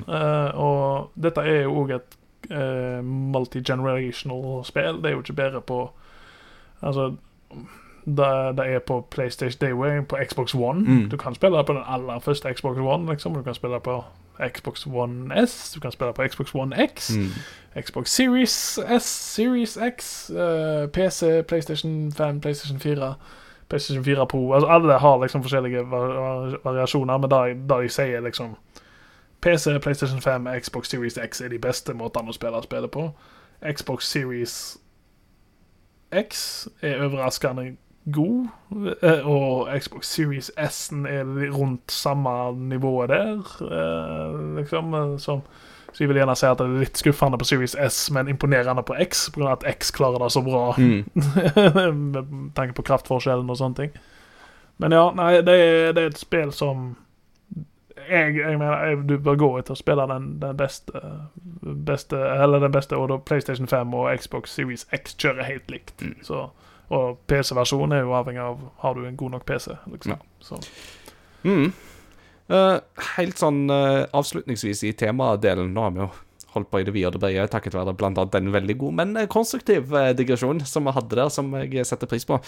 [0.55, 2.15] Og dette er jo òg et
[2.53, 5.01] uh, multi-generational spill.
[5.01, 5.81] Det er jo ikke bedre på
[6.81, 7.11] Altså
[8.05, 10.79] det, det er på PlayStation Dayway, på Xbox One.
[10.79, 11.09] Mm.
[11.09, 13.09] Du kan spille på den aller første Xbox One.
[13.11, 14.03] liksom Du kan spille på
[14.39, 17.09] Xbox One S, du kan spille på Xbox One X.
[17.09, 17.31] Mm.
[17.81, 23.15] Xbox Series S, Series X, uh, PC, PlayStation 5, PlayStation 4,
[23.69, 24.53] PlayStation 4 Pro.
[24.53, 28.55] Altså Alle har liksom forskjellige var var variasjoner, men det de sier liksom
[29.41, 33.11] PC, PlayStation 5, Xbox Series X er de beste måtene å spille spillet på.
[33.73, 34.77] Xbox Series
[36.11, 37.75] X er overraskende
[38.05, 38.47] god,
[39.01, 42.33] eh, og Xbox Series S-en er rundt samme
[42.69, 44.93] nivået der, eh, liksom.
[44.93, 45.41] eh, Som
[45.93, 48.83] så jeg vil gjerne si at det er litt skuffende på Series S, men imponerende
[48.87, 49.51] på X, pga.
[49.51, 50.73] at X klarer det så bra.
[50.77, 51.03] Mm.
[52.13, 53.91] med tanke på kraftforskjellen og sånne ting.
[54.79, 56.93] Men ja, nei, det er, det er et spill som
[58.09, 61.01] jeg, jeg mener jeg, du bør gå etter å spille den, den beste,
[61.61, 65.93] beste Eller den beste, og da PlayStation 5 og Xbox Series X kjører helt likt.
[66.01, 66.15] Mm.
[66.25, 66.47] Så,
[66.91, 69.71] og PC-versjonen er jo avhengig av Har du en god nok PC.
[69.93, 70.17] liksom.
[70.17, 70.19] Ja.
[70.43, 70.59] Så.
[71.47, 71.71] Mm.
[72.51, 72.81] Uh,
[73.15, 76.09] helt sånn uh, avslutningsvis i temadelen Nå har vi jo
[76.51, 78.25] holdt på i det vide og brede takket være bl.a.
[78.27, 82.09] den veldig god, men eh, konstruktiv uh, digresjon som vi hadde der, som jeg setter
[82.11, 82.41] pris på.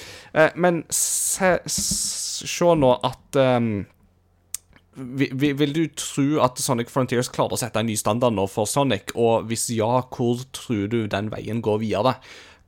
[0.59, 3.69] Men se, se nå at um,
[4.93, 8.43] vi, vi, Vil du tro at Sonic Frontiers klarer å sette en ny standard nå
[8.51, 9.15] for Sonic?
[9.15, 12.17] Og hvis ja, hvor tror du den veien går videre?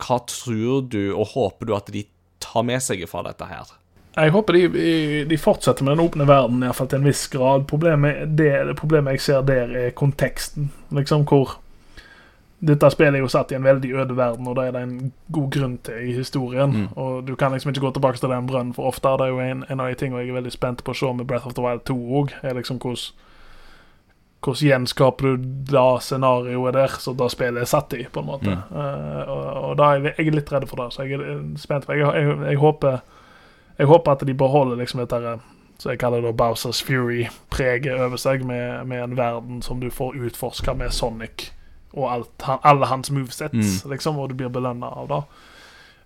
[0.02, 2.06] Hva tror du og håper du at de
[2.44, 3.74] tar med seg fra dette her?
[4.16, 7.26] Jeg håper de, de fortsetter med den åpne verden, i hvert fall til en viss
[7.28, 7.66] grad.
[7.68, 10.72] Problemet, det, det problemet jeg ser der, er konteksten.
[10.96, 11.60] Liksom hvor
[12.66, 15.12] Dette spillet er jo satt i en veldig øde verden, og det er det en
[15.36, 16.72] god grunn til i historien.
[16.72, 16.86] Mm.
[16.96, 19.12] Og du kan liksom ikke gå tilbake til den brønnen for ofte.
[19.20, 21.12] Det er jo en, en av de tingene jeg er veldig spent på å se
[21.14, 22.34] med Breath of the Wild 2 òg.
[22.42, 23.12] Er liksom hvordan
[24.46, 28.54] hvordan gjenskaper du det scenarioet der som det spillet er satt i, på en måte.
[28.54, 28.78] Mm.
[28.78, 31.44] Uh, og, og da er jeg, jeg er litt redd for det, så jeg er
[31.62, 31.88] spent.
[31.90, 33.02] for Jeg, jeg, jeg håper
[33.84, 35.38] håper at de beholder liksom dette
[35.78, 40.16] så jeg kaller det Bowsers Fury-preget over seg, med, med en verden som du får
[40.16, 41.50] utforska med Sonic
[41.96, 43.92] og alt, han, alle hans movesets, Mm.
[43.92, 45.22] liksom, og du blir belønna av det.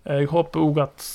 [0.06, 1.06] Jeg håper òg at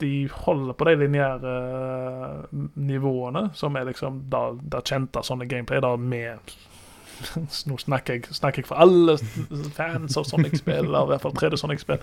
[0.00, 5.96] de holder på de lineære eh, nivåene, som er liksom det kjente sånne gameplay, da
[5.96, 6.38] med
[7.70, 9.16] Nå snakker jeg, snakker jeg for alle
[9.76, 12.02] fans av Sonic-spill, eller i hvert fall 3D Sonic-spill,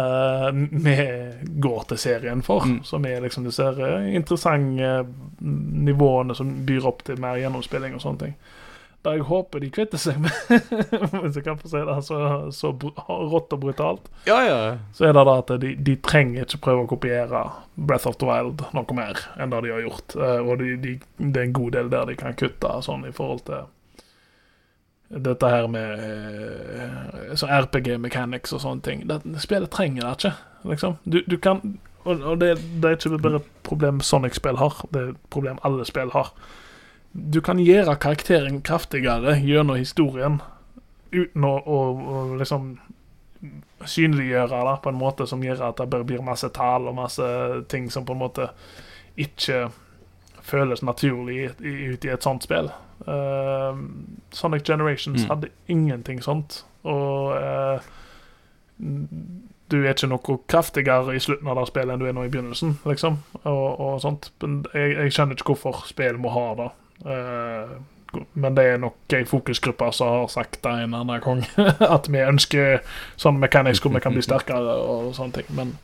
[0.00, 0.48] eh,
[0.86, 0.96] vi
[1.66, 2.66] går til serien for.
[2.66, 2.80] Mm.
[2.88, 4.94] Som er liksom disse her interessante
[5.40, 8.34] nivåene som byr opp til mer gjennomspilling og sånne ting.
[9.00, 10.34] Da jeg håper de kvitter seg med,
[11.22, 12.18] hvis jeg kan få si det så,
[12.52, 14.58] så rått og brutalt, Ja, ja.
[14.92, 17.40] så er det da at de, de trenger ikke prøve å kopiere
[17.80, 20.16] Breath of the Wild noe mer enn det de har gjort.
[20.20, 23.14] Eh, og de, de, det er en god del der de kan kutte sånn i
[23.16, 23.70] forhold til
[25.10, 29.06] dette her med eh, så RPG mechanics og sånne ting.
[29.10, 30.34] Det, spillet trenger det ikke,
[30.70, 30.98] liksom.
[31.04, 31.62] Du, du kan
[32.04, 35.58] Og, og det, det er ikke bare et problem Sonic-spill har, det er et problem
[35.68, 36.30] alle spill har.
[37.12, 40.38] Du kan gjøre karakteren kraftigere gjennom historien
[41.12, 42.78] uten å, å, å liksom
[43.84, 47.28] synliggjøre det på en måte som gjør at det bare blir masse tall og masse
[47.68, 48.48] ting som på en måte
[49.20, 49.66] ikke
[50.50, 52.68] føles naturlig ut i et sånt spill.
[53.06, 53.78] Uh,
[54.36, 55.28] Sonic Generations Mm.
[55.30, 56.64] hadde ingenting sånt.
[56.84, 57.80] Og uh,
[59.70, 62.32] du er ikke noe kraftigere i slutten av det spillet enn du er nå i
[62.32, 63.20] begynnelsen, liksom.
[63.44, 64.30] Og, og sånt.
[64.42, 66.68] Men jeg, jeg skjønner ikke hvorfor spill må ha det.
[67.06, 67.74] Uh,
[68.34, 71.44] men det er nok ei fokusgruppe som har sagt det en annen gang.
[71.96, 72.80] At vi ønsker
[73.20, 75.52] sånn mekanisk hvor vi kan bli sterkere og sånne ting.
[75.54, 75.76] Men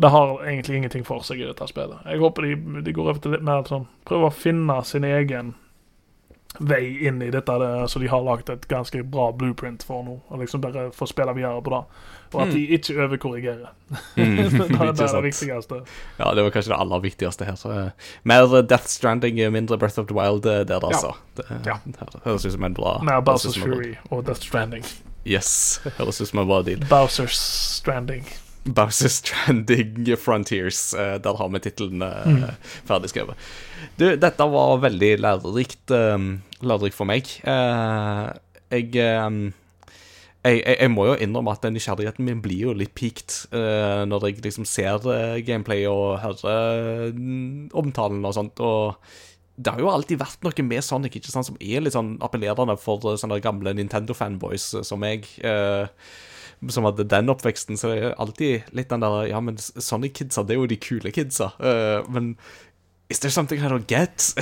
[0.00, 2.06] det har egentlig ingenting for seg i dette spillet.
[2.08, 5.54] Jeg håper de, de går over til litt mer sånn Prøver å finne sin egen
[6.58, 10.16] vei inn i dette, det, så de har lagd et ganske bra blueprint for nå.
[10.28, 11.82] Og liksom bare få spille videre på det.
[12.32, 13.70] Og at de ikke overkorrigerer.
[14.16, 15.80] Mm, det, er det det viktigste.
[16.18, 17.60] Ja, det var kanskje det aller viktigste her.
[17.60, 21.14] Så, uh, mer Death Stranding, eh, mindre Breath of the Wild eh, der, altså.
[21.36, 21.78] Det, Ja.
[21.86, 24.84] det høres ut som en bra Mer Bowsers Fury og Death Stranding.
[25.26, 26.82] Yes, høres ut som en bra deal.
[26.90, 28.26] Bowsers Stranding.
[28.64, 30.92] Bowser Stranding Frontiers.
[30.94, 32.50] eh, der har vi tittelen uh,
[32.88, 33.38] ferdig skrevet.
[33.96, 36.26] Du, dette var veldig lærerikt, eh,
[36.60, 37.30] lærerikt for meg.
[37.44, 38.26] Eh,
[38.70, 39.30] jeg, eh,
[40.44, 44.28] jeg, jeg Jeg må jo innrømme at nysgjerrigheten min blir jo litt peaked uh, når
[44.28, 48.60] jeg liksom ser uh, gameplay og hører uh, omtalen og sånt.
[48.60, 48.96] og
[49.60, 52.78] det har jo alltid vært noe med Sonic ikke sant, som er litt sånn appellerende
[52.80, 55.26] for eh, sånne gamle Nintendo-fanboys eh, som meg.
[55.44, 55.84] eh,
[56.68, 60.56] som hadde den oppveksten, så er det alltid litt den der Ja, men Sonic-kidsa, det
[60.56, 61.52] er jo de kule kidsa.
[61.60, 62.34] Uh, men
[63.10, 64.34] Is there something I don't get?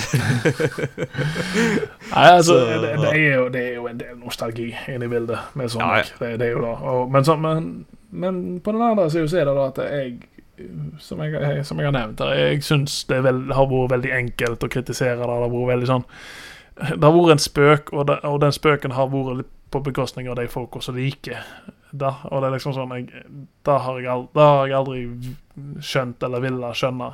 [2.13, 5.09] Nei, altså, Så- det, det, er jo, det er jo en del nostalgi inne i
[5.09, 5.89] bildet med Sonic.
[5.89, 5.97] Ja,
[6.27, 6.33] ja.
[6.33, 6.73] Det, det er jo da.
[6.93, 10.19] Og, men, så, men, men på den andre siden så er det da at jeg
[10.99, 14.11] som jeg, jeg- som jeg har nevnt her, jeg syns det vel, har vært veldig
[14.17, 15.23] enkelt å kritisere det.
[15.23, 16.05] Det har vært veldig sånn
[16.89, 20.29] Det har vært en spøk, og, det, og den spøken har vært litt på bekostning
[20.33, 21.37] av de folka som liker
[21.93, 22.15] det.
[22.31, 23.07] Og det er liksom sånn jeg,
[23.65, 27.13] Det har jeg, aldri, det har jeg aldri skjønt eller ville skjønne.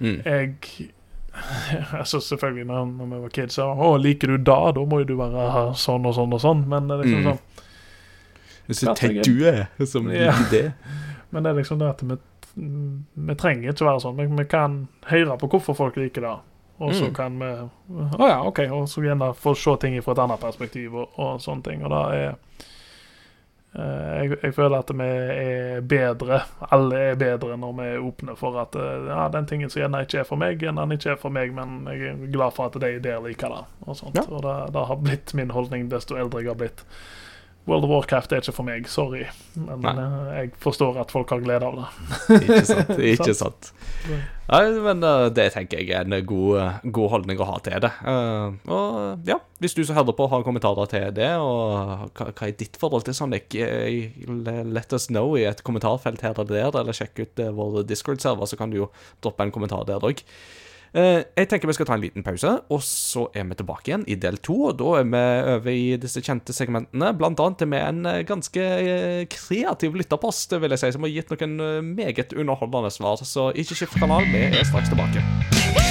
[0.00, 0.22] Mm.
[0.24, 0.92] Jeg
[2.00, 4.72] altså Selvfølgelig, når, når vi var kids, så Å, liker du da?
[4.72, 6.64] Da må jo du være sånn og sånn og sånn.
[6.68, 7.32] Men det er liksom Mm.
[7.32, 10.32] sånn Ja, Ted jeg- du er som Ja.
[10.32, 10.72] liker det.
[11.30, 12.16] Men det er liksom det at vi,
[13.14, 14.16] vi trenger ikke være sånn.
[14.16, 16.36] Vi, vi kan høre på hvorfor folk liker det.
[16.80, 17.14] Og så Mm.
[17.14, 18.58] kan vi Å ja, OK.
[18.70, 21.84] Og så gjerne få se ting fra et annet perspektiv og, og sånne ting.
[21.84, 22.34] Og det er
[23.76, 26.40] jeg, jeg føler at vi er bedre,
[26.72, 30.00] alle er bedre når vi er åpne for at eh, ja, den tingen som gjerne
[30.06, 32.80] ikke er for meg, gjerne ikke er for meg, men jeg er glad for at
[32.80, 33.62] de der liker det.
[33.84, 34.16] Og sånt.
[34.16, 34.24] Ja.
[34.30, 36.84] Og det, det har blitt min holdning desto eldre jeg har blitt.
[37.66, 39.24] World of Warcraft er ikke for meg, sorry.
[39.58, 39.94] Men Nei.
[39.98, 41.86] eh, jeg forstår at folk har glede av det.
[42.38, 42.92] Ikke sant.
[43.12, 43.70] Ikke sant.
[44.46, 47.82] Nei, men eh, det tenker jeg er en god, eh, god holdning å ha til
[47.82, 47.90] det.
[48.70, 52.54] Og ja, hvis du som hører på har kommentarer til det, og hva, hva er
[52.60, 54.14] ditt forhold til Sonic, eh,
[54.62, 58.60] let us know i et kommentarfelt her eller der, eller sjekk ut vår Discord-server, så
[58.60, 58.92] kan du jo
[59.24, 60.22] droppe en kommentar der òg.
[60.96, 64.16] Jeg tenker vi skal ta en liten pause, og så er vi tilbake igjen i
[64.20, 64.56] del to.
[64.70, 65.24] Og da er vi
[65.56, 70.72] over i disse kjente segmentene, blant annet med en eh, ganske eh, kreativ lytterpost, vil
[70.72, 73.20] jeg si, som har gitt noen eh, meget underholdende svar.
[73.22, 75.85] Så ikke skift kanal, vi er straks tilbake.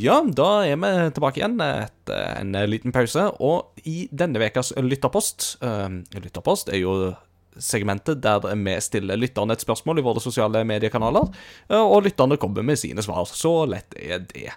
[0.00, 3.26] Ja, da er vi tilbake igjen etter en liten pause.
[3.42, 6.94] Og i denne ukas lytterpost eh, Lytterpost er jo
[7.60, 11.28] segmentet der vi stiller lytterne et spørsmål i våre sosiale mediekanaler,
[11.68, 13.26] eh, og lytterne kommer med sine svar.
[13.28, 14.48] Så lett er det.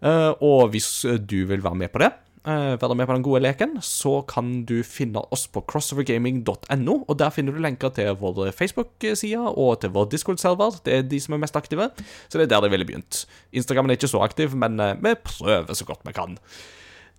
[0.00, 0.90] Eh, og hvis
[1.20, 4.64] du vil være med på det, eh, være med på den gode leken, så kan
[4.64, 9.92] du finne oss på crossovergaming.no, og der finner du lenker til vår Facebook-side og til
[9.94, 10.80] vår Discord-server.
[10.84, 11.90] Det er de som er mest aktive,
[12.28, 13.24] så det er der jeg ville begynt.
[13.52, 16.38] Instagrammen er ikke så aktiv, men eh, vi prøver så godt vi kan.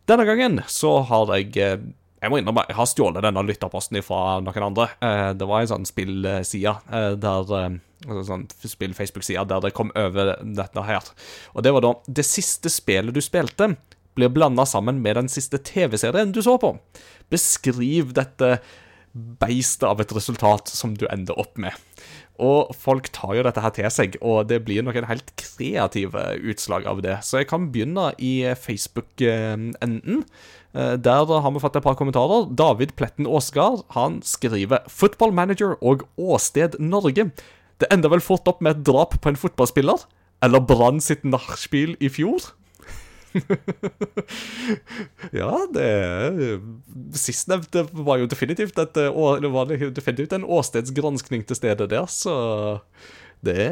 [0.09, 1.77] Denne gangen så har jeg eh,
[2.21, 4.89] Jeg må innrømme, jeg har stjålet denne lytterposten fra noen andre.
[5.01, 9.89] Eh, Det var en sånn spillside eh, der eh, altså sånn spill-Facebook-side der det kom
[9.97, 11.01] over dette her.
[11.55, 13.71] Og det var da Det siste spillet du spilte,
[14.17, 16.75] blir blanda sammen med den siste TV-serien du så på.
[17.31, 18.57] Beskriv dette
[19.11, 21.75] beistet av et resultat som du ender opp med.
[22.41, 26.87] Og folk tar jo dette her til seg, og det blir noen helt kreative utslag
[26.89, 27.19] av det.
[27.27, 30.23] Så jeg kan begynne i Facebook-enden.
[30.73, 32.47] Eh, Der har vi fått et par kommentarer.
[32.49, 37.31] David Pletten Aasgard han skriver 'Football Manager og Åsted Norge'.
[37.79, 40.05] Det ender vel fort opp med et drap på en fotballspiller?
[40.41, 42.53] Eller Brann sitt nachspiel i fjor?
[45.41, 45.87] ja, det
[47.17, 52.35] Sistnevnte var jo definitivt et, eh, det var definitivt en åstedsgranskning til stedet der, så
[53.41, 53.71] det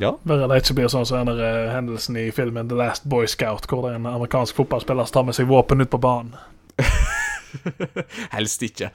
[0.00, 0.14] Ja.
[0.22, 3.66] Bare det ikke blir sånn som den eh, hendelsen i filmen The Last Boy Scout,
[3.70, 6.36] hvor en amerikansk fotballspiller tar med seg våpen ut på banen.
[8.36, 8.92] Helst ikke.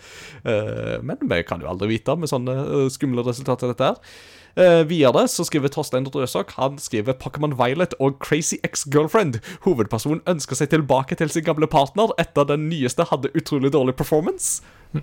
[0.47, 4.17] Eh, men vi kan jo aldri vite med sånne skumle resultater, dette her.
[4.57, 9.37] Eh, videre så skriver Torstein Drøsak Han skriver Pokémon Violet og Crazy Ex-Girlfriend.
[9.67, 14.63] Hovedpersonen ønsker seg tilbake til sin gamle partner etter den nyeste hadde utrolig dårlig performance.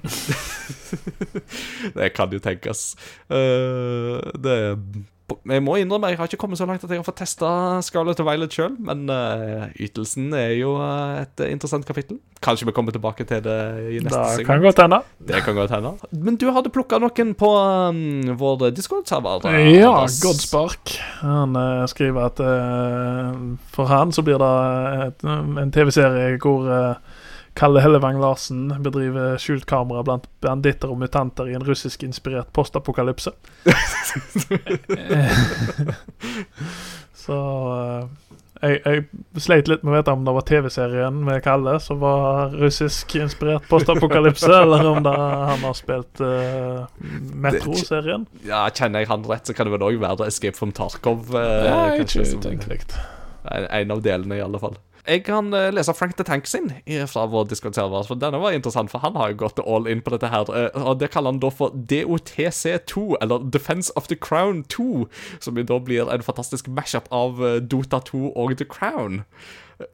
[1.99, 2.97] det kan jo tenkes.
[3.31, 4.59] Uh, det
[5.25, 7.49] jeg må innrømme, jeg har ikke kommet så langt at jeg har fått testa
[7.85, 12.19] Scarlett og Violet sjøl, men uh, ytelsen er jo eh, et interessant kapittel.
[12.45, 13.57] Kanskje vi kommer tilbake til det
[13.89, 14.49] i neste Det segment.
[14.51, 15.01] kan godt hende.
[15.31, 15.95] Det kan godt hende.
[16.13, 19.49] Men du hadde plukka noen på um, vår Discord-server?
[19.73, 19.95] Ja.
[20.21, 20.97] Godspark.
[21.23, 24.53] Han uh, skriver at uh, for han så blir det
[25.09, 27.14] et, en TV-serie hvor eh,
[27.55, 33.31] Kalle Hellevang Larsen bedriver skjult kamera blant banditter og mutanter i en russisk-inspirert postapokalypse.
[37.25, 37.39] så
[37.79, 38.09] eh,
[38.65, 42.55] jeg, jeg sleit litt med å vite om det var TV-serien med Kalle som var
[42.59, 46.87] russisk-inspirert postapokalypse, eller om det han har spilt uh,
[47.45, 48.27] Metro-serien.
[48.49, 51.31] Ja, Kjenner jeg han rett, så kan det vel òg være Escape from Tarkov.
[51.35, 52.43] Uh, Ja, kanskje, ikke som-
[53.45, 54.79] en, en av delene, i alle fall.
[55.05, 56.71] Jeg kan eh, lese Frank the Tank sin
[57.11, 58.07] fra vår Discord-server.
[58.09, 60.49] For Denne var interessant, for han har jo gått all in på dette her.
[60.49, 65.07] eh, Og Det kaller han da for DOTC2, eller Defense of the Crown 2.
[65.41, 69.25] Som jo da blir en fantastisk mashup av eh, Dota 2 og The Crown.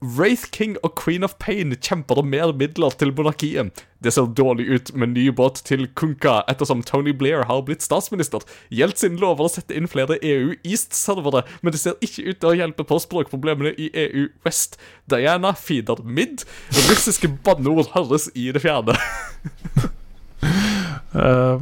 [0.01, 3.73] Wraith King og Queen of Pain kjemper om mer midler til monarkiet.
[4.01, 8.45] Det ser dårlig ut med ny båt til Kunka ettersom Tony Blair har blitt statsminister.
[8.73, 12.57] Jeltsin lover å sette inn flere EU East-servere, men det ser ikke ut til å
[12.63, 14.81] hjelpe på språkproblemene i EU West.
[15.11, 16.47] Diana feeder mid.
[16.89, 18.97] Russiske banneord høres i det fjerne.
[21.15, 21.61] Eh,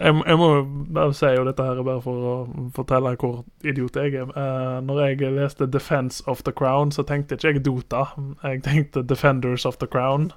[0.00, 0.46] jeg, jeg må
[0.94, 2.34] bare si jo dette her bare for å
[2.76, 4.32] fortelle hvor idiot jeg er.
[4.32, 8.04] Uh, når jeg leste 'Defense of the Crown', så tenkte ikke jeg Dota.
[8.42, 10.30] Jeg tenkte 'Defenders of the Crown',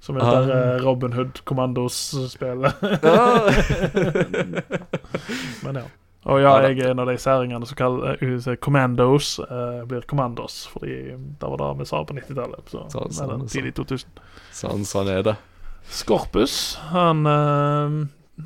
[0.00, 2.74] som er det der eh, Robin Hood Commandos-spillet.
[5.64, 5.82] Men ja.
[6.24, 10.68] Og ja, jeg er en av de særingene som kaller uh, Commandos, Uh, blir Commandos.
[10.68, 12.68] Fordi det var det vi sa på 90-tallet.
[12.68, 14.08] Så, Sånn, sånn, tidlig 2000.
[14.52, 15.36] Sånn, sånn er det.
[15.88, 17.94] Skorpus, han, eh,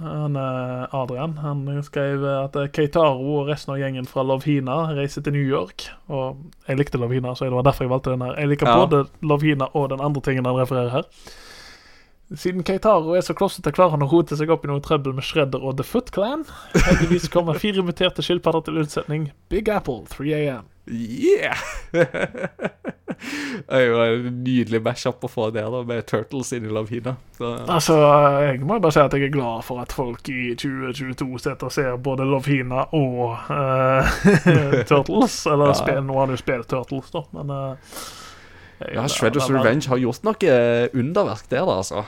[0.01, 5.23] han eh, Adrian, han skrev at eh, Keitaro og resten av gjengen fra Lovhina reiser
[5.27, 5.89] til New York.
[6.09, 8.39] Og jeg likte Lovhina, så det var derfor jeg valgte den her.
[8.41, 8.87] Jeg liker Ja.
[8.87, 11.05] både Lovhina og den andre tingen han refererer her.
[12.35, 15.23] Siden Keitaro er så klossete, klarer han å rote seg opp i noe trøbbel med
[15.29, 16.47] Shredder og The Foot Clan.
[16.73, 19.29] Heldigvis kommer fire muterte skilpadder til unnsetning.
[19.53, 20.65] Big Apple, 3 AM.
[20.89, 21.61] Yeah!
[23.21, 27.17] det er jo en nydelig mashup å få der, da, med Turtles inn i Lavina.
[27.39, 27.97] Så, Altså,
[28.47, 31.73] jeg må bare si at jeg er glad for at folk i 2022 sitter og
[31.75, 34.21] ser både Lovhina og uh,
[34.91, 35.39] Turtles.
[35.47, 35.79] Eller Ja.
[35.79, 37.77] spil, nå har du spilt Turtles, da, men uh,
[38.81, 42.05] jeg- ja, Shredders men- Revenge har gjort noe eh, underverk der, da, altså.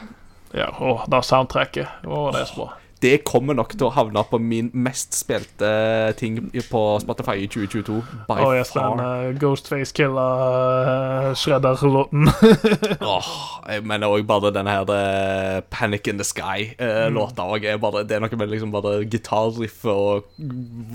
[0.55, 1.89] Ja, og da soundtracket.
[2.07, 2.73] Å, det er så bra.
[3.03, 5.69] Det kommer nok til å havne på min mest spilte
[6.17, 6.39] ting
[6.71, 7.99] på Spotify i 2022.
[8.29, 10.41] By oh, yes, den uh, Ghostface Killer
[11.29, 12.31] uh, Shredder-låten.
[13.15, 13.31] Åh,
[13.69, 18.25] jeg mener òg bare denne her uh, Panic in the Sky-låta er bare- Det er
[18.25, 20.31] noe med liksom bare gitarriff og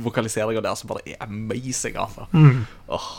[0.06, 2.26] vokaliseringa der som bare er amazing, altså.
[2.34, 2.66] Mm.
[2.90, 3.12] Oh.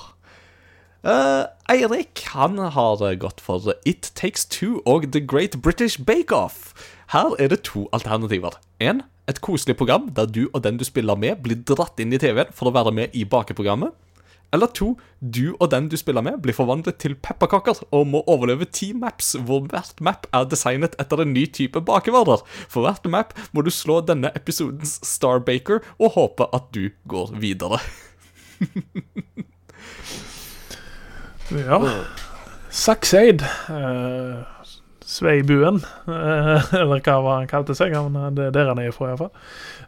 [1.03, 6.31] Uh, Eirik han har eh, gått for It Takes Two og The Great British Bake
[6.35, 6.75] Off.
[7.13, 8.55] Her er det to alternativer.
[8.81, 12.21] En, et koselig program der du og den du spiller med, blir dratt inn i
[12.21, 13.93] TV-en for å være med i bakeprogrammet.
[14.53, 18.65] Eller to, du og den du spiller med, blir forvandlet til pepperkaker og må overleve
[18.69, 22.45] ti maps, hvor hvert map er designet etter en ny type bakevarer.
[22.69, 27.81] For hvert map må du slå denne episodens Starbaker og håpe at du går videre.
[31.53, 31.79] Ja.
[32.73, 33.43] Succeed.
[33.69, 34.41] Uh,
[35.13, 37.95] Sveibuen, eh, eller hva han kalte seg.
[37.97, 39.33] Han, eh, det er der han er fra, iallfall.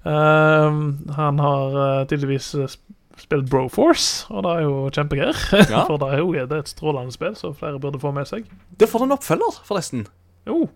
[0.04, 2.50] Uh, han har eh, tydeligvis
[3.22, 5.38] spilt Broforce, og det er jo kjempegreier.
[5.72, 5.86] Ja.
[5.88, 8.50] For det er jo det er et strålende spill, så flere burde få med seg.
[8.76, 10.04] Det får en oppfølger, forresten.
[10.48, 10.66] Jo,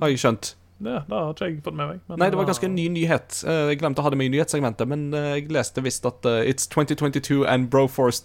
[0.00, 0.54] Har jeg skjønt.
[0.78, 2.00] det, det har ikke jeg fått med meg.
[2.08, 3.42] men Nei, det var ganske en ny nyhet.
[3.44, 6.70] Jeg glemte å ha det med i nyhetssegmentet, men jeg leste visst at uh, It's
[6.72, 8.24] 2022 and Broforce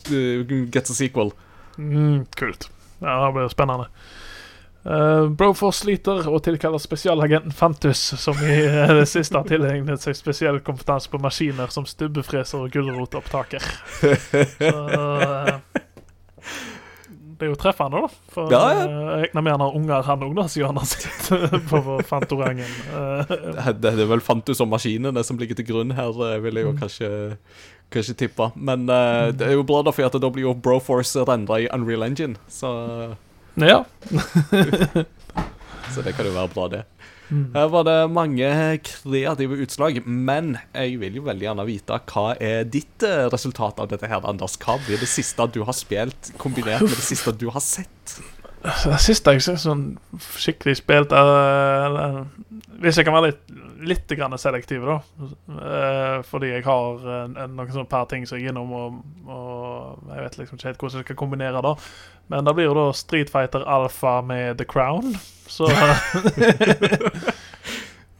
[0.72, 1.34] gets a sequel.
[1.76, 2.70] Mm, kult.
[3.02, 3.90] Ja, det blir spennende.
[4.84, 10.18] Uh, Broforce sliter og tilkaller spesialagenten Fantus, som i uh, det siste har tilegnet seg
[10.20, 13.64] spesiell kompetanse på maskiner som stubbefreser og gulrotopptaker.
[14.04, 15.58] Eh,
[17.34, 18.10] Det er jo treffende, da.
[18.32, 18.84] For Ja, ja.
[18.84, 21.96] eh, jeg regner med han har unger, han òg, siden han har sittet på på
[22.08, 22.70] Fantorangen.
[22.94, 26.68] Eh, Det, er vel Fantus og maskinene som ligger til grunn her, eh, vil jeg
[26.68, 27.10] jo kanskje,
[27.92, 28.52] kanskje tippe.
[28.56, 32.04] Men eh, det er jo bra, da, for da blir jo Broforce rendra i Unreal
[32.08, 32.36] Engine.
[32.48, 32.70] Så,
[33.62, 33.84] ja.
[35.94, 36.84] så det kan jo være bra, det.
[37.34, 37.48] Mm.
[37.56, 38.50] Her var det mange
[38.86, 43.90] kreative utslag, men jeg vil jo veldig gjerne vite hva er ditt eh, resultat av
[43.94, 44.58] dette her, Anders?
[44.62, 48.18] Hva blir det siste du har spilt, kombinert med det siste du har sett?
[48.64, 49.84] Det siste jeg synes sånn
[50.40, 51.30] skikkelig spilt er
[51.84, 52.22] eller,
[52.80, 53.42] Hvis jeg kan være litt,
[53.88, 54.98] litt grann selektiv, da.
[55.54, 59.00] Eh, fordi jeg har en, en, noen sånne par ting som jeg er innom, og,
[59.28, 61.76] og jeg vet liksom ikke helt hvordan jeg skal kombinere det.
[62.32, 65.16] Men det blir jo da Street Fighter Alpha med The Crown.
[65.52, 65.68] Så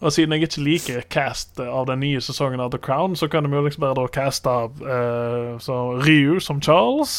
[0.04, 3.46] Og siden jeg ikke liker cast av den nye sesongen av The Crown, så kan
[3.46, 4.52] de jo liksom bare da caste
[4.84, 7.14] uh, så Ryu som Charles,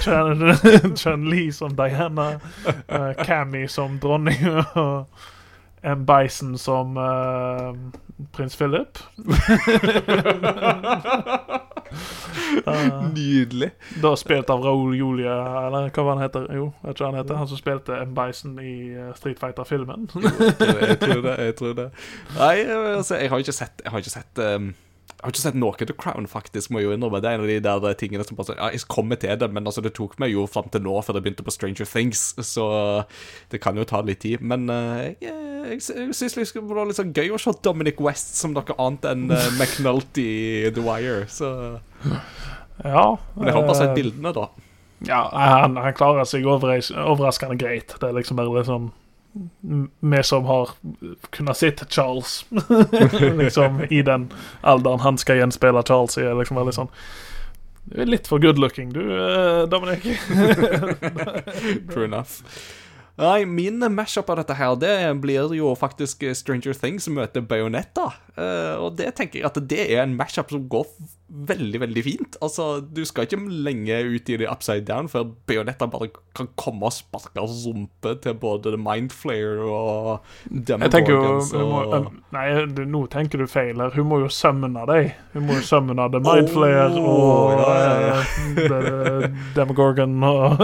[0.00, 2.30] Chun- Chun-Li som Diana,
[2.88, 4.40] uh, Cammy som dronning
[4.80, 5.04] og
[5.82, 6.06] M.
[6.06, 7.72] Bison som uh,
[8.32, 8.98] prins Philip.
[12.66, 13.70] Uh, Nydelig.
[14.02, 15.36] da spilt av Raoul Julia,
[15.66, 16.46] eller hva var han heter?
[16.54, 17.40] Jo, vet ikke hva han heter.
[17.40, 18.12] Han som spilte M.
[18.16, 20.10] Bison i eh, Street Fighter-filmen.
[20.10, 21.34] jeg tror det.
[21.38, 21.88] jeg tror det
[22.36, 24.72] Nei, altså, jeg har ikke sett Jeg har ikke sett um,
[25.20, 27.18] Jeg har ikke sett noe The Crown, faktisk, må jeg jo innrømme.
[27.20, 29.50] Det er en av de der eh, tingene som bare Ja, jeg kommer til det,
[29.52, 32.22] men altså, det tok meg jo fram til nå, før det begynte på Stranger Things,
[32.40, 32.64] så
[33.52, 34.40] det kan jo ta litt tid.
[34.40, 38.40] Men uh, jeg, jeg, jeg syns det var litt sånn gøy å se Dominic West
[38.40, 40.24] som noe annet enn uh, McNulty
[40.64, 41.52] i The Wire, så
[42.80, 43.04] Ja.
[43.36, 44.48] Men jeg har bare sett bildene, da.
[45.04, 47.92] Ja, han, han klarer seg overras overraskende greit.
[47.92, 48.88] Det er liksom bare litt sånn
[50.00, 50.70] Vi som har
[51.30, 52.46] kunnet sett Charles
[53.38, 56.90] liksom i den alderen han skal gjenspeile Charles i, er liksom sånn
[57.90, 60.04] Du er litt for good looking, du, eh, Dominic.
[61.90, 62.42] True enough.
[63.20, 68.10] Nei, min mashup av dette her, det blir jo faktisk Stranger Things møter Bayonetta.
[68.36, 70.86] Eh, og det tenker jeg at det er en mashup som går
[71.30, 72.36] veldig, veldig fint.
[72.42, 76.88] Altså, du skal ikke lenge ut i det upside down før Bionetta bare kan komme
[76.88, 80.20] og sparke rumpe til både The Mindflayer og
[80.50, 82.46] Demogorgons og Nei,
[82.86, 83.94] nå tenker du feil her.
[83.94, 85.12] Hun må jo summone deg.
[85.34, 88.80] Hun må jo summone The Mindflayer Oh, og ja, ja, ja.
[88.80, 89.26] eh,
[89.56, 90.60] Demogorgon og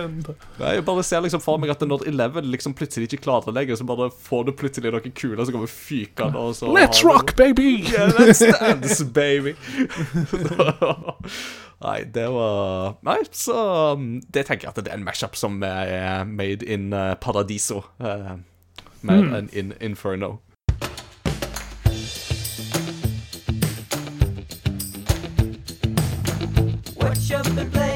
[0.60, 3.56] Nei, Jeg bare ser liksom for meg at når Eleven liksom plutselig ikke klarer det
[3.56, 7.84] lenger, så bare får du plutselig noen kuler som kommer fykende, Let's rock, baby!
[7.90, 9.54] Yeah, let's dance, baby.
[11.84, 13.54] Nei, det var Nei, så
[13.96, 17.82] um, Det tenker jeg at det er en mashup som er made in uh, Paradiso.
[18.00, 18.36] Uh,
[19.02, 19.34] mer Mm.
[19.34, 20.40] enn in Inferno.
[26.96, 27.89] What you been playing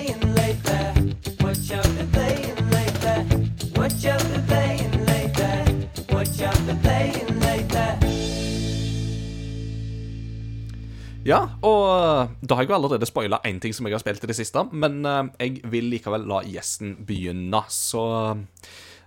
[11.65, 14.31] og uh, da har jeg jo allerede spoila én ting som jeg har spilt i
[14.31, 18.05] det siste, men uh, jeg vil likevel la gjesten begynne, så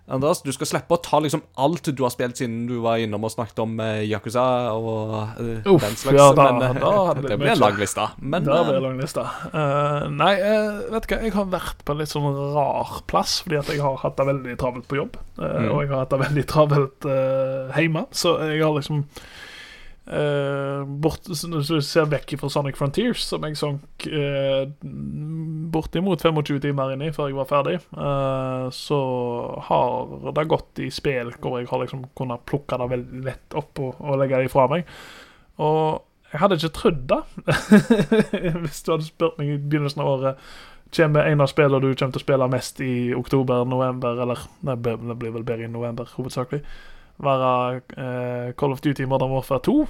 [0.08, 2.96] Anders, Andreas, du skal slippe å ta liksom alt du har spilt siden du var
[3.04, 3.74] innom og snakket om
[4.08, 6.16] Yakuza og uh, Uff, den slags.
[6.16, 8.06] ja, da- men, da, da det blir en lang liste.
[8.24, 9.26] Men uh, blir det lang liste.
[9.52, 13.42] Uh, nei, uh, vet du hva, jeg har vært på en litt sånn rar plass,
[13.44, 15.20] fordi at jeg har hatt det veldig travelt på jobb.
[15.42, 15.68] eh, Mm.
[15.74, 17.10] Og jeg har hatt det veldig travelt
[17.76, 19.04] hjemme, så jeg har liksom
[20.08, 24.66] eh, bort, så ser vekk fra Sonic Frontiers, som jeg sank uh,
[25.74, 29.00] bortimot 25 timer inn i før jeg var ferdig, eh, så
[29.70, 33.84] har det gått i spill hvor jeg har liksom kunnet plukke det veldig lett opp
[33.84, 34.88] og, og legge det ifra meg.
[35.64, 37.22] Og jeg hadde ikke trodd det.
[38.64, 40.50] Hvis du hadde spurt meg i begynnelsen av året
[40.96, 44.76] Kommer en av spillene du kommer til å spille mest i oktober, november Eller nei,
[44.80, 46.62] det blir- vel bedre i november, hovedsakelig.
[47.24, 49.88] Være uh, Call of Duty Modern Warfare 2,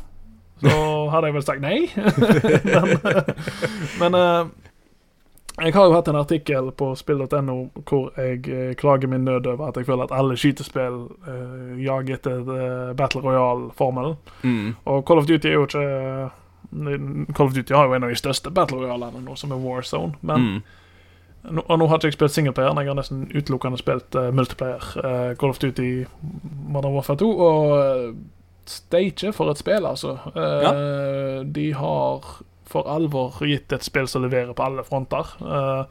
[0.61, 0.69] så
[1.11, 1.79] hadde jeg vel sagt nei.
[3.99, 4.47] men men uh,
[5.57, 7.53] Jeg har jo hatt en artikkel på spill.no
[7.89, 12.13] hvor jeg eh, klager min nød over at jeg føler at alle skytespill uh, jager
[12.19, 14.13] etter eh, Battle Royale-formelen.
[14.43, 14.75] Mm.
[14.85, 15.87] Og Call of Duty er jo ikke
[17.33, 20.13] Call of Duty har jo en av de største Battle Royalene nå, som er Warzone.
[20.21, 20.61] Men Mm.
[21.52, 24.30] Nå, og nå har ikke jeg spilt singleplayer, men jeg har nesten utelukkende spilt uh,
[24.36, 24.84] multiplayer.
[24.99, 26.06] Uh, Call of Duty
[26.68, 27.32] Modern Warfare 2.
[27.48, 30.18] Og eh, ikke for et spill, altså.
[30.36, 30.74] Ja.
[31.48, 32.26] De har
[32.68, 35.30] for alvor gitt et spill som leverer på alle fronter.
[35.40, 35.86] Uh,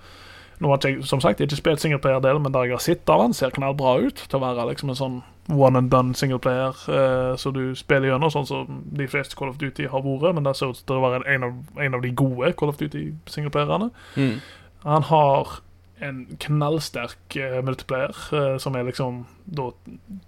[0.61, 3.35] nå har jeg som sagt ikke spilt singleplayer-delen, men der jeg har sett av den,
[3.37, 5.17] ser knallbra ut til å være liksom en sånn
[5.53, 9.61] one and done singleplayer uh, så du spiller gjennom, sånn som de fleste Call of
[9.61, 10.37] Duty har vært.
[10.37, 11.59] Men det ser ut til å være en av,
[11.89, 13.91] en av de gode Call of Duty-singleplayerne.
[14.17, 14.39] Mm.
[14.87, 15.59] Han har
[16.07, 19.71] en knallsterk uh, multiplayer, uh, som er liksom da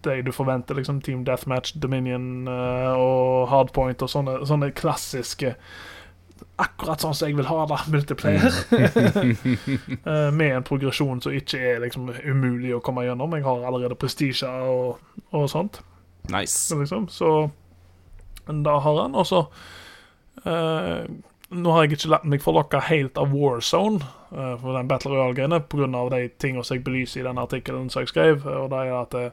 [0.06, 0.74] det du forventer.
[0.74, 5.54] liksom Team Deathmatch, Dominion uh, og Hardpoint og sånne, sånne klassiske
[6.58, 8.54] Akkurat sånn som jeg vil ha det, multiplayer.
[10.08, 13.34] Eh, med en progresjon som ikke er liksom umulig å komme gjennom.
[13.36, 14.98] Jeg har allerede prestisje og,
[15.34, 15.80] og sånt.
[16.32, 16.74] Nice.
[16.74, 17.08] Liksom.
[17.12, 17.50] Så
[18.48, 19.14] da har han.
[19.18, 19.44] Og så
[20.44, 21.04] eh,
[21.48, 25.60] Nå har jeg ikke latt meg forlokke helt av Warzone eh, for den Battle Royale-greiene
[25.60, 26.08] pga.
[26.16, 28.44] de tingene som jeg belyser i den artikkelen som jeg skrev.
[28.46, 29.30] Og det er at eh,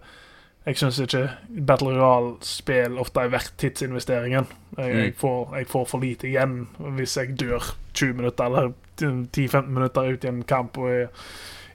[0.66, 1.30] jeg syns ikke
[1.68, 4.48] Battle Royale-spill ofte er verdt tidsinvesteringen.
[4.78, 5.18] Jeg, jeg, Mm.
[5.18, 6.68] får, jeg får for lite igjen
[6.98, 7.62] hvis jeg dør
[7.94, 11.08] 20 minutter eller 10-15 minutter ut i en kamp og jeg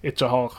[0.02, 0.54] ikke har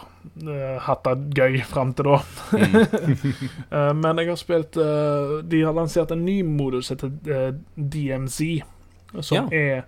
[0.45, 2.19] uh, hatt det gøy fram til da.
[3.71, 7.53] Eh, men jeg har spilt uh, De har lansert en ny modus som heter eh,
[7.75, 8.39] DMZ,
[9.23, 9.83] som er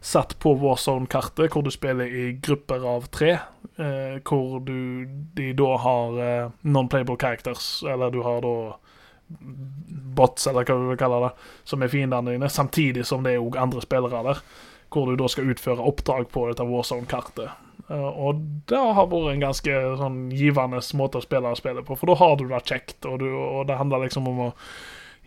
[0.00, 3.38] satt på Warzone-kartet, hvor du spiller i grupper av tre.
[3.78, 8.76] eh, hvor du de da har eh, non-playable characters, eller du har da
[10.18, 11.30] bots, eller hva du vil kalle det,
[11.68, 14.42] som er fiendene dine, samtidig som det er òg andre spillere der.
[14.88, 17.50] Hvor du da skal utføre oppdrag på dette Warzone-kartet.
[17.88, 22.10] Eh, og det har vært en ganske sånn givende måte å spille spillet på, for
[22.10, 24.54] da har du det kjekt, og, du, og det handler liksom om å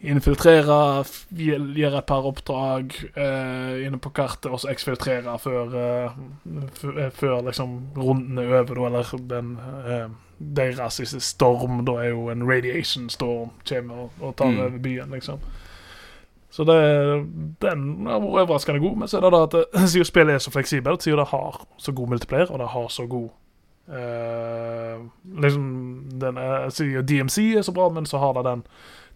[0.04, 1.04] infiltrere,
[1.38, 6.20] gjøre et par oppdrag eh, inne på kartet, og så eksfiltrere før, eh,
[6.98, 10.08] eh, før liksom runden er over, eller den eh,
[10.58, 14.60] deres storm, da er jo en radiation storm, kommer og, og tar Mm.
[14.60, 15.40] over byen, liksom.
[16.52, 16.80] Så det,
[17.62, 20.52] den har vært overraskende god, men så er det da at siden spillet er så
[20.52, 23.30] fleksibelt, siden det har så god multiplayer, og det har så god
[23.94, 24.98] eh,
[25.42, 25.70] liksom
[26.22, 26.42] den
[26.72, 28.64] siden DMC er så bra, men så har det den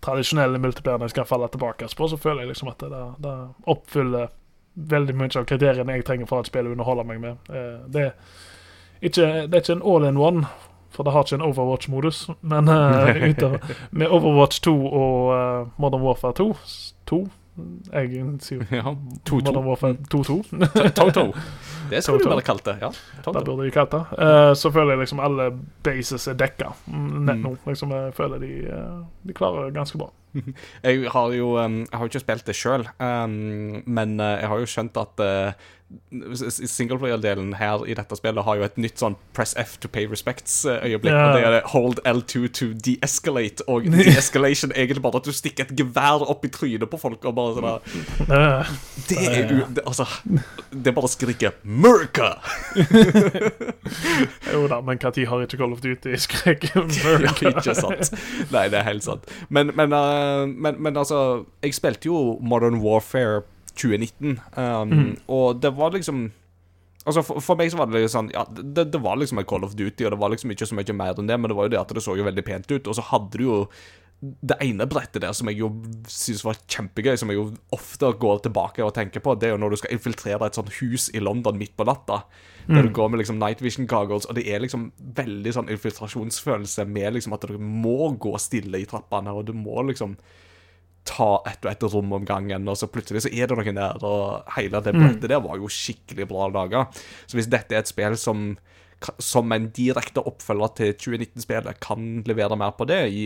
[0.02, 3.36] tradisjonelle multiplierne skal falle tilbake på, så føler jeg liksom at det, det
[3.68, 4.28] oppfyller
[4.76, 7.50] veldig mye av kriteriene jeg trenger for at spillet underholder meg med.
[7.50, 8.14] Eh, det, er
[9.02, 10.46] ikke, det er ikke en all in one,
[10.92, 16.02] for det har ikke en Overwatch-modus, men eh, utover, med Overwatch 2 og eh, Modern
[16.04, 16.52] Warfare 2
[17.08, 17.24] 2
[17.94, 18.92] Jeg sier Ja.
[19.30, 19.42] 2-2.
[19.46, 20.40] Modern Warfare 2-2.
[21.90, 22.78] Det skulle du bare kalt det.
[22.82, 22.90] Ja.
[23.26, 24.04] Det burde de kalt det.
[24.18, 25.50] Uh, så føler jeg liksom alle
[25.86, 27.44] bases er dekka mm, nett Mm.
[27.44, 27.56] nå.
[27.68, 30.10] Liksom, jeg føler de, eh, de klarer det ganske bra.
[30.84, 34.60] Jeg har jo um, Jeg har ikke spilt det sjøl, um, men uh, jeg har
[34.60, 35.54] jo skjønt at uh,
[36.12, 41.14] singleplayer-delen her i dette spillet har jo et nytt sånn press F to pay respects-øyeblikk.
[41.14, 41.28] Ja.
[41.30, 43.66] Og det er det hold L2 to de-escalate.
[43.72, 47.26] Og de-escalation er egentlig bare at du stikker et gevær opp i trynet på folk
[47.30, 47.80] og bare sånn der,
[48.26, 48.74] Eh,
[49.10, 50.06] Det er jo Det, altså
[50.72, 52.40] Det er bare å skrike 'Murka!'
[54.54, 57.52] jo da, men når har ikke Call of Duty skreket 'Murka'?
[57.54, 58.12] ikke sant.
[58.52, 59.30] Nei, det er helt sant.
[59.50, 63.44] Men, men, uh, men, men altså Jeg spilte jo Modern Warfare
[63.76, 66.28] 2019, um, og det var liksom
[67.06, 69.46] Altså for, for meg så var det litt sånn Ja, det, det var liksom et
[69.46, 71.58] Call of Duty, og det var liksom ikke så mye mer enn det, men det
[71.60, 73.60] var jo det at det så jo veldig pent ut, og så hadde du jo
[74.24, 75.68] det ene brettet der som jeg jo
[76.10, 79.60] synes var kjempegøy, som jeg jo ofte går tilbake og tenker på, det er jo
[79.62, 82.24] når du skal infiltrere et sånt hus i London midt på natta.
[82.66, 84.88] Der du går med liksom night vision goggles, og det er liksom
[85.20, 89.84] veldig sånn infiltrasjonsfølelse med liksom at du må gå stille i trappene, og du må
[89.86, 90.16] liksom
[91.06, 94.06] ta ett og ett rom om gangen, og så plutselig så er det noen der,
[94.06, 96.88] og hele det brettet der var jo skikkelig bra laga.
[97.30, 98.56] Så hvis dette er et spill som
[99.20, 103.26] som en direkte oppfølger til 2019-spillet kan levere mer på det i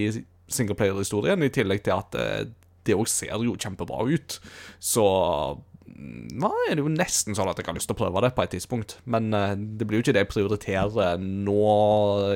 [0.50, 2.48] singleplayer-historien, i tillegg til at eh,
[2.88, 4.40] det òg ser jo kjempebra ut,
[4.82, 5.06] så
[5.86, 8.34] mm, nå er det jo nesten sånn at jeg har lyst til å prøve det
[8.36, 8.98] på et tidspunkt.
[9.06, 11.62] Men eh, det blir jo ikke det jeg prioriterer nå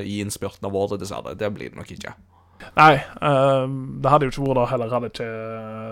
[0.04, 1.36] i innspurten av året, dessverre.
[1.38, 2.14] Det blir det nok ikke.
[2.74, 3.64] Nei, eh,
[4.02, 4.92] det hadde jo ikke vært det heller.
[4.94, 5.30] Hadde ikke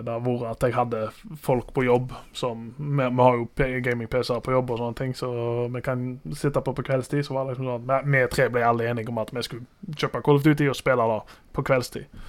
[0.07, 1.03] det vært at jeg hadde
[1.43, 3.49] folk på jobb som Vi, vi har jo
[3.87, 5.31] gaming-PC-er på jobb og sånne ting, så
[5.73, 7.27] vi kan sitte på på kveldstid.
[7.27, 9.97] Så var det liksom sånn at vi tre ble alle enige om at vi skulle
[9.97, 11.21] kjøpe Call of Duty og spille det
[11.53, 12.25] på kveldstid.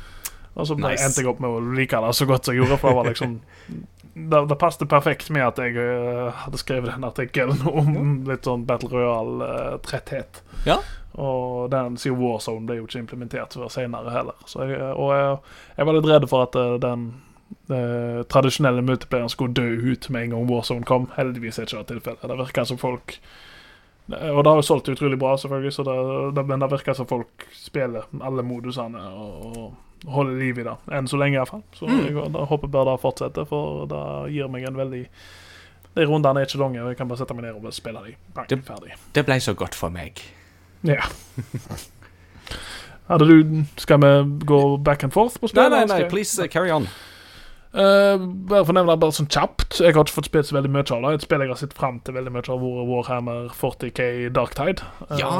[0.53, 1.01] Og så Nice.
[1.01, 3.09] endte jeg opp med å like det så godt som jeg gjorde, for det var
[3.09, 3.39] liksom
[4.13, 8.65] det, det passet perfekt med at jeg uh, hadde skrevet en artikkel om litt sånn
[8.69, 10.43] Battle Royale-tretthet.
[10.67, 10.77] Ja.
[11.15, 14.33] Og den sier Warzone ble jo ikke implementert før senere heller.
[14.49, 15.37] Så jeg, og jeg,
[15.77, 17.03] jeg var litt redd for at eh, den
[17.69, 21.09] eh, tradisjonelle multiplayeren skulle dø ut med en gang Warzone kom.
[21.17, 22.25] Heldigvis er ikke det tilfellet.
[22.31, 23.19] Det virker som folk
[24.09, 25.93] Og det har jo solgt utrolig bra, selvfølgelig, så det,
[26.35, 30.73] det, men det virker som folk spiller alle modusene og, og holder liv i det.
[30.91, 31.61] Enn så lenge, iallfall.
[31.77, 32.01] Så Mm.
[32.09, 34.01] jeg da håper bare det fortsetter, for det
[34.35, 35.05] gir meg en veldig
[35.95, 38.15] De rundene er ikke lange, og jeg kan bare sette meg ned og spille dem.
[38.35, 38.95] Bang, Det- ferdig.
[39.13, 40.19] Det ble så godt for meg.
[40.83, 40.99] Ja.
[43.07, 45.71] Hadde du Skal vi gå back and forth på spillet?
[45.71, 46.87] nei, nei, nei, please uh, carry on.
[47.73, 49.79] Uh, bare for å nevne bare sånn kjapt.
[49.81, 51.13] Jeg har ikke fått spilt så veldig mye av det.
[51.17, 54.05] Et spill jeg har sett fram til veldig mye av, vært Warhammer 40K
[54.35, 54.85] Darktide.
[55.09, 55.31] Uh, Ja.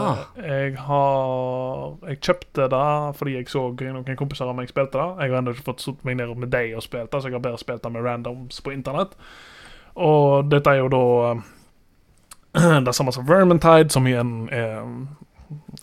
[0.42, 2.88] jeg har Jeg kjøpte det
[3.20, 5.10] fordi jeg så noen kompiser av meg spilte det.
[5.24, 7.38] Jeg har ennå ikke fått satt meg ned med deg og spilt det, så jeg
[7.38, 9.14] har bare spilt det med randoms på internett.
[9.96, 14.82] Og dette er jo da eh, det samme som Vermintide, som igjen er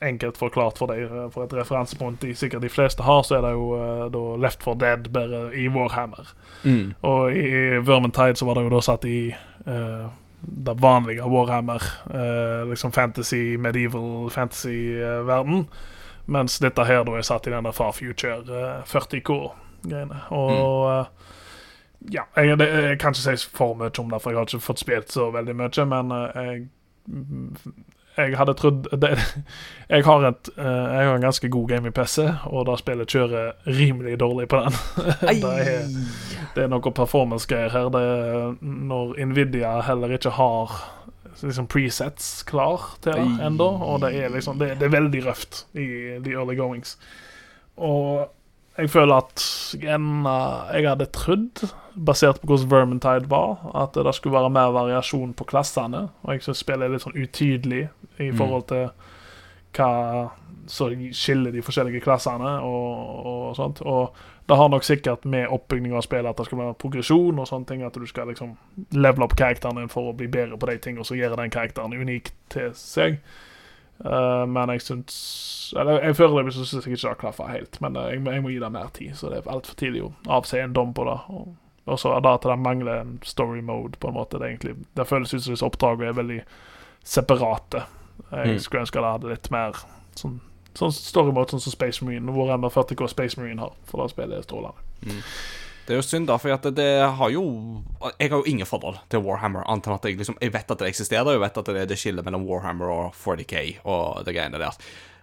[0.03, 3.47] enkelt forklart for deg, eh, for et referansepunkt de sikkert de fleste har, så er
[3.47, 6.35] det jo uh, da Left 4 Dead bare i Warhammer.
[6.65, 6.95] Mm.
[7.07, 9.21] Og i Vermintide så var det jo da satt i
[9.67, 10.11] uh,
[10.41, 11.83] det vanlige Warhammer,
[12.15, 15.67] uh, liksom fantasy, medieval fantasy-verden.
[16.25, 20.21] mens dette her da er satt i den der Far Future eh, 40K-greiene.
[20.31, 21.07] Og eh,
[22.15, 24.63] ja, jeg, det, jeg kan ikke si for mye om det, for jeg har ikke
[24.65, 26.69] fått spilt så veldig mye, men jeg
[28.21, 29.11] jeg hadde trodd det,
[29.89, 33.11] jeg, har et, eh, jeg har en ganske god game i PC, og da spillet
[33.11, 34.79] kjører rimelig dårlig på den.
[35.43, 35.89] det er
[36.55, 37.91] det er noe performance-greier her.
[37.95, 40.75] Det er når Nvidia heller ikke har
[41.41, 43.69] liksom presets klar til det ennå.
[43.87, 45.87] Og det er liksom det, det er veldig røft i
[46.25, 46.97] the early goings.
[47.81, 48.29] Og
[48.81, 49.45] jeg føler at
[49.95, 50.09] en,
[50.75, 51.63] jeg hadde trodd,
[51.95, 56.09] basert på hvordan Vermintide var, at det skulle være mer variasjon på klassene.
[56.25, 57.89] Og jeg syns spillet er litt sånn utydelig
[58.19, 58.37] i Mm.
[58.39, 58.89] forhold til
[59.77, 60.31] hva
[60.71, 63.81] som skiller de forskjellige klassene og, og sånt.
[63.83, 64.15] Og
[64.49, 67.67] det har nok sikkert med oppbygging av spillet at det skal være progresjon og sånne
[67.67, 67.83] ting.
[67.87, 68.57] At du skal liksom
[68.93, 71.95] levele opp karakteren din for å bli bedre på de tingene, så gjøre den karakteren
[71.95, 73.19] unik til seg.
[74.05, 75.17] Eh, men jeg syns
[75.77, 77.81] Eller jeg foreløpig så syns jeg ikke det har klaffa helt.
[77.81, 80.13] Men uh, jeg, jeg må gi det mer tid, så det er altfor tidlig å
[80.41, 81.19] avse en dom på det.
[81.31, 81.53] Og,
[81.87, 84.39] og så er det at det mangler en story mode, på en måte.
[84.41, 86.41] Det, egentlig, det føles ut som disse oppdragene er veldig
[87.05, 87.85] separate.
[88.31, 88.59] Jeg Mm.
[88.59, 89.79] skulle ønske det hadde litt mer
[90.19, 90.41] sånn,
[90.75, 92.33] sånn story mode, sånn som Space Marine.
[92.33, 95.23] Hvor enn 40K Space Marine har, for det spillet er strålende.
[95.91, 97.43] Det er jo synd, da, for det, det har jo
[98.21, 100.87] Jeg har jo ingen forhold til Warhammer, annet at jeg liksom Jeg vet at det
[100.87, 104.61] eksisterer, jeg vet at det er det skillet mellom Warhammer og 40K og det greiene
[104.63, 104.77] der.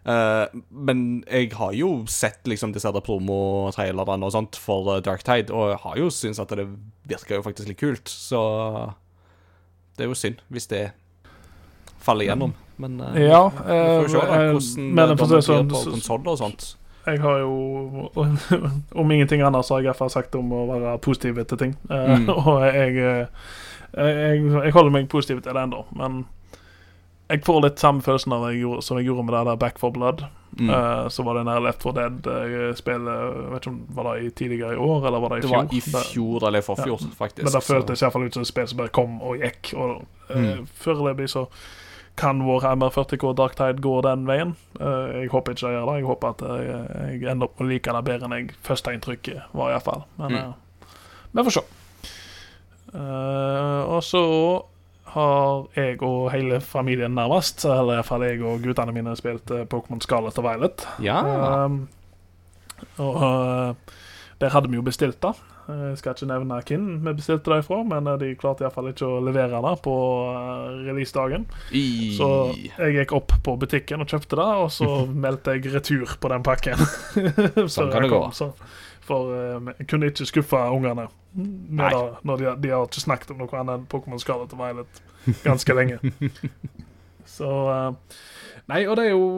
[0.04, 5.56] Uh, men jeg har jo sett liksom disse promotrailerne og sånt for eh, Dark Tide,
[5.56, 6.68] og jeg har jo syntes at det
[7.08, 8.42] virker jo faktisk litt kult, så
[9.96, 10.82] det er jo synd hvis det
[12.04, 12.56] faller igjennom.
[12.76, 15.64] Men uh, Ja, vi får jo se da, hvordan men det det, det, det, det
[15.72, 16.70] det, konsoller og sånt.
[17.08, 18.12] Jeg har jo
[19.02, 21.58] Om ingenting annet så har jeg i hvert fall sagt om å være positiv til
[21.62, 21.76] ting.
[21.90, 22.30] Eh, Mm.
[22.40, 23.46] og jeg, eh,
[23.98, 26.26] jeg, jeg holder meg positiv til det ennå, men
[27.28, 29.80] jeg får litt samme følelsen av jeg gjorde, som jeg gjorde med det der Back
[29.80, 30.22] for Blood.
[30.58, 30.70] Mm.
[30.72, 34.74] Uh, så var det nær Left for Dead-spillet Jeg vet ikke om Var det tidligere
[34.74, 35.58] i år, eller var det i det fjor?
[35.58, 35.82] var i
[36.14, 37.44] fjor eller forfjor, Ja, faktisk.
[37.44, 39.74] Men det i føltes iallfall ut som et spill som bare kom og gikk.
[39.76, 39.92] Og
[40.32, 40.64] uh, Mm.
[40.82, 41.44] Foreløpig så
[42.18, 44.56] kan Warhammer 40K Darktide gå den veien.
[44.80, 45.98] Eh, jeg håper ikke det gjør det.
[46.02, 49.54] Jeg håper at jeg, jeg ender opp med å like det bedre enn jeg førsteinntrykket
[49.54, 50.04] var, iallfall.
[50.18, 50.38] Men Mm.
[50.42, 50.96] eh,
[51.38, 51.64] vi får se.
[52.96, 54.24] Eh, og så
[55.14, 60.38] har jeg og hele familien nærmest, eller iallfall jeg og guttene mine, spilt Pokémon Scarlet
[60.42, 60.88] og Violet.
[61.04, 61.22] Ja.
[62.98, 63.76] Og
[64.42, 65.34] der hadde vi jo bestilt det.
[65.68, 68.90] Eh, Jeg skal ikke nevne hvem vi bestilte det ifra, men eh, de klarte iallfall
[68.94, 69.96] ikke å levere det på
[70.32, 71.46] uh, releasedagen.
[72.18, 74.90] Så jeg gikk opp på butikken og kjøpte det, og så
[75.28, 76.80] meldte jeg retur på den pakken.
[77.76, 78.22] Sånn kan det gå.
[78.38, 78.54] så-
[79.08, 81.14] For eh, jeg kunne ikke skuffe ungene med
[81.80, 81.92] Nei.
[82.28, 85.00] når de, de har ikke snakket om noe annet enn Pokémon Scarlet og Violet
[85.46, 86.00] ganske lenge.
[87.38, 88.18] Så eh,
[88.68, 89.30] Nei, og det er jo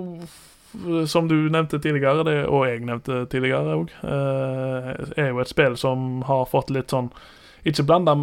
[1.09, 3.89] som du nevnte tidligere, det, og jeg nevnte tidligere òg,
[5.17, 7.09] er jo et spill som har fått litt sånn
[7.67, 8.13] Ikke blanda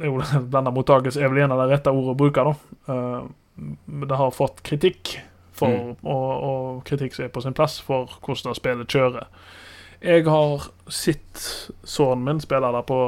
[0.00, 0.20] Jo,
[0.52, 2.54] blanda mottakelse er vel en av de rette ordene å bruke, da.
[2.94, 3.26] Eh,
[3.88, 5.18] Men det har fått kritikk,
[5.56, 5.96] for, Mm.
[6.04, 9.26] og, og kritikk som er på sin plass, for hvordan spillet kjører.
[10.04, 11.42] Jeg har sett
[11.88, 12.98] sønnen min spille det på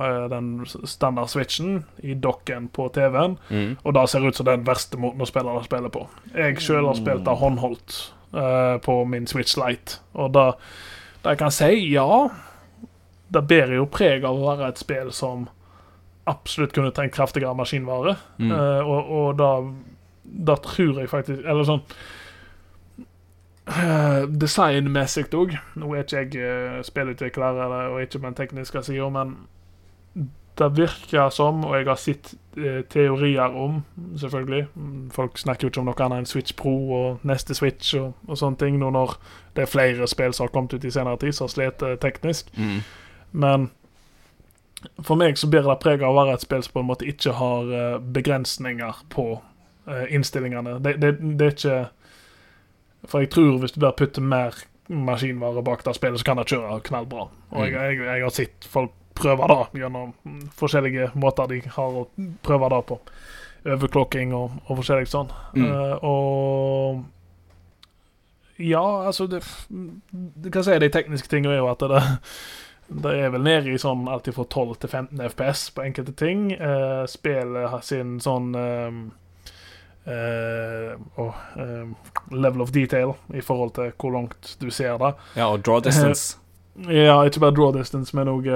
[0.00, 0.50] eh, den
[0.88, 3.36] standard switchen i dokken på TV-en.
[3.48, 3.76] Mm.
[3.82, 6.06] Og det ser ut som den verste måten å spille det spillet på.
[6.34, 7.98] Jeg sjøl har spilt det håndholdt
[8.34, 10.50] uh, på min Switch Lite, og da
[11.22, 12.06] det jeg kan si, ja
[13.34, 15.48] det bærer jo preg av å være et spill som
[16.30, 18.14] absolutt kunne trengt kraftigere maskinvare.
[18.38, 18.52] Mm.
[18.52, 19.50] uh, og, og da,
[20.22, 21.82] da tror jeg faktisk Eller sånn
[23.66, 25.56] Designmessig òg.
[25.74, 29.36] Nå er ikke jeg eh, spillutvikler eller, og ikke på den tekniske sida, men
[30.58, 33.82] det virker som, og jeg har sett eh, teorier om,
[34.16, 34.66] selvfølgelig
[35.12, 38.38] Folk snakker jo ikke om noe annet enn Switch Pro og neste Switch og, og
[38.40, 39.18] sånne ting, nå når
[39.56, 41.98] det er flere spill som har kommet ut i senere tid, som har slitt eh,
[42.00, 42.48] teknisk.
[42.56, 42.78] Mm.
[43.36, 43.68] Men
[45.02, 47.10] for meg så bærer det preg av å være et spill som på en måte
[47.10, 49.26] ikke har eh, begrensninger på
[49.90, 50.78] eh, innstillingene.
[50.84, 51.78] Det, det, det er ikke
[53.06, 54.56] For jeg tror hvis du bare putter mer
[54.86, 57.26] maskinvare bak det spillet, så kan det kjøre knallbra.
[57.50, 62.00] Og jeg, jeg, jeg har sett folk prøve det gjennom mm, forskjellige måter de har
[62.02, 62.06] å
[62.46, 63.00] prøve det på.
[63.66, 65.30] Overklokking og, og forskjellig sånn.
[65.56, 65.66] Mm.
[65.66, 67.04] Uh, og
[68.62, 72.02] ja, altså det, det kan si de tekniske tingene er jo at det,
[73.04, 76.40] det er vel nede i sånn alltid fra 12 til 15 FPS på enkelte ting.
[76.56, 78.92] Uh, spillet har sin sånn eh,
[80.06, 81.94] åh, ehm,
[82.30, 85.14] level of detail i forhold til hvor langt du ser det.
[85.36, 86.36] Ja, og draw distance.
[86.88, 88.46] Ja, ikke bare draw distance, men òg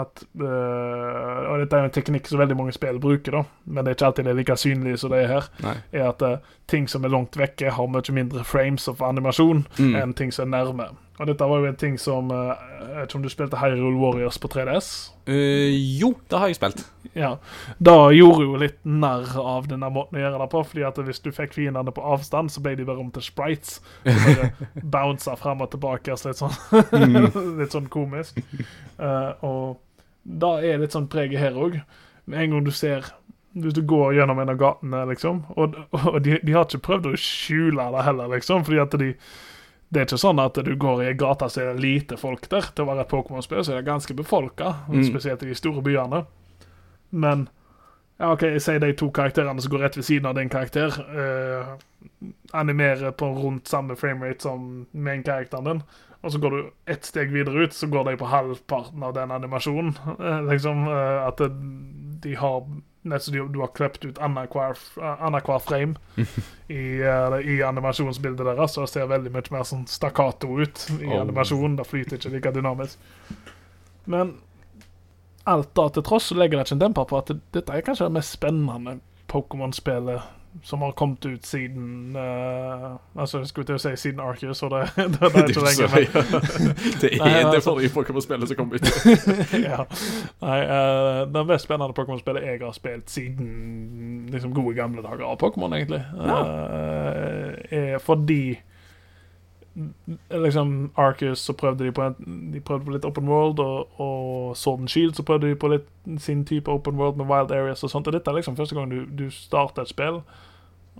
[0.00, 3.90] at eh, Og dette er en teknikk som veldig mange spill bruker, da, men det
[3.92, 5.48] er ikke alltid det er like synlig som det er her.
[5.64, 5.74] Nei.
[5.92, 6.36] Er at eh,
[6.70, 9.94] ting som er langt vekke, har mye mindre frames of animasjon Mm.
[9.96, 10.86] enn ting som er nærme.
[11.20, 13.98] Og dette var jo en ting som eh, Jeg vet ikke om du spilte Hyrule
[14.00, 14.88] Warriors på 3DS?
[15.28, 15.68] Uh,
[16.00, 16.80] jo, det har jeg spilt.
[17.14, 17.34] Ja.
[17.78, 21.20] Da gjorde jo litt narr av denne måten å gjøre det på, fordi at hvis
[21.22, 23.78] du fikk fiendene på avstand, så ble de bare om til sprites.
[24.06, 24.48] Så
[24.96, 26.56] bounsa fram og tilbake, så litt sånn
[27.60, 28.40] Litt sånn komisk.
[28.96, 29.68] Uh, og
[30.24, 31.78] da er litt sånn preget her òg.
[32.30, 33.12] Med en gang du ser
[33.52, 37.08] Hvis du går gjennom en av gatene, liksom, og, og de, de har ikke prøvd
[37.10, 39.08] å skjule det heller, liksom, fordi at de
[39.90, 42.44] det er ikke sånn at du går i en gate så er det lite folk
[42.48, 42.68] der.
[42.74, 45.02] Til å være et Pokémon-spill så er det ganske befolka, Mm.
[45.08, 46.24] spesielt i de store byene.
[47.10, 47.48] Men
[48.20, 50.94] ja, OK, jeg sier de to karakterene som går rett ved siden av din karakter,
[51.10, 51.72] eh,
[52.52, 55.82] animerer på rundt samme framerate som main-karakteren din.
[56.22, 59.30] Og så går du ett steg videre ut, så går de på halvparten av den
[59.30, 59.94] animasjonen.
[60.20, 61.50] Eh, liksom eh, At det,
[62.20, 62.62] de har
[63.02, 65.94] Som du, du har klept ut annenhver frame
[66.68, 71.06] i, eh, i animasjonsbildet deres, så det ser veldig mye mer sånn stakkato ut i
[71.08, 71.20] Oh.
[71.22, 71.78] animasjonen.
[71.80, 72.98] Det flyter ikke like dynamisk.
[74.04, 74.34] Men
[75.48, 77.86] alt da til tross så legger det ikke en demper på at det, dette er
[77.86, 78.98] kanskje det mest spennende
[79.32, 80.20] Pokémon-spillet
[80.62, 84.80] som har kommet ut siden uh, Altså, skulle til å si siden Arceus, så det,
[84.96, 85.94] det, det er ikke lenger.
[85.94, 88.90] Men, det Nei, er det altså- forrige Pokémon-spillet som kom ut.
[89.70, 89.84] ja.
[90.42, 95.38] Nei, uh, det mest spennende Pokémon-spillet jeg har spilt siden liksom gode gamle dager av
[95.40, 98.58] Pokémon, egentlig, eh, er fordi
[100.30, 104.56] liksom Arcus så prøvde de på en, De prøvde på litt open world, og, og
[104.56, 105.88] Sword and Shield så prøvde de på litt
[106.18, 108.06] sin type open world med wild areas og sånt.
[108.06, 110.22] Og dette er liksom første gang du, du starter et spill.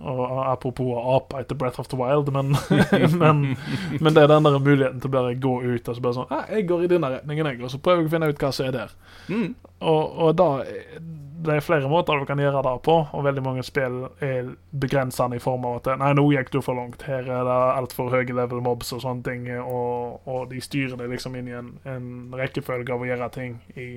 [0.01, 2.55] Og Apropos ape etter Breath of the Wild, men,
[3.21, 3.57] men,
[3.99, 6.31] men det er den der muligheten til å bare gå ut og så bare sånn
[6.33, 8.51] ah, 'Jeg går i denne retningen, jeg', og så prøver jeg å finne ut hva
[8.55, 8.95] som er der.
[9.27, 9.51] Mm.
[9.79, 10.49] Og, og da
[11.41, 14.51] Det er flere måter du kan gjøre det på, og veldig mange spill er
[14.83, 17.05] begrensende i form av at Nei, nå gikk du for langt.
[17.07, 21.15] Her er det altfor høye level mobs og sånne ting, og, og de styrer deg
[21.15, 23.93] liksom inn i en, en rekkefølge av å gjøre ting i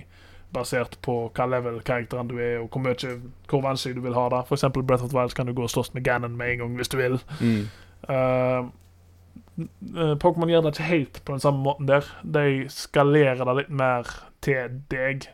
[0.54, 3.16] basert på hva level-karakteren du er, og hvor, mye,
[3.50, 4.44] hvor vanskelig du vil ha det.
[4.48, 6.64] For eksempel Breath of the Wild kan du gå og slåss med Ganon med en
[6.64, 7.18] gang hvis du vil.
[7.40, 7.64] Mm.
[8.08, 8.70] Uh,
[9.96, 12.06] uh, Pokémon gjør det ikke helt på den samme måten der.
[12.22, 14.10] De skalerer det litt mer
[14.44, 15.28] til deg.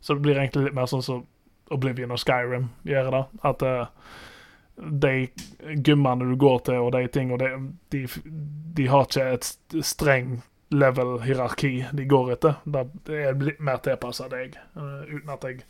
[0.00, 1.26] Så det blir egentlig litt mer sånn som
[1.70, 3.22] Oblivion og Skyrim gjør det.
[3.50, 4.14] At uh,
[4.76, 5.14] de
[5.86, 7.50] gymmene du går til, og de ting, de,
[7.92, 8.04] de,
[8.78, 10.40] de har ikke et st- streng
[10.70, 12.60] level-hierarki de går etter.
[12.64, 15.64] Det er litt mer tilpassa deg, uh, uten at jeg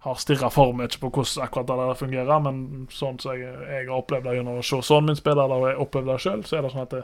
[0.00, 3.84] har stirra for mye på hvordan akkurat det der fungerer, men sånn som jeg, jeg
[3.84, 6.44] har opplevd det gjennom å se sønnen min spille det, og jeg opplevde det sjøl,
[6.48, 7.02] så er det sånn at det,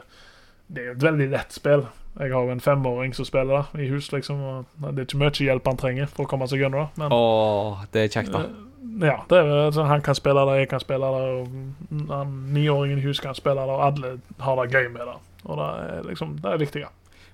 [0.73, 1.85] det er et veldig lett spill.
[2.17, 5.19] Jeg har jo en femåring som spiller da, i hus, liksom, og det er ikke
[5.21, 6.89] mye hjelp han trenger for å komme seg gjennom.
[6.97, 8.45] Men Åh, det er kjekt, da.
[8.47, 12.37] eh, ja, det er sånn, han kan spille det, jeg kan spille det, og han
[12.55, 15.17] niåringen i hus kan spille det, og alle har det gøy med det.
[15.45, 16.87] Og det er liksom, det er viktig.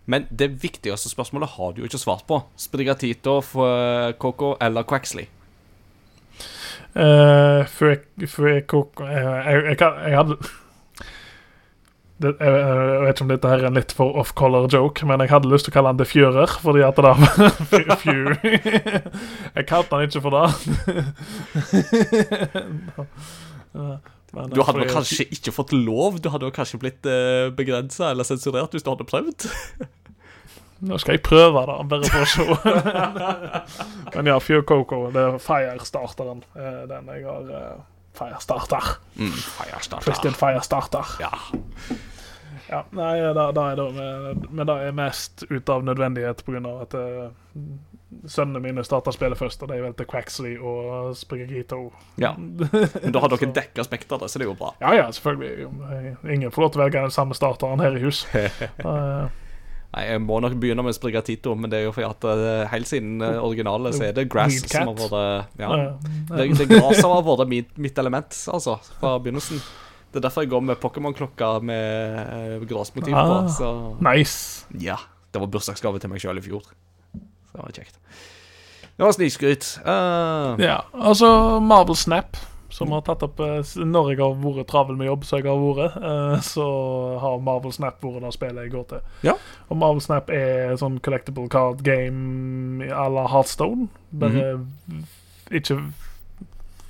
[0.05, 2.41] Men det viktigste spørsmålet har du jo ikke svart på.
[2.59, 3.39] Sprigatito,
[4.19, 5.29] Coco eller Quaxley?
[6.93, 10.35] Uh, før jeg, før jeg, eh, jeg, jeg, jeg hadde
[12.21, 15.19] det, jeg, jeg vet ikke om dette her er en litt for off-color joke, men
[15.23, 17.27] jeg hadde lyst til å kalle han The Führer, fordi at det der var
[19.57, 20.47] Jeg kalte han ikke for det.
[24.33, 26.15] Men Du hadde fordi- kanskje ikke fått lov.
[26.21, 29.45] Du hadde kanskje blitt uh, begrensa eller sensurert hvis du hadde prøvd.
[30.89, 32.43] Nå skal jeg prøve da, bare for å se.
[34.17, 36.41] Men ja, Fjø Coco, det er Fire-starteren.
[36.59, 37.45] eh, Den jeg har
[38.13, 38.95] Fire-starter.
[39.15, 40.05] Mm, Firestarter.
[40.05, 41.15] Twisted Fire-starter.
[41.19, 41.31] Ja.
[42.69, 46.61] Ja, nei, da, da er det men, men det er mest ut av nødvendighet pga.
[46.81, 47.65] at uh,
[48.29, 51.93] sønnene mine starta spillet først, og de valgte Quaxley og Springer Sprigagito.
[52.21, 52.33] ja.
[52.37, 54.73] Men da har dere dekka spekteret, så det er jo bra.
[54.81, 55.69] Ja, ja, selvfølgelig.
[56.29, 58.25] Ingen får lov til å velge den samme starteren her i hus.
[58.33, 59.27] Uh,
[59.93, 62.89] Nei, Jeg må nok begynne med Sprigatito, men det er jo fordi at uh, helt
[62.89, 65.69] siden uh, originale så er det Grass Weed som har vært Ja.
[65.69, 69.61] uh, Det, det gras som har vært mitt, mitt element, altså, fra begynnelsen.
[70.13, 73.37] Det er derfor jeg går med Pokémon-klokka med eh, gressmotiv på.
[73.37, 73.47] Ah.
[73.49, 73.69] Så
[74.05, 74.65] nice.
[74.77, 74.97] ja.
[75.33, 76.61] Det var bursdagsgave til meg sjøl i fjor.
[77.49, 77.95] Så det var kjekt.
[78.93, 79.69] Det var snikskryt.
[79.81, 82.37] Uh, Ja, altså Marvel Snap,
[82.73, 85.59] som har tatt opp eh, Når jeg har vært travel med jobb, så jeg har
[85.61, 86.67] vært, eh, så
[87.21, 89.03] har Marvel Snap vært det spillet jeg går til.
[89.27, 89.35] Ja.
[89.69, 93.91] Og Marvel Snap er sånn collectible card game à la Heartstone.
[94.09, 94.47] Bare
[95.53, 95.77] ikke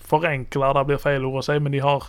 [0.07, 2.07] forenkla, det blir feil ord å si, men de har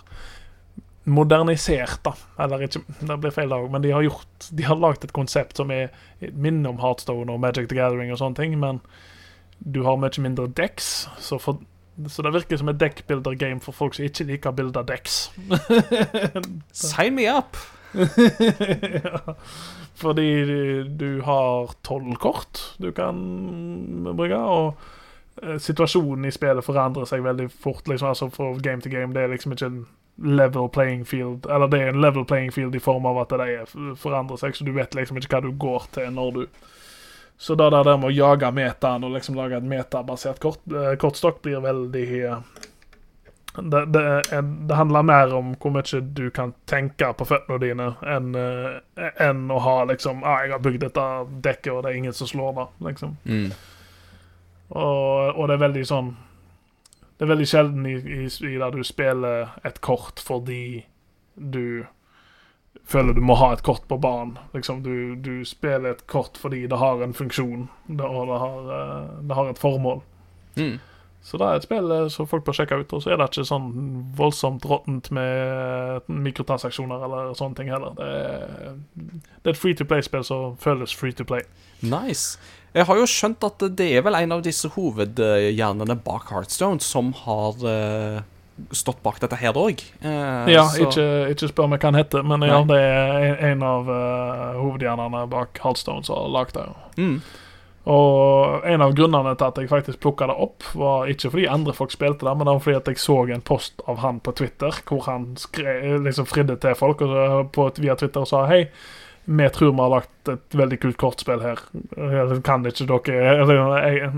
[1.05, 2.15] modernisert, da.
[2.41, 5.59] Eller ikke, det blir feil dag, men de har gjort De har lagd et konsept
[5.59, 5.91] som er
[6.31, 8.81] minner om Heartstone og Magic the Gathering og sånne ting, men
[9.59, 11.61] du har mye mindre decks, så, for,
[12.09, 15.29] så det virker som et deckbuilder-game for folk som ikke liker å bilde decks.
[16.85, 17.57] sign me up!
[17.95, 19.35] ja.
[19.95, 20.43] Fordi
[20.99, 23.15] du har tolv kort du kan
[24.11, 24.73] bruke, og
[25.41, 27.87] eh, situasjonen i spillet forandrer seg veldig fort.
[27.87, 29.15] Liksom, altså Fra game til game.
[29.15, 29.85] Det er liksom ikke en
[30.35, 31.47] level playing field.
[31.47, 34.55] Eller det er en level playing field i form av at det er, forandrer seg,
[34.55, 36.45] så du vet liksom ikke hva du går til når du
[37.37, 41.41] Så det der med å jage metaen og liksom lage et metabasert kort, eh, kortstokk
[41.43, 42.37] blir veldig eh,
[43.61, 44.23] det, det,
[44.67, 49.47] det handler mer om hvor mye du kan tenke på føttene dine, enn eh, enn
[49.51, 51.05] å ha liksom ah, 'Jeg har bygd dette
[51.47, 52.67] dekket, og det er ingen som slår det'.
[52.87, 53.17] liksom.
[53.25, 53.51] Mm.
[54.69, 56.15] Og, og det er veldig sånn
[57.15, 60.85] Det er veldig sjelden i, i, i der du spiller et kort fordi
[61.35, 61.85] du
[62.83, 64.37] føler du må ha et kort på banen.
[64.53, 68.75] Liksom, du, du spiller et kort fordi det har en funksjon, det, og det har,
[68.79, 70.03] eh, det har et formål.
[70.55, 70.75] Mm.
[71.25, 72.91] Så det er et spill eh, som folk bør sjekke ut.
[72.93, 73.71] Og så er det ikke sånn
[74.17, 77.95] voldsomt råttent med mikrotransaksjoner eller sånne ting heller.
[77.97, 81.41] Det er, det er et free to play-spill som føles free to play.
[81.81, 82.37] Nice.
[82.75, 87.13] Jeg har jo skjønt at det er vel en av disse hovedhjernene bak Heartstone som
[87.23, 88.21] har eh,
[88.71, 89.81] stått bak dette her òg.
[90.01, 94.59] Ja, ikke, ikke spør meg hva han heter, men ja, det er en, av uh,
[94.61, 96.69] hovedhjernene bak Heartstone som har lagd det.
[96.95, 97.17] Mm.
[97.85, 101.73] Og en av grunnene til at jeg faktisk plukka det opp, var ikke fordi andre
[101.77, 104.33] folk spilte det, men det var fordi at jeg så en post av han på
[104.39, 108.47] Twitter hvor han skre, liksom fridde til folk og så, på, via Twitter og sa
[108.49, 108.63] hei.
[109.25, 111.61] Vi tror vi har lagt et veldig kult kortspill her.
[112.45, 113.45] Kan ikke dere
[113.85, 114.09] jeg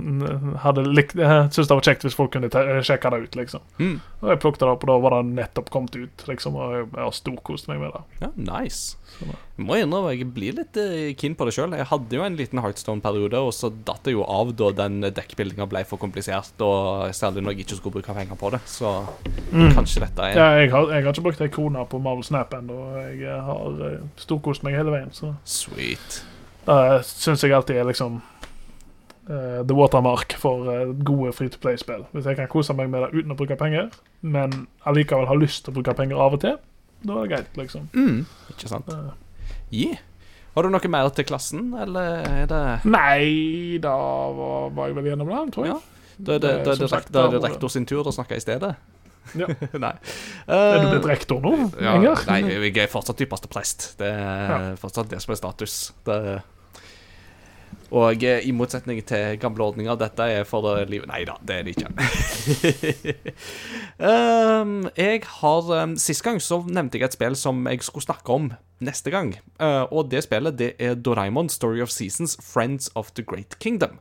[0.63, 3.65] hadde likt Jeg syntes det var kjekt hvis folk kunne sjekke det ut, liksom.
[3.79, 3.97] Mm.
[4.21, 6.57] Og jeg plukket det opp, og da var det nettopp kommet ut, liksom.
[6.57, 8.03] Og jeg, har storkost meg med det.
[8.23, 8.97] Ja, nice.
[9.17, 11.73] Jeg må innrømme, jeg blir litt eh, keen på det sjøl.
[11.77, 15.67] Jeg hadde jo en liten Heartstone-periode, og så datt det jo av da den dekkbildinga
[15.69, 18.61] ble for komplisert, og særlig når jeg ikke skulle bruke penger på det.
[18.69, 18.93] Så
[19.77, 22.53] kanskje dette er Ja, jeg, har, jeg har ikke brukt ei krone på Marvel Snap
[22.57, 22.79] ennå.
[23.13, 24.96] Jeg har eh, storkost meg hele veien.
[25.15, 26.23] Så sweet.
[26.67, 28.19] det syns jeg alltid er liksom
[29.29, 32.07] uh, the watermark for uh, gode free to play-spill.
[32.11, 33.91] Hvis jeg kan kose meg med det uten å bruke penger,
[34.21, 36.59] men allikevel har lyst til å bruke penger av og til,
[37.05, 37.89] da er det greit, liksom.
[37.93, 38.25] Mm.
[38.55, 38.91] Ikke sant?
[38.91, 39.15] Uh,
[39.71, 39.99] Yeah.
[40.55, 43.93] Har du noe mer til klassen, eller er det Nei, da
[44.33, 45.75] var, var jeg vel gjennom det, tror jeg.
[45.75, 46.13] Ja.
[46.17, 48.71] Da er det, det, det, det rektor sin tur å snakke i stedet?
[49.35, 49.47] Ja.
[49.85, 49.93] Nei.
[50.47, 52.21] Er du Eh, blitt rektor nå, ja, Inger?
[52.29, 53.89] Nei, jeg er fortsatt dypeste prest.
[53.99, 54.59] Det er Ja.
[54.79, 55.79] fortsatt det som er status.
[56.05, 56.21] Det
[57.87, 61.63] og eh, i motsetning til gamle ordninger, dette er for livet Nei da, det er
[61.63, 63.13] det ikke.
[64.03, 68.33] um, jeg har um, Sist gang så nevnte jeg et spill som jeg skulle snakke
[68.35, 68.49] om
[68.83, 69.37] neste gang.
[69.55, 73.99] Uh, og det spillet det er Doraemon Story of Seasons Friends of the Great Kingdom.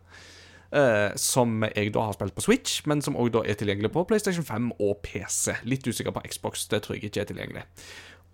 [0.74, 4.44] Eh, som jeg da har spilt på Switch, men som òg er tilgjengelig på PlayStation
[4.44, 5.54] 5 og PC.
[5.68, 7.64] Litt usikker på Xbox, det tror jeg ikke er tilgjengelig.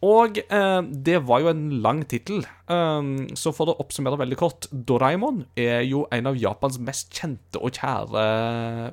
[0.03, 4.67] Og uh, det var jo en lang tittel, um, så for å oppsummere veldig kort
[4.73, 8.25] Doraemon er jo en av Japans mest kjente og kjære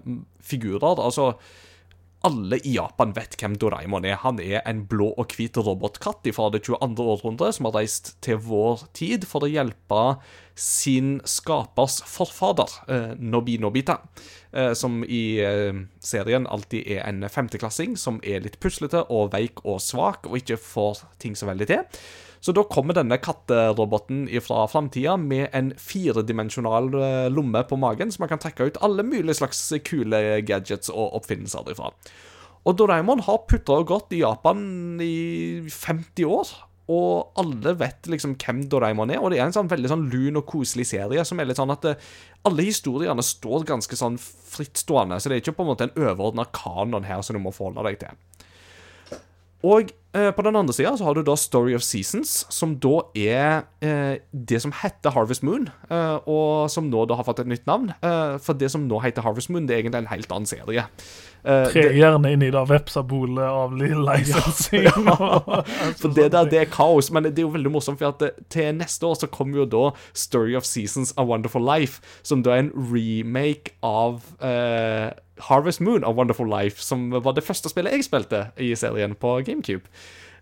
[0.03, 0.19] mm,
[0.51, 1.01] figurer.
[1.01, 1.31] Altså
[2.27, 4.19] alle i Japan vet hvem Doraemon er.
[4.23, 7.05] Han er en blå og hvit robotkatt fra det 22.
[7.15, 10.01] århundre som har reist til vår tid for å hjelpe
[10.59, 14.01] sin skapers forfader, eh, Nobi Nobita.
[14.51, 19.63] Eh, som i eh, serien alltid er en femteklassing som er litt puslete og veik
[19.63, 22.01] og svak og ikke får ting så veldig til.
[22.39, 28.23] Så da kommer denne katteroboten fra framtida med en firedimensjonal eh, lomme på magen, så
[28.23, 31.91] man kan trekke ut alle mulige slags kule gadgets og oppfinnelser derifra.
[32.67, 34.63] Og Doraemon har putra og gått i Japan
[35.03, 36.51] i 50 år.
[36.89, 40.39] Og alle vet liksom hvem Doraemon er, og det er en sånn veldig sånn lun
[40.39, 41.91] og koselig serie som er litt sånn at det,
[42.49, 46.47] alle historiene står ganske sånn frittstående, så det er ikke på en måte en overordna
[46.55, 48.17] kanon her som du må forholde deg til.
[49.69, 52.95] Og eh, på den andre sida så har du da Story of Seasons, som da
[53.13, 57.51] er eh, det som heter Harvest Moon, eh, og som nå da har fått et
[57.51, 57.91] nytt navn.
[58.01, 60.87] Eh, for det som nå heter Harvest Moon, det er egentlig en helt annen serie.
[61.45, 64.89] Eh, Tre gjerne inn i det vepsabolet av licensing.
[66.01, 68.73] For det der, det er kaos, men det er jo veldig morsomt, for at til
[68.75, 72.65] neste år så kommer jo da Story of Seasons A Wonderful Life, som da er
[72.65, 75.13] en remake av eh,
[75.47, 79.37] Harvest Moon A Wonderful Life, som var det første spillet jeg spilte i serien på
[79.47, 79.87] GameCube.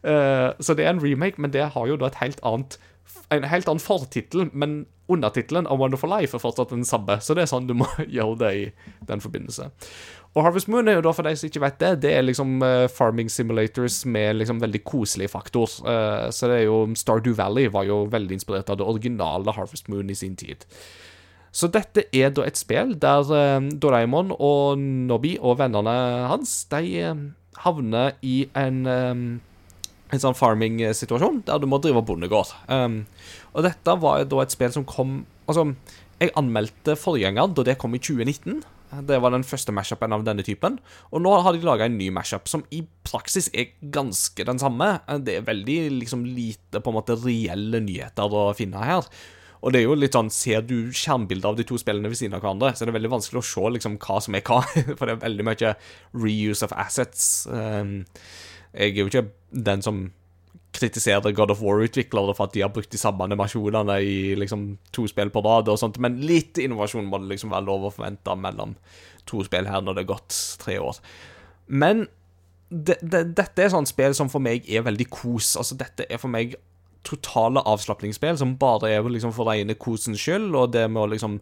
[0.08, 2.80] Eh, så det er en remake, men det har jo da et helt annet
[3.32, 7.46] en helt annen fortittel, men undertittelen A Wonderful Life er fortsatt den samme, så det
[7.46, 8.64] er sånn du må gjøre det i
[9.08, 9.70] den forbindelse.
[10.36, 12.62] Og Harvest Moon er jo da, for de som ikke vet det, det er liksom
[12.64, 15.72] eh, farming simulators med liksom veldig koselig faktor.
[15.88, 19.90] Eh, så det er jo Stardew Valley var jo veldig inspirert av det originale Harvest
[19.92, 20.68] Moon i sin tid.
[21.56, 25.96] Så dette er da et spill der Doraemon og Nobby og vennene
[26.30, 27.08] hans, de
[27.64, 28.84] havner i en
[30.14, 32.54] en sånn farming-situasjon der du må drive bondegård.
[32.72, 33.02] Um,
[33.54, 35.64] og dette var da et spill som kom Altså,
[36.20, 38.58] jeg anmeldte forgjengeren da det kom i 2019.
[39.08, 40.76] Det var den første mashupen av denne typen.
[41.16, 44.90] Og nå har de laga en ny mashup som i praksis er ganske den samme.
[45.24, 49.08] Det er veldig liksom lite på en måte reelle nyheter å finne her.
[49.64, 52.38] Og det er jo litt sånn, Ser du skjermbilder av de to spillene ved siden
[52.38, 54.62] av hverandre, så er det veldig vanskelig å se liksom hva som er hva.
[54.98, 55.74] For det er veldig mye
[56.16, 57.48] reuse of assets.
[57.50, 58.06] Um,
[58.74, 60.08] jeg er jo ikke den som
[60.78, 65.08] kritiserer God of War-utviklere for at de har brukt de samme animasjonene i liksom to
[65.10, 68.36] spill på rad og sånt, men litt innovasjon må det liksom være lov å forvente
[68.38, 68.76] mellom
[69.28, 71.00] to spill her når det er gått tre år.
[71.68, 72.06] Men
[72.70, 75.56] det, det, dette er sånn spill som for meg er veldig kos.
[75.60, 76.58] Altså, dette er for meg
[77.08, 81.40] totale avslapningsspill som bare er liksom for rene kosens skyld, og det med å liksom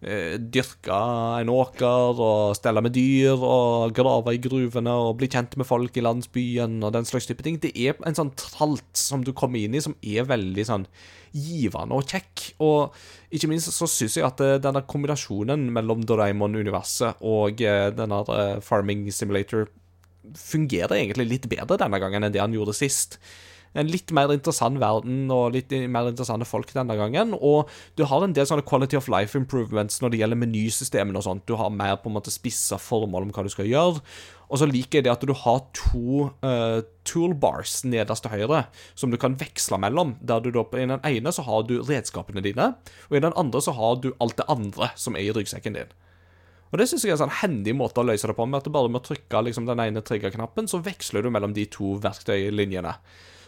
[0.00, 0.96] dyrke
[1.42, 5.98] en åker og stelle med dyr og grave i gruvene og bli kjent med folk
[6.00, 7.58] i landsbyen og den slags type ting.
[7.60, 10.86] Det er en sånn tralt som du kommer inn i, som er veldig sånn
[11.36, 12.46] givende og kjekk.
[12.64, 12.96] Og
[13.34, 18.56] ikke minst så syns jeg at eh, denne kombinasjonen mellom Doraemon-universet og eh, denne eh,
[18.64, 19.68] Farming Simulator
[20.36, 23.18] fungerer egentlig litt bedre denne gangen enn det han gjorde sist.
[23.78, 27.36] En litt mer interessant verden og litt mer interessante folk denne gangen.
[27.38, 31.26] Og du har en del sånne quality of life improvements når det gjelder menysystemene og
[31.26, 31.46] sånt.
[31.46, 34.02] Du har mer på en måte spissa formål om hva du skal gjøre.
[34.50, 38.64] Og så liker jeg det at du har to uh, toolbars nederst til høyre
[38.98, 40.16] som du kan veksle mellom.
[40.18, 42.72] Der du da I den ene så har du redskapene dine,
[43.06, 45.94] og i den andre så har du alt det andre som er i ryggsekken din.
[46.70, 48.66] Og Det synes jeg er en sånn hendig måte å løse det på, med at
[48.66, 52.94] du bare må trykke liksom, den ene triggerknappen, så veksler du mellom de to verktøylinjene.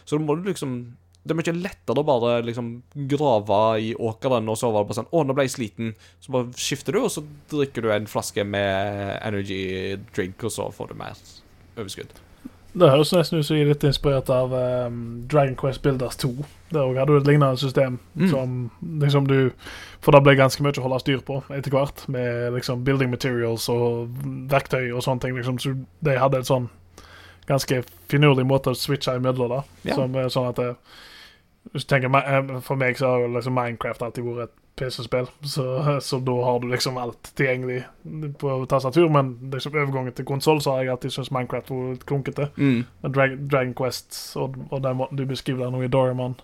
[0.05, 0.75] Så da må du liksom
[1.23, 4.97] Det er mye lettere å bare liksom grave i åkeren, og så var det bare
[4.97, 5.93] sånn Å, nå ble jeg sliten.
[6.19, 7.23] Så bare skifter du, og så
[7.53, 11.15] drikker du en flaske med energy drink, og så får du mer
[11.77, 12.11] overskudd.
[12.73, 14.99] Det høres nesten ut som jeg er litt inspirert av um,
[15.29, 16.31] Dragon Quest Builders 2.
[16.73, 18.29] Der òg hadde du et lignende system Mm.
[18.29, 19.51] som liksom du
[20.01, 23.69] For det ble ganske mye å holde styr på etter hvert, med liksom building materials
[23.69, 24.09] og
[24.51, 25.35] verktøy og sånne ting.
[25.37, 26.67] Liksom, så de hadde et sånn
[27.47, 29.61] ganske finurlig måte å switche imellom, da.
[29.87, 29.97] Ja.
[29.97, 34.59] Som sånn at jeg, tenker, eh, For meg så har liksom Minecraft alltid vært et
[34.75, 35.65] PC-spill, så,
[36.01, 37.83] så da har du liksom alt tilgjengelig
[38.41, 39.09] på tastatur.
[39.13, 42.49] Men liksom overgangen til konsoll så har jeg alltid syntes Minecraft var litt klunkete.
[42.57, 42.81] Mm.
[43.13, 46.39] Drag Dragon Quest og, og den måten du beskriver det nå i Doraemon,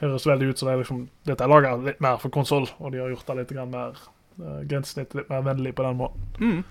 [0.00, 2.92] høres veldig ut som det er liksom, dette er laga litt mer for konsoll, og
[2.92, 3.98] de har gjort det litt mer
[4.40, 6.30] uh, grensesnitt litt mer vennlig på den måten.
[6.40, 6.62] Mm.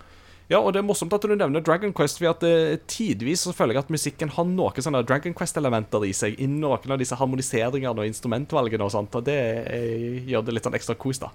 [0.49, 3.53] Ja, og det er morsomt at du nevner Dragon Quest, for at eh, tidvis så
[3.53, 7.17] føler jeg at musikken har noen sånne Dragon Quest-elementer i seg, i noen av disse
[7.19, 9.37] harmoniseringene og instrumentvalgene og sånt, og det
[9.69, 11.29] eh, gjør det litt sånn ekstra kos, da.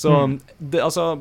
[0.00, 0.16] Så
[0.58, 1.20] det, altså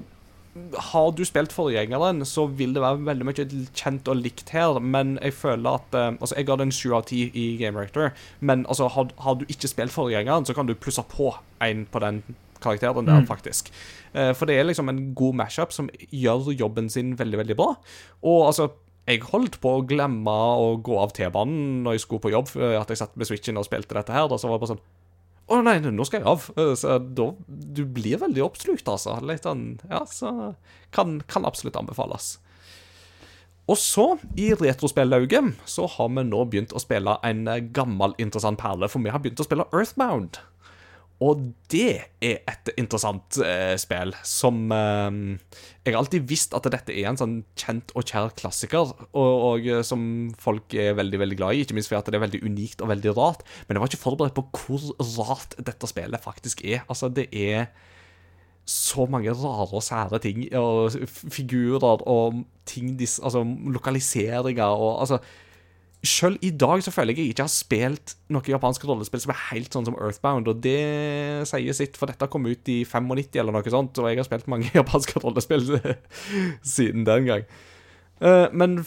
[0.93, 3.45] Har du spilt forgjengeren, så vil det være veldig mye
[3.77, 6.93] kjent og likt her, men jeg føler at eh, Altså, jeg ga det en sju
[6.97, 10.69] av ti i Game Rector, men altså, har, har du ikke spilt forgjengeren, så kan
[10.69, 12.23] du plusse på en på den
[12.63, 13.71] karakteren der, faktisk.
[14.13, 17.73] Eh, For det er liksom en god mashup som gjør jobben sin veldig, veldig bra.
[18.23, 18.69] Og altså
[19.09, 22.75] jeg holdt på å glemme å gå av T-banen når jeg skulle på jobb, eh,
[22.79, 24.27] at jeg satt med switchen og spilte dette her.
[24.29, 24.85] Da så var det bare sånn
[25.49, 26.43] Å nei, nå skal jeg av.
[26.57, 29.15] Eh, Så da Du blir veldig oppslukt, altså.
[29.25, 30.53] Litt sånn Ja, så
[30.91, 32.37] kan, kan absolutt anbefales.
[33.69, 38.87] Og så, i retrospillauget, så har vi nå begynt å spille en gammel, interessant perle,
[38.89, 40.39] for vi har begynt å spille Earthbound.
[41.19, 41.41] Og
[41.71, 45.17] det er et interessant eh, spill som eh,
[45.83, 49.67] Jeg har alltid visst at dette er en sånn kjent og kjær klassiker, og, og
[49.67, 50.01] eh, som
[50.39, 51.65] folk er veldig veldig glad i.
[51.65, 53.43] Ikke minst fordi at det er veldig unikt og veldig rart.
[53.67, 54.87] Men jeg var ikke forberedt på hvor
[55.19, 56.85] rart dette spillet faktisk er.
[56.87, 57.67] Altså, det er
[58.69, 65.19] så mange rare og sære ting, og figurer og ting dis, Altså lokaliseringer og altså
[66.05, 69.41] selv i dag så føler jeg jeg ikke har spilt noe japansk rollespill som er
[69.49, 70.79] helt sånn som Earthbound, og det
[71.49, 74.47] sier sitt, for dette kom ut i 95 eller noe sånt, og jeg har spilt
[74.51, 75.67] mange japanske rollespill
[76.75, 77.43] siden den gang.
[78.23, 78.79] Eh, men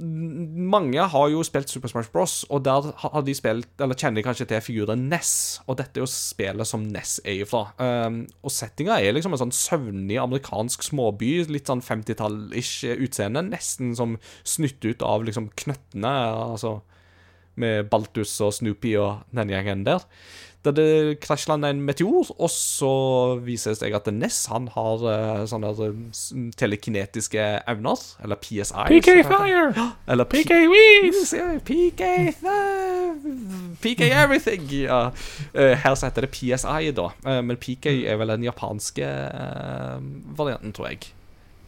[0.00, 4.46] mange har jo spilt Super Smash Bros, og der har de spilt, eller kjenner kanskje
[4.50, 7.66] til figuren Ness, og dette er jo spillet som Ness er ifra.
[7.80, 13.94] Um, og settinga er liksom en sånn søvnig amerikansk småby, litt sånn 50-tall-ish utseende, nesten
[13.98, 16.14] som snytt ut av liksom knøttene,
[16.54, 16.78] altså
[17.60, 20.06] med Baltus og Snoopy og den gjengen der.
[20.64, 22.90] Der det krasjlander en meteor, og så
[23.40, 25.70] viser det seg at Ness han har uh, sånne
[26.12, 28.84] s- telekinetiske evner, eller PSI.
[28.90, 29.08] PK.
[29.24, 29.86] Fire!
[30.06, 31.40] Eller PK Weeze!
[31.64, 32.02] PK
[33.80, 34.68] PK everything.
[34.84, 35.00] Ja.
[35.54, 37.08] Eh, her så heter det PSI, da.
[37.24, 39.96] Eh, men PK er vel den japanske eh,
[40.36, 41.08] varianten, tror jeg.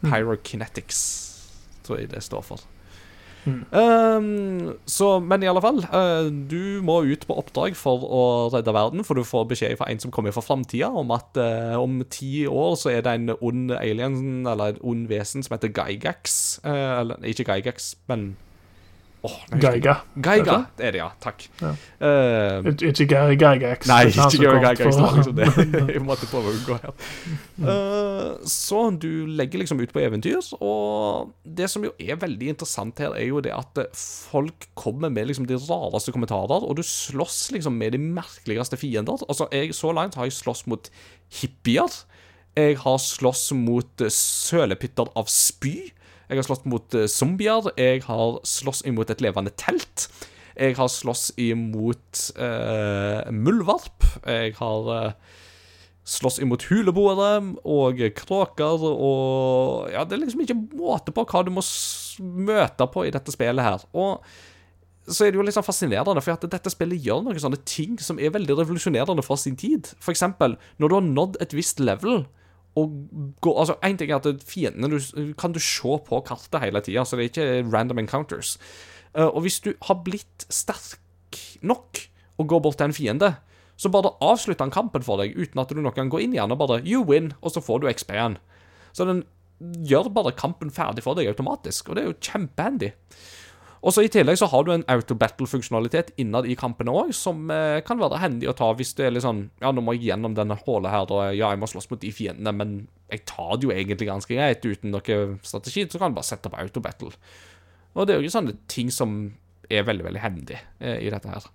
[0.03, 1.01] Pyrokinetics,
[1.87, 2.61] tror jeg det står for.
[3.45, 8.75] Um, så, men i alle fall, uh, du må ut på oppdrag for å redde
[8.75, 12.01] verden, for du får beskjed fra en som kommer fra framtida, om at uh, om
[12.13, 16.59] ti år så er det en ond alien, eller en ond vesen, som heter Gygax.
[16.65, 18.33] Uh, eller ikke Gygax, men
[19.23, 19.93] Jeg- Geiga.
[20.19, 21.05] Geiga, det er det, ja.
[21.23, 21.45] Takk.
[21.61, 21.69] Ja.
[22.03, 23.19] Eh, Ikke.
[23.87, 24.77] Nei, er han ikke Gygax.
[24.77, 25.93] Det var for- liksom det.
[25.93, 26.91] Jeg måtte prøve å unngå her.
[27.63, 32.99] Eh, så du legger liksom ut på eventyr, og det som jo er veldig interessant
[32.99, 36.83] her, er jo det at eh, folk kommer med liksom de rareste kommentarer, og du
[36.83, 39.23] slåss liksom med de merkeligste fiender.
[39.29, 40.89] Altså, jeg, Så langt har jeg slåss mot
[41.39, 41.87] hippier.
[42.57, 45.91] Jeg har slåss mot eh, sølepytter av spy.
[46.33, 47.67] Jeg har slåss mot eh, zombier.
[47.77, 50.07] Jeg har slåss imot et levende telt.
[50.57, 54.05] Jeg har slåss imot uh, muldvarp.
[54.25, 55.35] Jeg har uh,
[56.05, 57.29] slåss imot huleboere
[57.65, 61.63] og kråker og Ja, det er liksom ikke måte på hva du må
[62.49, 63.85] møte på i dette spillet her.
[63.93, 64.25] Og
[65.09, 67.97] så er det jo litt sånn fascinerende, for at dette spillet gjør noen sånne ting
[68.01, 69.89] som er veldig revolusjonerende for sin tid.
[69.99, 72.23] For eksempel, når du har nådd et visst level
[72.79, 72.93] og
[73.41, 77.05] gå, altså En ting er at fiendene du, kan du se på kartet hele tida,
[77.05, 78.57] så det er ikke random encounters.
[79.13, 82.01] Eh, og hvis du har blitt sterk nok
[82.41, 83.35] og går bort til en fiende,
[83.77, 86.53] så bare avslutter han kampen for deg uten at du noen gang går inn igjen,
[86.53, 88.37] og bare You win, og så får du XP-en.
[88.93, 89.23] Så den
[89.85, 92.93] gjør bare kampen ferdig for deg automatisk, og det er jo kjempehandy.
[93.83, 97.81] Og så I tillegg så har du en auto-battle-funksjonalitet innad i kampene òg, som eh,
[97.83, 100.37] kan være hendig å ta hvis det er litt sånn Ja, nå må jeg gjennom
[100.37, 102.77] denne hullet her, og ja, jeg må slåss mot de fiendene, men
[103.11, 106.51] jeg tar det jo egentlig ganske greit uten noe strategi, så kan du bare sette
[106.51, 107.11] på auto-battle.
[107.93, 109.19] Og det er jo ikke sånne ting som
[109.67, 111.51] er veldig, veldig hendig eh, i dette her.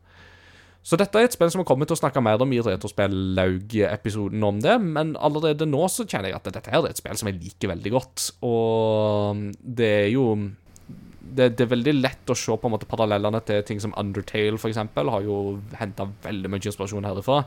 [0.84, 4.44] Så dette er et spill som vi kommer til å snakke mer om i Retrospill-laug-episoden
[4.46, 7.28] om det, men allerede nå så kjenner jeg at dette her er et spill som
[7.28, 10.30] jeg liker veldig godt, og det er jo
[11.36, 14.58] det, det er veldig lett å se på en måte parallellene til ting som Undertale,
[14.68, 17.42] eksempel, har jo henta veldig mye inspirasjon herifra.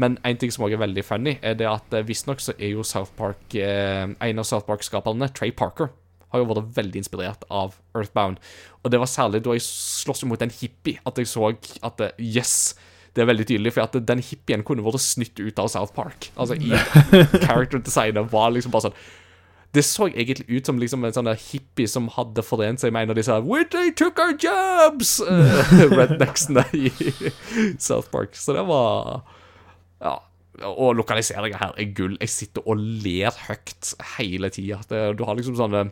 [0.00, 2.74] Men en ting som også er veldig funny, er det at eh, visstnok så er
[2.74, 5.90] jo South Park eh, En av South Park-skaperne, Trey Parker,
[6.30, 8.38] har jo vært veldig inspirert av Earthbound.
[8.84, 12.22] Og det var særlig da jeg sloss mot en hippie, at jeg så at eh,
[12.22, 12.76] yes,
[13.16, 16.30] det er veldig tydelig, for at den hippien kunne vært snytt ut av South Park.
[16.36, 16.70] Altså, i
[17.46, 19.00] character designet var liksom bare sånn
[19.72, 23.06] det så egentlig ut som liksom en sånn der hippie som hadde forent seg med
[23.06, 25.20] en av disse Whitley they took our jobs!
[25.30, 26.90] Uh, rednecksene i
[27.78, 28.34] South Park.
[28.34, 29.22] Så det var
[30.02, 30.16] Ja.
[30.66, 32.18] Og lokaliseringa her er gull.
[32.20, 34.80] Jeg sitter og ler høyt hele tida.
[35.16, 35.86] Du har liksom sånne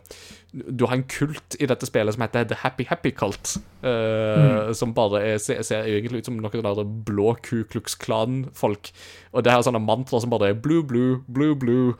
[0.53, 3.55] Du har en kult i dette spillet som heter The Happy Happy Cult.
[3.81, 7.95] eh, Som bare er, ser, ser egentlig ut som noen sånne der blå Ku Klux
[7.97, 8.91] Klan-folk.
[9.33, 11.95] Og det her er sånne mantra som bare er blue, blue, blue, blue.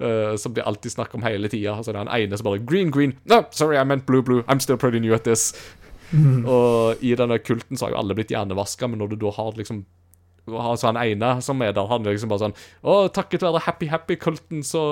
[0.00, 1.76] Eh, som de alltid snakker om hele tida.
[1.76, 3.16] Altså, det er en ene som bare Green, green.
[3.24, 4.42] No, sorry, I meant blue, blue.
[4.48, 5.52] I'm still pretty new at this.
[6.14, 9.54] Og i denne kulten så har jo alle blitt hjernevaska, men når du da har
[9.58, 9.84] liksom
[10.44, 13.88] Altså han ene som er der, han er liksom bare sånn Å, takket være Happy
[13.88, 14.82] Happy-kulten, så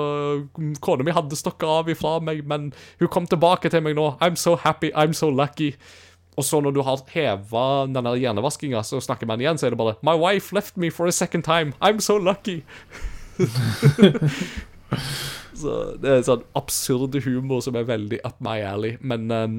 [0.81, 4.07] kona mi hadde stukket av ifra meg, men hun kom tilbake til meg nå.
[4.17, 5.75] I'm so happy, I'm so lucky.
[6.33, 9.81] Og så når du har heva denne hjernevaskinga, så snakker man igjen, så er det
[9.83, 11.77] bare My wife left me for a second time.
[11.77, 12.63] I'm so lucky.
[15.61, 18.95] så det er sånn absurd humor som er veldig up my alley.
[19.01, 19.57] Men um,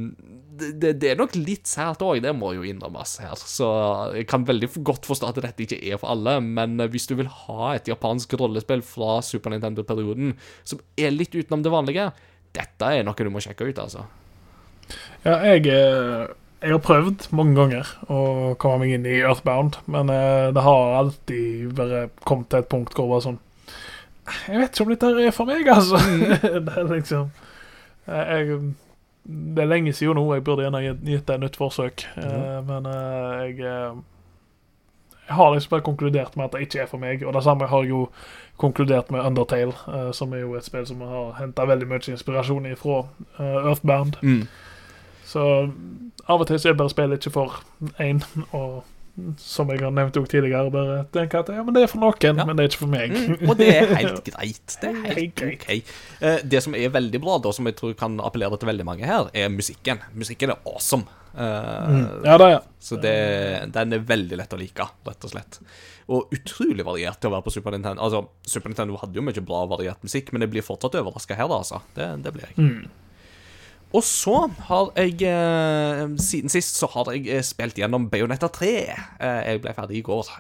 [0.55, 3.35] det, det er nok litt sært òg, det må jo innrømmes her.
[3.39, 3.69] Så
[4.15, 7.31] jeg kan veldig godt forstå at dette ikke er for alle, men hvis du vil
[7.47, 10.37] ha et japansk rollespill fra Super Nintendo-perioden
[10.67, 12.11] som er litt utenom det vanlige,
[12.55, 14.07] dette er noe du må sjekke ut, altså.
[15.25, 16.27] Ja, jeg, eh,
[16.65, 18.19] jeg har prøvd mange ganger å
[18.61, 22.95] komme meg inn i Earthbound, men eh, det har alltid bare kommet til et punkt
[22.95, 23.41] hvor det var sånn
[24.49, 25.99] Jeg vet ikke om dette er for meg, altså.
[26.65, 27.31] det er liksom
[28.09, 28.59] eh, jeg,
[29.27, 30.25] Det er lenge siden nå.
[30.35, 32.67] Jeg burde gjerne gitt det et nytt forsøk, Mm.
[32.71, 33.95] men eh, jeg
[35.25, 37.23] jeg har liksom bare konkludert med at det ikke er for meg.
[37.25, 38.09] Og det samme har jeg jo
[38.61, 39.73] konkludert med Undertale,
[40.13, 42.99] som er jo et spill som har henta veldig mye inspirasjon ifra
[43.41, 44.19] Earthbound.
[45.25, 45.47] Så
[46.29, 47.57] av og til så er bare spillet ikke for
[48.05, 48.21] én.
[48.53, 48.85] Og
[49.39, 52.39] som jeg har nevnt også tidligere, bare tenker at ja, men det er for noen,
[52.41, 52.45] Ja.
[52.49, 53.13] men det er ikke for meg.
[53.15, 54.77] Mm, og det er helt greit.
[54.83, 55.43] Det er helt.
[55.53, 55.69] OK.
[56.21, 59.07] Eh, Det som er veldig bra, da, som jeg tror kan appellere til veldig mange
[59.07, 60.03] her, er musikken.
[60.19, 61.07] Musikken er awesome.
[61.35, 62.25] Mm.
[62.27, 63.15] Ja, det er Så det,
[63.75, 65.61] den er veldig lett å like, rett og slett.
[66.11, 68.03] Og utrolig variert til å være på Super Nintendo.
[68.05, 71.49] Altså, Super Nintendo hadde jo mye bra variert musikk, men jeg blir fortsatt overraska her,
[71.49, 71.81] da, altså.
[71.97, 72.75] Det, det blir jeg.
[73.95, 74.37] Og så
[74.69, 78.73] har jeg eh, Siden sist så har jeg eh, spilt gjennom Bayonetta 3.
[78.91, 80.31] Eh, jeg ble ferdig i går,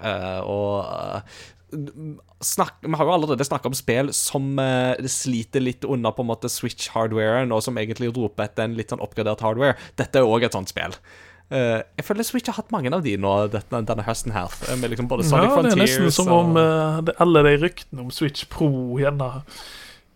[0.50, 1.28] og
[2.44, 6.30] snakk, Vi har jo allerede snakka om spill som eh, sliter litt under på en
[6.30, 9.78] måte Switch-hardwaren, og som egentlig roper etter en litt sånn oppgradert hardware.
[9.98, 10.96] Dette er òg et sånt spill.
[11.52, 14.52] Uh, jeg føler Switch har hatt mange av de nå denne, denne høsten her.
[14.80, 18.12] Med liksom ja, det er Frontiers nesten som og om uh, alle de ryktene om
[18.14, 19.28] Switch Pro gjerne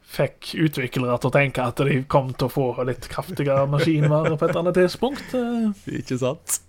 [0.08, 4.48] fikk utviklere til å tenke at de kom til å få litt kraftigere maskinvare på
[4.48, 5.36] et annet tidspunkt.
[5.36, 6.62] Eh, Ikke sant?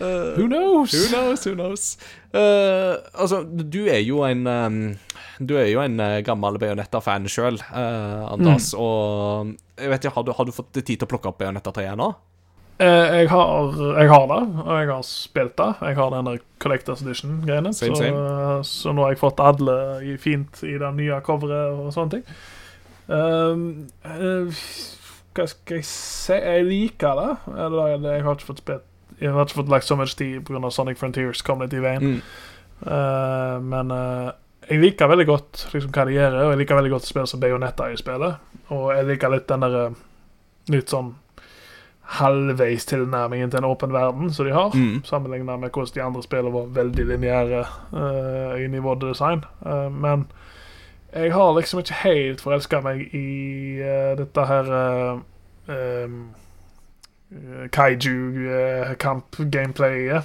[0.00, 0.90] Uh, who knows?
[0.90, 1.84] Who knows, who knows?
[2.34, 4.78] Uh, altså, du er jo en um,
[5.38, 8.72] Du er jo en gammel Bayonetta-fan sjøl, Andreas.
[8.74, 11.74] Og jeg vet ikke, har du, har du fått tid til å plukke opp Bayonetta
[11.74, 12.10] 3 ennå?
[12.82, 15.68] Eh, jeg, har, jeg har det, og jeg har spilt det.
[15.78, 17.70] Jeg har den der Collectors Edition-greiene.
[17.74, 17.90] Så,
[18.66, 19.76] så nå har jeg fått alle
[20.22, 22.24] fint i det nye coveret og sånne ting.
[23.06, 23.64] Um,
[25.34, 26.36] hva skal jeg si?
[26.38, 27.30] Jeg liker det.
[27.54, 30.70] Jeg har ikke fått spilt Jeg har ikke fått lagt så mye tid pga.
[30.72, 32.16] Sonic Frontiers kom litt i veien.
[32.16, 32.22] Mm.
[32.84, 34.30] Uh, men uh,
[34.68, 37.28] jeg liker veldig godt liksom, hva de gjør, og jeg liker veldig godt å spille
[37.30, 38.56] som Bayonetta i spillet.
[38.74, 39.86] Og jeg liker litt den derre
[40.72, 41.10] Litt sånn
[42.18, 44.72] halvveis tilnærmingen til en åpen verden som de har.
[44.72, 45.02] Mm.
[45.04, 47.60] Sammenlignet med hvordan de andre spillene var veldig lineære
[47.92, 49.44] uh, i nivådesign.
[49.64, 50.24] Uh, men
[51.14, 53.26] jeg har liksom ikke helt forelska meg i
[53.82, 55.18] uh, dette her uh,
[55.70, 56.34] um,
[57.74, 60.22] kaiju-kamp-gameplayet.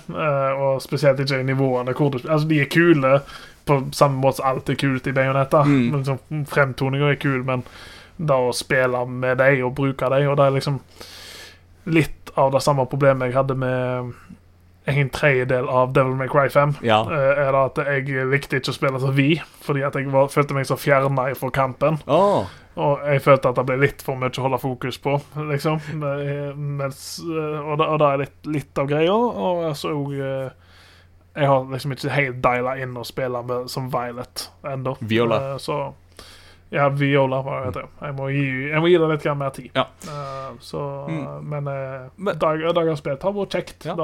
[0.59, 3.19] og spesielt ikke i nivåene hvor du Altså, de er kule
[3.65, 5.63] på samme måte som alt er kult i Bayonetta.
[5.63, 5.91] Mm.
[5.91, 7.63] Men liksom, Fremtoninga er kul, men
[8.17, 10.79] da å spille med dem og bruke dem Og det er liksom
[11.89, 14.11] litt av det samme problemet jeg hadde med
[14.89, 16.77] en tredjedel av Devil May Cry 5.
[16.85, 17.01] Ja.
[17.11, 19.33] eh, er det at jeg likte ikke å spille som vi,
[19.65, 22.01] fordi at jeg var, følte meg så fjerna fra kampen.
[22.07, 22.49] Oh.
[22.79, 25.17] Og jeg følte at det ble litt for mye å holde fokus på,
[25.49, 25.81] liksom.
[26.79, 29.15] Mens, eh, og, det, og det er litt, litt av greia.
[29.15, 30.51] Og så eh,
[31.35, 34.95] Jeg har liksom ikke helt diala inn og spille med, som Violet ennå.
[35.01, 35.41] Viola.
[35.59, 35.81] Så
[36.69, 37.83] Ja, Viola, var det.
[38.01, 39.69] Jeg må gi, jeg må gi det litt mer tid.
[39.73, 39.87] Ja.
[40.05, 41.45] Uh, så Mm.
[41.49, 43.85] Men, uh, dag, dagens spill har vært kjekt.
[43.89, 43.95] Ja.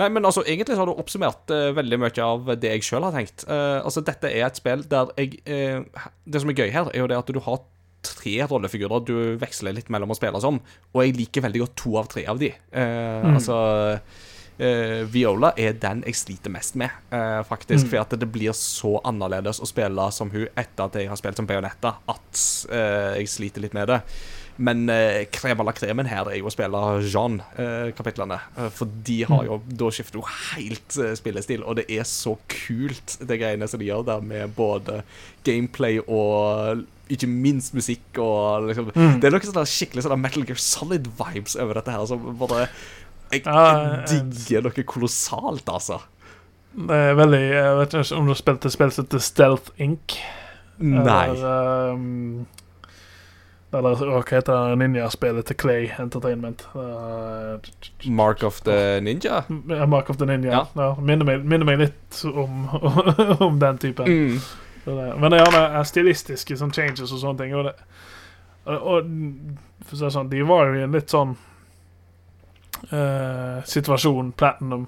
[0.00, 3.06] Nei, men altså, egentlig så har du oppsummert uh, veldig mye av det jeg sjøl
[3.06, 3.46] har tenkt.
[3.48, 7.18] Altså, dette er et spill der jeg Det som er gøy her, er jo det
[7.18, 7.62] at du har
[8.08, 10.60] tre rollefigurer du veksler litt mellom å spille som,
[10.94, 12.50] og jeg liker veldig godt to av tre av de.
[12.72, 13.34] Mm.
[13.34, 13.56] Altså
[14.58, 17.88] eh, Viola er den jeg sliter mest med, uh, faktisk.
[17.90, 21.40] For at det blir så annerledes å spille som hun etter at jeg har spilt
[21.40, 24.02] som Bayonetta, at uh, jeg sliter litt med det.
[24.58, 28.40] Men eh, krem eller kremen her er jo å spille Jean-kapitlene.
[28.74, 33.38] For de har jo Da skifter hun helt spillestil, og det er så kult, det
[33.38, 35.04] greiene som de gjør der med både
[35.46, 36.82] gameplay og
[37.12, 41.78] ikke minst musikk og liksom Det er noe sånn skikkelig sånn Metal Gear Solid-vibes over
[41.78, 42.04] dette her.
[42.10, 42.66] Som bare
[43.32, 46.00] Jeg, jeg digger noe kolossalt, altså.
[46.78, 49.82] Det er veldig Jeg vet ikke om du har spilt et spill som heter Stealth
[49.82, 50.18] Inc.
[50.78, 51.24] Nei.
[51.32, 52.46] Eller, um,
[53.74, 56.62] eller hva heter det ninjaspillet til Clay Entertainment?
[56.72, 57.58] Uh,
[58.06, 59.42] Mark of the Ninja?
[59.48, 60.52] Mark of the Ninja.
[60.52, 60.62] Ja.
[60.78, 60.94] Ja.
[61.00, 62.68] minner, meg, minner meg litt om,
[63.44, 64.08] om den typen.
[64.08, 64.38] Mm.
[65.20, 67.52] Men det er stilistiske sånn changes og sånne ting.
[67.58, 67.74] Og, det,
[68.64, 69.12] og, og
[69.84, 71.36] for å si det sånn, de var jo i en litt sånn
[72.90, 74.86] eh, situasjon, Platinum.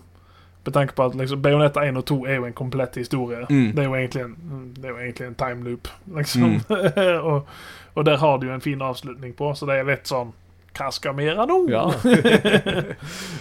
[0.65, 3.47] Med tanke på at liksom, Bayonetta 1 og 2 er jo en komplett historie.
[3.51, 3.71] Mm.
[3.73, 4.37] Det, er jo egentlig en,
[4.77, 6.61] det er jo egentlig en time loop, liksom.
[7.31, 7.49] og,
[7.95, 10.35] og der har du jo en fin avslutning på, så det er litt sånn
[10.79, 11.59] hva skal vi gjøre nå?
[11.73, 11.85] Ja.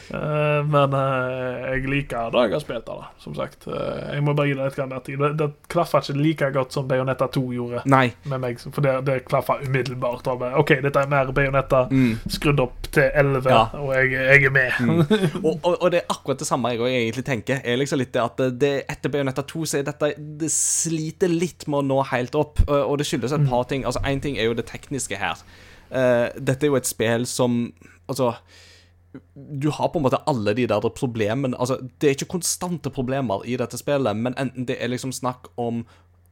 [0.10, 3.68] Eh, men eh, jeg liker det jeg har spilt av det, som sagt.
[3.70, 5.20] Eh, jeg må bare gi det litt grann tid.
[5.22, 8.08] Det, det klaffer ikke like godt som Bayonetta 2 gjorde Nei.
[8.32, 10.26] med meg, for det, det klaffer umiddelbart.
[10.34, 12.16] Og OK, dette er mer Bayonetta, Mm.
[12.30, 13.62] skrudd opp til 11, Ja.
[13.78, 14.82] og jeg, jeg er med.
[15.46, 17.62] og, og, og det er akkurat det samme jeg egentlig tenker.
[17.64, 21.84] Er liksom litt at det, Etter Bayonetta 2 så er dette Det sliter litt med
[21.84, 23.86] å nå helt opp, og og det skyldes et par ting.
[23.86, 25.38] Altså Én ting er jo det tekniske her.
[25.92, 27.64] Eh, dette er jo et spill som
[28.10, 28.34] Altså
[29.34, 33.42] du har på en måte alle de der problemene Altså, det er ikke konstante problemer
[33.46, 35.82] i dette spillet, men enten det er liksom snakk om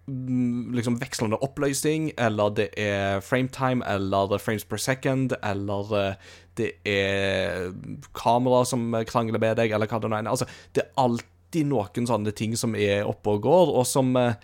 [0.06, 6.14] mm, liksom vekslende oppløsning, eller det er frametime, eller er frames per second, eller eh,
[6.58, 7.74] det er
[8.14, 10.30] kamera som krangler med deg, eller hva det nå er.
[10.30, 14.38] Altså, det er alltid noen sånne ting som er oppe og går, og som eh,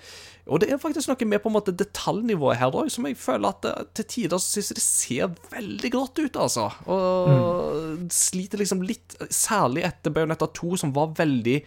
[0.44, 3.54] og det er faktisk noe med på en måte detaljnivået her òg, som jeg føler
[3.54, 6.66] at det, til tider så synes jeg det ser veldig godt ut, altså.
[6.92, 11.62] Og sliter liksom litt, særlig etter Bayonetta 2, som var veldig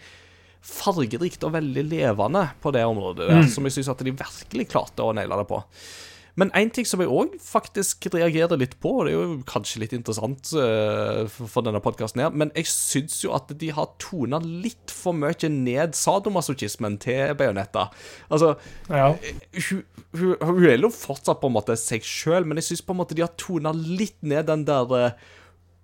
[0.67, 5.05] fargerikt og veldig levende på det området der, som jeg syns at de virkelig klarte
[5.05, 5.61] å naile det på.
[6.37, 9.81] Men én ting som jeg òg faktisk reagerer litt på, og det er jo kanskje
[9.81, 14.37] litt interessant eh, for, denne podkasten her, men jeg syns jo at de har tona
[14.45, 17.87] litt for mye ned sadomasochismen til Bajonetta.
[18.29, 18.53] Altså,
[18.91, 19.09] Ja.
[19.17, 19.83] hun,
[20.13, 23.01] hun, hun er jo fortsatt på en måte seg sjøl, men jeg syns på en
[23.01, 25.27] måte de har tona litt ned den der eh,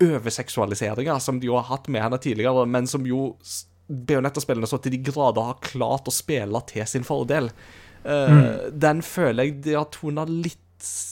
[0.04, 3.32] overseksualiseringa som de jo har hatt med henne tidligere, men som jo
[3.94, 7.50] Bayonetta-spillene så til de grader har klart å spille til sin fordel.
[8.06, 10.60] Eh, Den føler jeg de har tona litt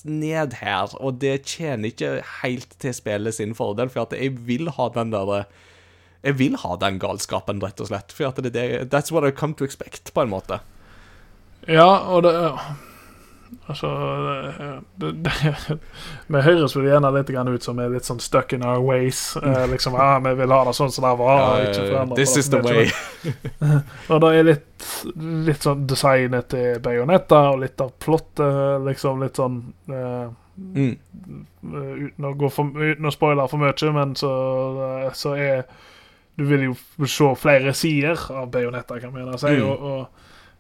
[0.04, 4.68] ned her, og det tjener ikke helt til spillet sin fordel, for at jeg vil
[4.76, 5.46] ha den der
[6.24, 8.12] Jeg vil ha den galskapen, rett og slett.
[8.14, 10.60] For at det, det, that's what I come to expect, på en måte.
[11.68, 12.36] Ja, og det
[13.68, 13.90] Altså
[14.98, 15.32] det, det,
[16.28, 19.36] Vi høres vel gjerne litt ut som vi er litt sånn stuck in our ways.
[19.41, 21.61] Eh, liksom, ja, Vi vil ha det sånn som det var.
[21.61, 22.90] Ja, this is the way.
[24.11, 24.86] Og det er litt,
[25.48, 29.22] litt sånn designet til Bajonetta, og litt av plottet, liksom.
[29.26, 29.61] Litt sånn
[29.91, 30.30] eh,
[30.61, 30.98] Mm.
[31.64, 34.32] uten, å gå for, uten å spoile for mye, men så,
[35.06, 35.64] eh, så er
[36.38, 39.68] Du vil jo se flere sider av Bajonetta, kan man gjerne si, Mm.
[39.69, 40.07] og, og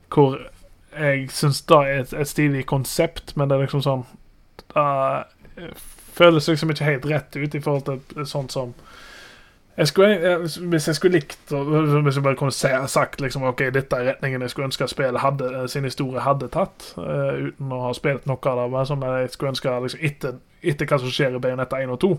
[0.09, 0.39] hvor
[0.97, 4.05] jeg syns det er et, et stilig konsept, men det er liksom sånn
[4.73, 5.71] Det
[6.15, 8.73] føles liksom ikke helt rett ut i forhold til sånt som
[9.77, 13.63] jeg skulle, jeg, Hvis jeg skulle likt Hvis jeg bare kunne se, sagt liksom, Ok,
[13.73, 17.79] dette er retningen jeg skulle ønske spillet hadde, sin historie hadde tatt, uh, uten å
[17.87, 21.37] ha spilt noe av det, som jeg skulle ønske liksom, etter, etter hva som skjer
[21.39, 22.11] i Bayonetta 1 og 2,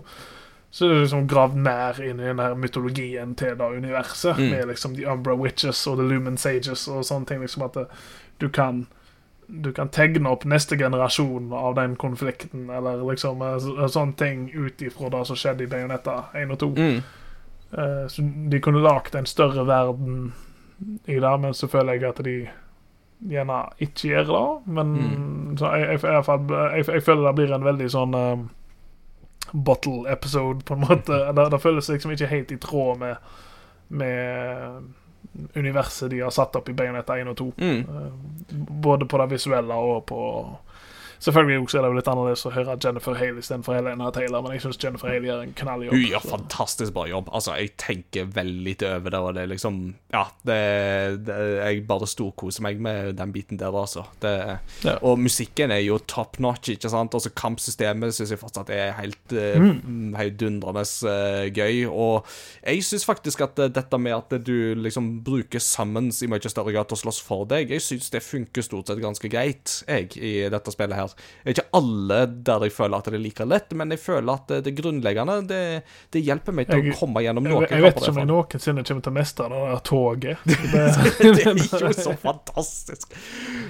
[0.73, 4.49] så er det liksom gravd mer inn i den her mytologien til det universet, Mm.
[4.49, 7.41] med liksom The Umbra Witches og The Lumen Sages og sånne ting.
[7.41, 7.85] liksom At det,
[8.43, 8.83] du kan
[9.47, 14.81] du kan tegne opp neste generasjon av den konflikten, eller liksom eh, sånne ting ut
[14.81, 16.69] ifra det som skjedde i Bayonetta 1 og 2.
[16.77, 17.03] Mm.
[17.73, 20.33] Uh, så de kunne lagd en større verden
[21.05, 22.35] i det, men så føler jeg at de
[23.29, 24.73] gjerne ikke gjør det.
[24.77, 24.91] Men
[25.57, 28.45] så jeg, jeg, jeg, jeg føler det blir en veldig sånn uh,
[29.53, 31.21] bottle episode, på en måte.
[31.37, 33.33] Det, det føles liksom ikke helt i tråd med,
[33.89, 34.93] med
[35.55, 37.47] universet de har satt opp i Bayonetta 1 og 2.
[37.57, 37.79] Mm.
[37.79, 38.11] Eh,
[38.83, 40.19] Både på det visuelle og på
[41.23, 44.57] Selvfølgelig også er det jo litt annerledes å høre Jennifer Hale istedenfor Helena Taylor, men
[44.57, 45.95] jeg syns Jennifer Hale gjør en knalljobb.
[45.95, 47.29] Hun gjør fantastisk bra jobb.
[47.31, 49.79] Altså, jeg tenker veldig lite over det, og det er liksom
[50.13, 50.57] Ja, det,
[51.27, 54.03] det Jeg bare storkoser meg med den biten der, altså.
[54.21, 54.33] Det,
[54.83, 54.97] Ja.
[55.05, 57.15] Og musikken er jo top notch, ikke sant?
[57.15, 59.69] Også kampsystemet syns jeg fortsatt er helt uh,
[60.19, 61.85] heidundrende uh, gøy.
[61.87, 62.27] Og
[62.65, 66.73] jeg syns faktisk at eh, dette med at du liksom bruker summons i mye større
[66.75, 70.11] grad til å slåss for deg, jeg syns det funker stort sett ganske greit, jeg,
[70.19, 71.12] i dette spillet her.
[71.15, 72.19] Det er ikke alle
[72.49, 75.37] der jeg føler at det er like lett, men jeg føler at det, det grunnleggende
[75.49, 75.61] det,
[76.13, 78.21] det hjelper meg til Jeg- å komme gjennom noen noen jeg vet kamper ikke om
[78.21, 80.37] jeg noensinne kommer til å mestre det der toget.
[81.23, 83.13] Det er jo så fantastisk.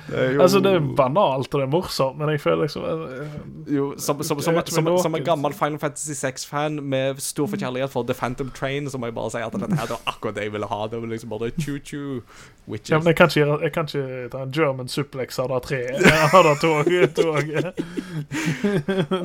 [0.07, 3.35] Det jo, altså, det er banalt og det er morsomt, men jeg føler liksom eh,
[3.75, 8.03] jo, som, som, Jeg som, som, en gammel Final Fantasy 6-fan med stor forkjærlighet for
[8.07, 10.47] The Phantom Train, så må jeg bare si at dette her det var akkurat det
[10.47, 10.81] jeg ville ha.
[10.91, 12.21] Det var liksom bare choo-choo
[12.65, 12.89] witches.
[12.93, 16.11] ja, men jeg kan ikke, jeg kan ikke ta en German suplex av det treet.
[16.33, 17.19] Av det toget.
[17.23, 17.79] Toget.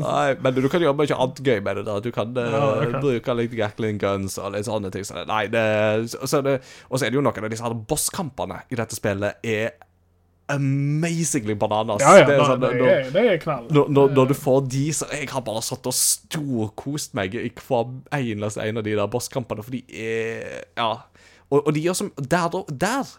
[0.07, 1.85] Nei, men du kan gjøre ikke annet gøy med det.
[1.89, 3.01] da Du kan eh, Ja, okay.
[3.03, 5.05] bruke litt Gatling guns og litt sånne ting.
[5.09, 5.67] Så nei, det,
[6.15, 6.59] så, det,
[6.89, 9.77] og så er det jo noen av disse her bosskampene i dette spillet er
[10.49, 12.01] amazingly bananas.
[12.01, 13.67] Ja, ja, det er sånn, det, er, det er knall.
[13.75, 17.51] når, når, når du får de, så Jeg har bare satt og storkost meg i
[17.53, 20.95] hver eneste en av de der bosskampene, for de er Ja.
[21.49, 23.13] Og, og de gjør som Der, der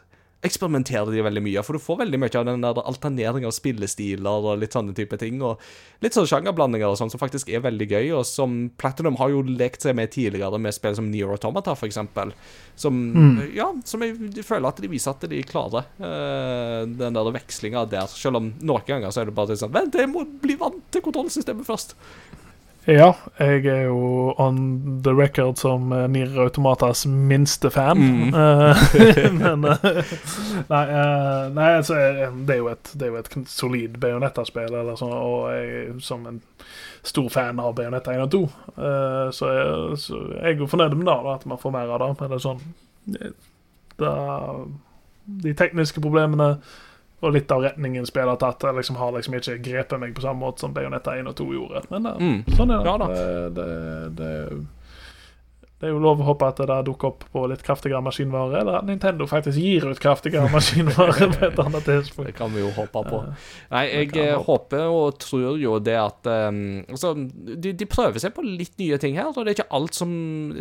[0.46, 1.64] eksperimenterer de veldig mye.
[1.66, 5.20] For du får veldig mye av den der alternering av spillestiler og litt sånne type
[5.20, 5.42] ting.
[5.44, 5.60] Og
[6.04, 9.44] litt sånn sjangerblandinger og sånn som faktisk er veldig gøy, og som Platinum har jo
[9.44, 12.32] lekt seg med tidligere med spill som Near Automata, for eksempel.
[12.80, 13.02] Som,
[13.56, 15.90] ja, som jeg føler at de viser at de klarer.
[16.00, 18.08] uh, den der vekslinga der.
[18.12, 21.04] Selv om noen ganger så er det bare sånn Vent, jeg må bli vant til
[21.06, 21.96] kontrollsystemet først.
[22.90, 24.56] Ja, jeg er jo on
[25.06, 28.00] the record som uh, Nier Automatas minste fan.
[28.00, 28.34] Mm.
[29.00, 30.14] Eh, men eh,
[30.70, 35.14] Nei, eh, nei altså, eh, det er jo et, det er jo et solid sånn,
[35.14, 36.42] og jeg som en
[37.06, 38.42] stor fan av Bayonetta 1 og 2,
[38.74, 41.94] eh, så, jeg, så jeg er jo fornøyd med det, da, at man får mer
[41.94, 42.10] av det.
[42.20, 42.66] Men det er sånn
[44.00, 44.14] det,
[45.46, 46.56] De tekniske problemene
[47.22, 50.22] og litt av retningen spillet har tatt, jeg liksom har liksom ikke grepet meg på
[50.24, 51.82] samme måte som Bayonetta 1 og 2 gjorde.
[51.92, 52.44] Men det, Mm.
[52.56, 52.86] sånn er det.
[52.86, 53.08] Ja da.
[53.08, 54.68] det, det, det,
[55.80, 58.60] det er jo lov å håpe at det da dukker opp på litt kraftigere maskinvare,
[58.62, 62.72] eller at Nintendo faktisk gir ut kraftigere maskinvare på et annet Det kan vi jo
[62.76, 63.22] håpe på.
[63.72, 68.44] Nei, jeg håper og tror jo det at um, altså, de, de prøver seg på
[68.44, 70.12] litt nye ting her, og det er ikke alt som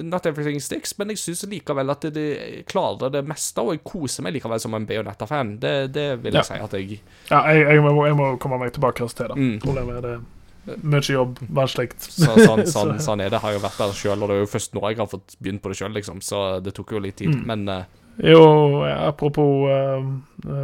[0.09, 3.83] Not everything sticks, men jeg syns likevel at de, de klarer det meste, og jeg
[3.89, 5.57] koser meg likevel som en Bayonetta-fan.
[5.59, 6.47] Det, det vil jeg Ja.
[6.47, 7.01] si at jeg
[7.33, 9.35] Ja, jeg, jeg, må, jeg må komme meg tilbake til det.
[9.35, 9.57] Mm.
[9.67, 10.17] Problemet er det
[10.83, 11.91] mye jobb, vanskelig.
[11.99, 13.41] så, sånn, Så- sånn, sånn er det.
[13.45, 15.63] Har jo vært der sjøl, og det er jo først nå jeg har fått begynt
[15.63, 17.33] på det sjøl, liksom, så det tok jo litt tid.
[17.35, 17.47] Mm.
[17.47, 17.83] Men uh,
[18.19, 20.03] Jo, apropos uh,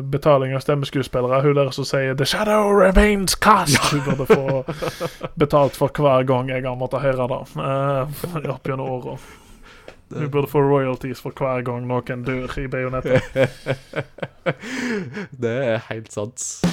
[0.03, 1.39] betaling av stemmeskuespillere.
[1.45, 3.79] Hun der som sier 'The shadow remains cast'.
[3.93, 4.65] Hun burde få
[5.39, 8.11] betalt for hver gang jeg har måttet høre det uh,
[8.57, 9.15] opp gjennom åra.
[10.15, 13.23] Hun burde få royalties for hver gang noen dør i bajonettet.
[15.43, 16.65] det er helt sant.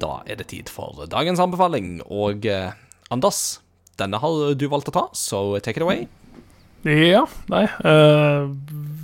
[0.00, 2.00] Da er det tid for dagens anbefaling.
[2.06, 2.74] Og eh,
[3.12, 3.60] Anders,
[4.00, 6.06] denne har du valgt å ta, så take it away.
[6.86, 8.46] Ja, nei eh,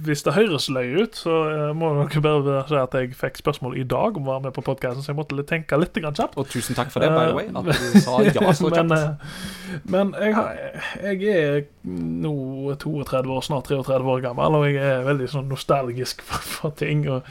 [0.03, 3.77] Hvis det høres løye ut, så eh, må dere bare si at jeg fikk spørsmål
[3.81, 6.39] i dag om å være med på podkasten, så jeg måtte tenke litt kjapt.
[6.41, 7.51] Og tusen takk for det, by the way.
[7.51, 8.93] At du sa ja så kjapt.
[8.93, 10.63] men, men jeg, har,
[11.07, 12.35] jeg er nå
[12.83, 17.07] 32 år, snart 33 år gammel, og jeg er veldig sånn nostalgisk for, for ting.
[17.11, 17.29] Og,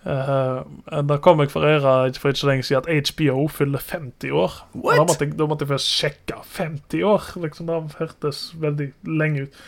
[0.00, 0.62] Uh,
[1.04, 4.54] da kom jeg for ære for ikke så lenge siden at HBO fyller 50 år.
[4.72, 7.26] Da måtte, jeg, da måtte jeg først sjekke 50 år.
[7.42, 9.58] Liksom, det hørtes veldig lenge ut.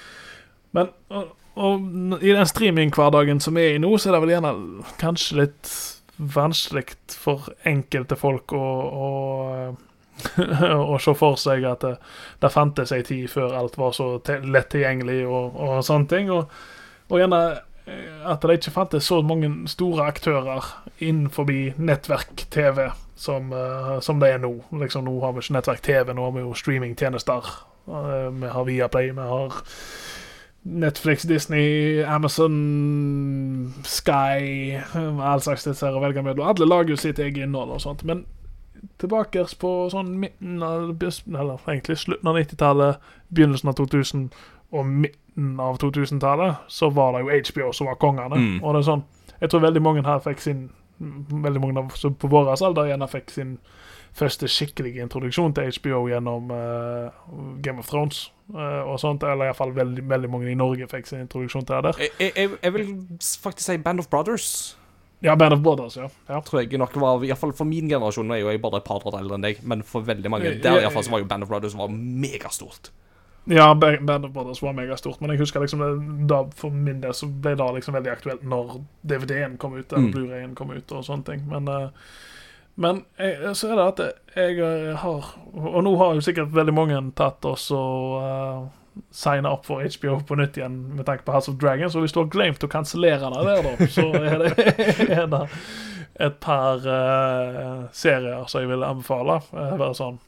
[0.73, 4.53] Men og, og i den streaminghverdagen som er i nå, så er det vel gjerne
[5.01, 5.73] kanskje litt
[6.17, 9.09] vanskelig for enkelte folk å, å
[10.93, 11.97] å se for seg at det,
[12.43, 14.15] det fantes ei tid før alt var så
[14.45, 16.31] lett tilgjengelig og, og sånne ting.
[16.33, 16.53] Og,
[17.09, 17.41] og gjerne
[17.87, 20.69] eh, at det ikke fantes så mange store aktører
[21.03, 21.51] innenfor
[21.81, 24.55] nettverk-TV som, eh, som det er nå.
[24.85, 27.53] Liksom, nå har vi ikke nettverk-TV, nå har vi jo streamingtjenester.
[27.89, 29.63] Eh, vi har Viaplay, vi har
[30.63, 36.47] Netflix, Disney, Amazon, Sky All slags disse å velge mellom.
[36.47, 38.05] Alle lager jo sitt eget innhold og sånt.
[38.07, 38.25] Men
[39.03, 44.29] tilbake på sånn midten av Eller egentlig slutten av 90-tallet, begynnelsen av 2000
[44.73, 48.39] og midten av 2000-tallet, så var det jo HBO som var kongene.
[48.39, 48.63] Mm.
[48.63, 49.03] Og det er sånn
[49.41, 50.71] Jeg tror veldig mange her fikk sin
[51.03, 53.57] Veldig mange av oss på vår alder gjerne fikk sin
[54.15, 57.11] første skikkelige introduksjon til HBO gjennom uh,
[57.65, 59.23] Game of Thrones og sånt.
[59.23, 62.07] Eller iallfall veldig, veldig mange i Norge fikk sin introduksjon til det der.
[62.21, 62.95] Jeg, jeg, jeg vil
[63.43, 64.77] faktisk si Band of Brothers.
[65.23, 66.09] Ja, Band of Brothers, ja.
[66.29, 66.41] ja.
[66.43, 69.05] Tror jeg nok var, i fall For min generasjon er jo jeg bare et par
[69.07, 71.29] år eldre enn deg, men for veldig mange der i hvert fall så var jo
[71.31, 72.91] Band of Brothers var megastort.
[73.51, 77.15] Ja, Band of Brothers var megastort, men jeg husker liksom det, da, for min del
[77.15, 80.13] så ble det liksom veldig aktuelt når DVD-en kom ut, eller Mm.
[80.15, 81.43] Blu-rayen kom ut, og sånne ting.
[81.51, 81.89] Men, eh,
[82.77, 84.01] men jeg, så er det at
[84.37, 88.63] jeg eh, har Og nå har jo sikkert veldig mange tatt oss og uh,
[89.13, 92.13] signa opp for HBO på nytt igjen med tanke på House of Dragons, og hvis
[92.17, 94.53] du har glemt å kansellere det der, da, så er det,
[95.21, 95.43] er det
[96.21, 99.39] et par uh, serier som jeg vil anbefale.
[99.53, 100.19] Uh, bare sånn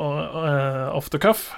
[0.00, 1.50] uh, off the cuff.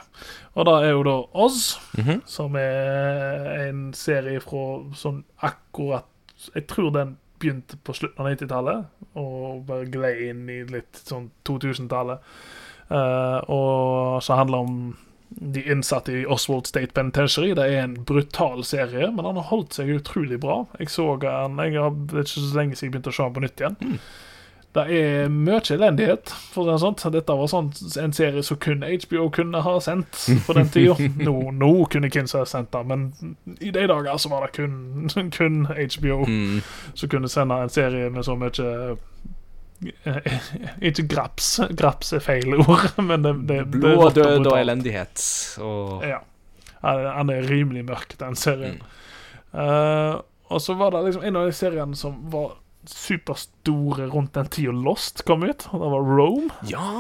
[0.59, 1.17] Og det er jo da
[1.47, 2.23] Oz, Mhm.
[2.27, 6.07] som er en serie fra sånn akkurat
[6.55, 11.31] Jeg tror den begynte på slutten av 90-tallet og bare gled inn i litt sånn
[11.49, 12.23] 2000-tallet.
[12.91, 14.81] Uh, og så handler det om
[15.31, 17.55] de innsatte i Oswald State Penitentiary.
[17.55, 20.65] Det er en brutal serie, men han har holdt seg utrolig bra.
[20.79, 23.45] Jeg så han Jeg har ikke så lenge siden jeg begynte å se han på
[23.45, 24.01] nytt igjen.
[24.73, 26.95] Det er mye elendighet, for det sånn.
[27.11, 30.95] Dette var sånn en serie som kun HBO kunne ha sendt på den tida.
[31.27, 33.09] Nå, nå kunne Kins ha sendt det, men
[33.59, 36.61] i de dager så var det kun, kun HBO Mm.
[36.95, 38.71] som kunne sende en serie med så mye
[40.05, 40.39] eh,
[40.91, 41.51] Ikke graps.
[41.75, 45.27] Graps er feil ord, men det, det, Blod, og død og elendighet.
[45.65, 46.23] Og Ja.
[46.83, 48.79] Han er rimelig mørk, den serien.
[48.81, 49.59] Mm.
[49.61, 52.55] Uh, og så var det liksom en av de seriene som var
[52.93, 55.67] superstore rundt den tida Lost kom ut.
[55.71, 56.51] Og det var Rome.
[56.71, 56.91] Ja!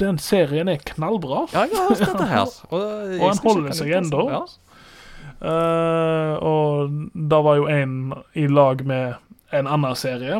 [0.00, 1.46] Den serien er knallbra.
[1.52, 2.52] Ja, jeg har hørt dette her.
[2.74, 2.84] Og,
[3.20, 4.28] Og han holder seg ennå.
[4.32, 4.44] Ja.
[5.44, 9.18] Uh, og da var jo en i lag med
[9.52, 10.38] en annen serie,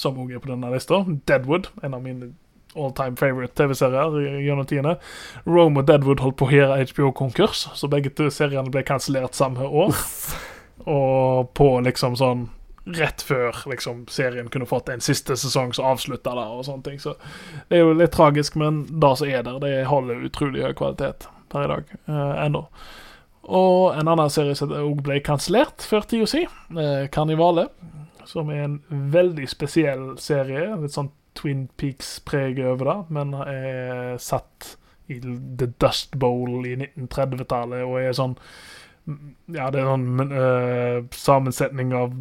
[0.00, 1.70] som òg er på denne lista, Deadwood.
[1.86, 2.32] En av mine
[2.76, 4.96] all time favorite TV-serier gjennom tidene.
[5.46, 9.64] Rome og Deadwood holdt på å gjøre HBO-konkurs, så begge to seriene ble kansellert samme
[9.64, 9.96] år.
[10.86, 12.46] Og på liksom sånn
[12.86, 16.52] Rett før liksom serien kunne fått en siste sesong som avslutta der.
[16.54, 17.00] og sånne ting.
[17.02, 17.16] Så
[17.68, 21.26] det er jo litt tragisk, men det som er der, det holder utrolig høy kvalitet
[21.50, 21.84] per i dag.
[22.08, 22.66] eh, ennå.
[23.46, 27.68] Og en annen serie som òg ble kansellert før tida si, eh, 'Karnivale'.
[28.26, 30.74] Som er en veldig spesiell serie.
[30.76, 34.76] Litt sånn Twin Peaks-preg over det, men er satt
[35.08, 38.34] i The Dust Bowl i 1930-tallet og er sånn
[39.54, 42.14] Ja, det er en uh, sammensetning av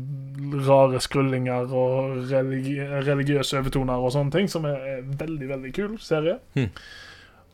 [0.67, 2.75] rare skrullinger og religi
[3.07, 6.37] religiøse overtoner og sånne ting, som er er veldig, veldig kul serie.
[6.53, 6.69] Hmm.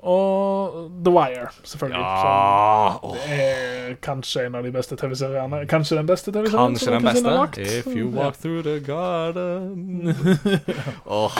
[0.03, 1.99] Og The Wire, selvfølgelig.
[2.01, 5.59] Ja, Som er kanskje en av de beste TV-seriene.
[5.69, 7.29] Kanskje den beste TV-serien Kanskje som den beste.
[7.29, 7.57] lagt.
[7.57, 10.07] If you walk through the garden
[11.05, 11.31] oh,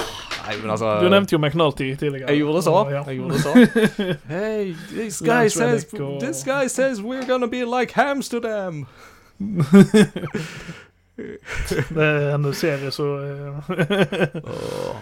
[0.48, 2.30] nei, men altså Du nevnte jo McNulty tidligere.
[2.30, 2.76] Jeg gjorde det så.
[2.90, 3.04] Ja.
[3.08, 3.54] Jeg gjorde det så.
[4.36, 8.88] Hey, this guy says og- This guy says we're gonna be like Amsterdam.
[11.90, 13.72] Det er en serie så eh,
[14.44, 14.96] Åh,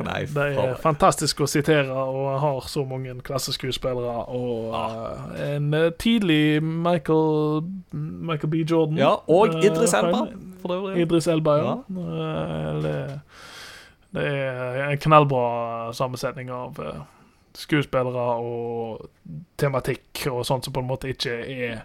[0.00, 4.14] nei, Det er fantastisk å sitere og har så mange klasseskuespillere.
[4.32, 7.62] Og eh, en eh, tidlig Michael
[7.92, 8.62] Michael B.
[8.64, 8.98] Jordan.
[9.00, 10.24] Ja, og eh, Idris Elba.
[10.96, 11.74] Idris Elba, ja.
[11.90, 12.96] Eh, Det,
[14.12, 16.78] det er en knallbra sammensetning av
[17.56, 19.06] skuespillere og
[19.60, 21.82] tematikk og sånt som på en måte ikke er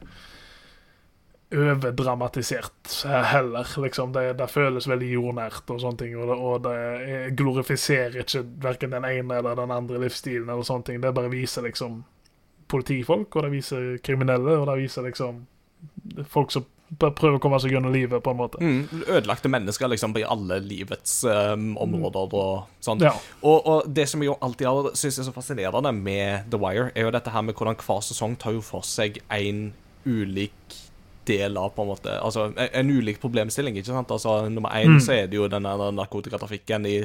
[1.55, 4.13] overdramatisert eh, heller, liksom.
[4.13, 8.43] Det, det føles veldig jordnært og sånne ting, og det, og det er- glorifiserer ikke
[8.63, 11.01] verken den ene eller den andre livsstilen eller sånne ting.
[11.03, 12.01] Det bare viser liksom
[12.67, 15.45] politifolk, og det viser kriminelle, og det viser liksom
[16.27, 16.65] folk som
[16.97, 18.59] prøver å komme seg gjennom livet, på en måte.
[18.63, 23.03] Mm, ødelagte mennesker liksom i alle livets um, områder og sånn.
[23.03, 23.11] Ja.
[23.41, 26.89] Og, og det som jeg jo alltid har syntes er så fascinerende med The Wire,
[26.95, 29.73] er jo dette her med hvordan hver sesong tar jo for seg en
[30.07, 30.77] ulik
[31.28, 34.12] del av på en måte Altså en, en ulik problemstilling, ikke sant?
[34.12, 34.99] Altså Nummer én Mm.
[34.99, 36.86] så er det jo denne narkotikatrafikken.
[36.86, 36.97] I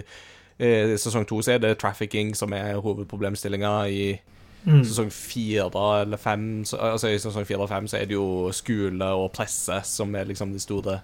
[0.58, 3.88] eh, sesong to så er det trafficking som er hovedproblemstillinga.
[3.90, 4.20] I
[4.64, 4.84] Mm.
[4.84, 5.64] sesong fire
[6.02, 9.32] eller fem så, Altså i sesong fire og fem så er det jo skole og
[9.32, 11.00] presse som er liksom de store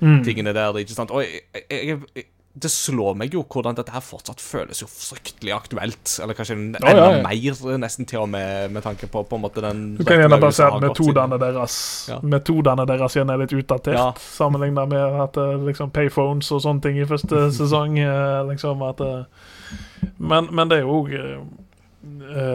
[0.00, 0.24] Mm.
[0.24, 0.72] tingene der.
[0.78, 1.10] ikke sant?
[1.10, 5.54] Og jeg, jeg, jeg, det slår meg jo hvordan dette her fortsatt føles jo fryktelig
[5.56, 6.18] aktuelt.
[6.20, 7.22] Eller kanskje enda oh, ja, ja.
[7.24, 10.36] mer, nesten til og med med tanke på på en måte den Du kan gjerne
[10.42, 11.76] bare si at metodene deres
[12.12, 12.18] Ja.
[12.22, 14.10] Metodene deres igjen er litt utdatert, Ja.
[14.20, 17.96] sammenlignet med at eh, liksom payphones og sånne ting i første sesong.
[17.98, 19.24] eh, liksom at eh,
[20.18, 21.12] men, men det er jo òg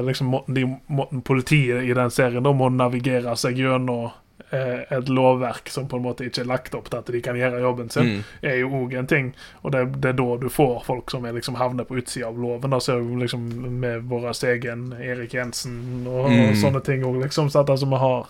[0.04, 4.16] liksom måten, de, måten politiet i den serien da må navigere seg gjennom eh,
[4.56, 7.60] et lovverk som på en måte ikke er lagt opp til at de kan gjøre
[7.62, 8.24] jobben sin Mm.
[8.42, 9.34] er jo òg en ting.
[9.64, 12.38] Og det, det er da du får folk som er liksom havner på utsida av
[12.40, 12.72] loven.
[12.72, 13.42] Da ser vi liksom
[13.80, 16.50] med vår egen Erik Jensen og, Mm.
[16.50, 17.50] og sånne ting òg, liksom.
[17.50, 18.28] Så at altså vi har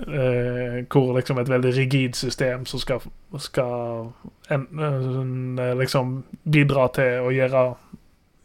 [0.00, 3.00] eh, Hvor liksom et veldig rigid system som skal,
[3.38, 4.12] skal
[4.50, 7.76] en, en, liksom bidra til å gjøre eh,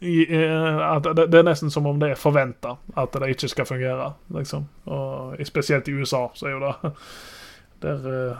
[0.02, 4.64] det, det er nesten som om det er forventa at det ikke skal fungere, liksom.
[4.90, 6.92] Og spesielt i USA så er jo det
[7.82, 8.36] der, eh,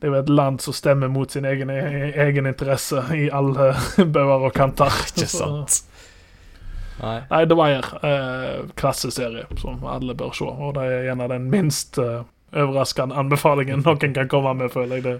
[0.00, 3.74] Det er jo et land som stemmer mot sin egen, egen interesse i alle
[4.12, 4.92] bauger og kanter.
[5.16, 5.84] Ikke sant?
[7.00, 7.20] Nei.
[7.30, 10.44] Nei, The Wire, eh, klasseserie som alle bør se.
[10.44, 12.20] Og det er en av den minst eh,
[12.52, 15.06] overraskende anbefalingen noen kan komme med, føler jeg.
[15.06, 15.14] Det,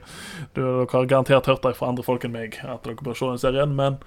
[0.52, 3.30] du, dere har garantert hørt det fra andre folk enn meg at dere bør se
[3.30, 3.98] den serien, men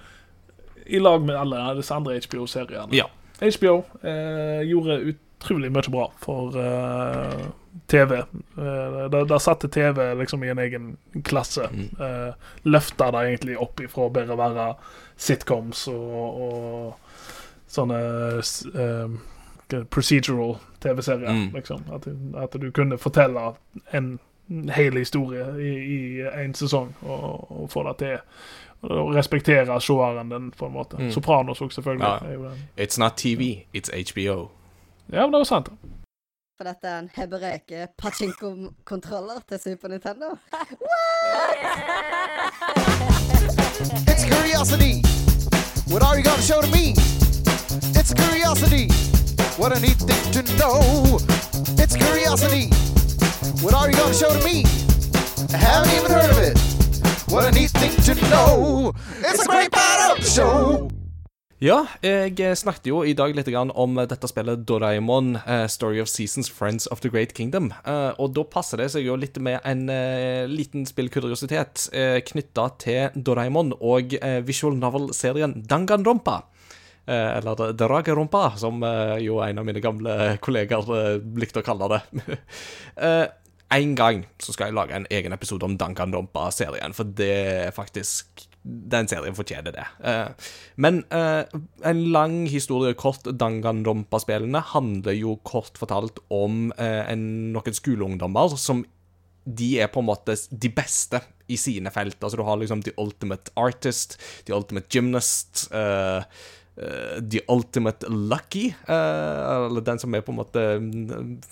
[0.88, 2.96] i lag med alle disse andre HBO-seriene.
[2.96, 3.08] Ja.
[3.38, 7.48] HBO eh, gjorde utrolig mye bra for eh,
[7.86, 8.18] TV.
[8.18, 11.68] Eh, der, der satte TV liksom i en egen klasse.
[11.72, 11.90] Mm.
[12.00, 14.68] Eh, Løfta det egentlig opp ifra å bare være
[15.18, 18.00] sitcoms og, og sånne
[18.40, 21.30] eh, procedural TV-serier.
[21.30, 21.50] Mm.
[21.54, 21.84] Liksom.
[21.94, 22.08] At,
[22.42, 23.52] at du kunne fortelle
[23.92, 24.16] en
[24.50, 28.14] en hel historie i, i en sesong, og, og få det til.
[28.82, 30.96] Og respektere seeren den, på en måte.
[30.96, 31.10] Mm.
[31.10, 32.06] Sopranos òg, selvfølgelig.
[32.06, 32.84] Ja.
[32.84, 34.48] It's not TV, it's HBO.
[35.12, 35.68] ja, men det var sant.
[36.56, 40.26] For dette er en hebreke pachinko-kontroller til Super Nintendo.
[44.10, 45.02] It's curiosity.
[45.92, 46.94] What are you gonna show to me?
[47.98, 48.90] It's curiosity.
[49.60, 50.80] What a neat thing to know.
[51.82, 52.66] It's curiosity.
[53.62, 54.64] What are you gonna show to me?
[55.54, 56.37] I haven't even heard of it.
[57.30, 58.92] What a neat thing to know.
[59.20, 60.88] It's a great the show.
[61.60, 66.48] Ja, jeg snakket jo i dag litt om dette spillet Doraemon, eh, Story of Seasons,
[66.48, 67.72] Friends of the Great Kingdom.
[67.84, 72.68] Eh, og da passer det seg jo litt med en eh, liten spillkuriositet eh, knytta
[72.78, 76.44] til Doraemon og eh, visual novel-serien Danganronpa.
[77.08, 81.92] Eh, eller Dragarompa, som eh, jo en av mine gamle kollegaer eh, likte å kalle
[81.96, 82.00] det.
[83.74, 87.32] en gang så skal jeg lage en egen episode om Danganronpa-serien, for det
[87.68, 89.84] er faktisk Den serien fortjener det.
[90.04, 91.44] Eh, men eh,
[91.88, 97.22] en lang historie kort, Danganronpa-spillene handler jo kort fortalt om eh, en,
[97.54, 98.82] noen skoleungdommer som
[99.48, 102.18] de er på en måte de beste i sine felt.
[102.20, 106.26] Altså, du har liksom The Ultimate Artist, The Ultimate Gymnast, eh,
[106.78, 110.64] The Ultimate Lucky, eh, eller den som er på en måte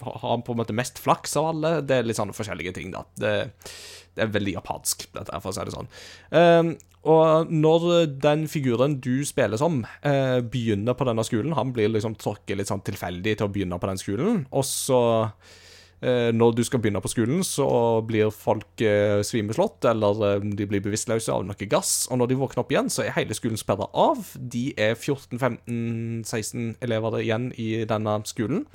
[0.01, 1.73] har på en måte mest flaks av alle.
[1.83, 3.03] Det er litt sånne forskjellige ting, da.
[3.19, 3.33] Det,
[4.15, 5.91] det er veldig japansk, dette for å si det sånn.
[6.31, 6.71] Eh,
[7.07, 12.17] og når den figuren du spiller som, eh, begynner på denne skolen Han blir liksom
[12.19, 15.31] tråkket litt sånn tilfeldig til å begynne på den skolen, og så eh,
[16.05, 17.67] når du skal begynne på skolen, så
[18.07, 22.05] blir folk eh, svimeslått, eller eh, de blir bevisstløse av noe gass.
[22.11, 24.21] Og når de våkner opp igjen, så er hele skolen sperra av.
[24.37, 28.67] De er 14-15-16 elever igjen i denne skolen.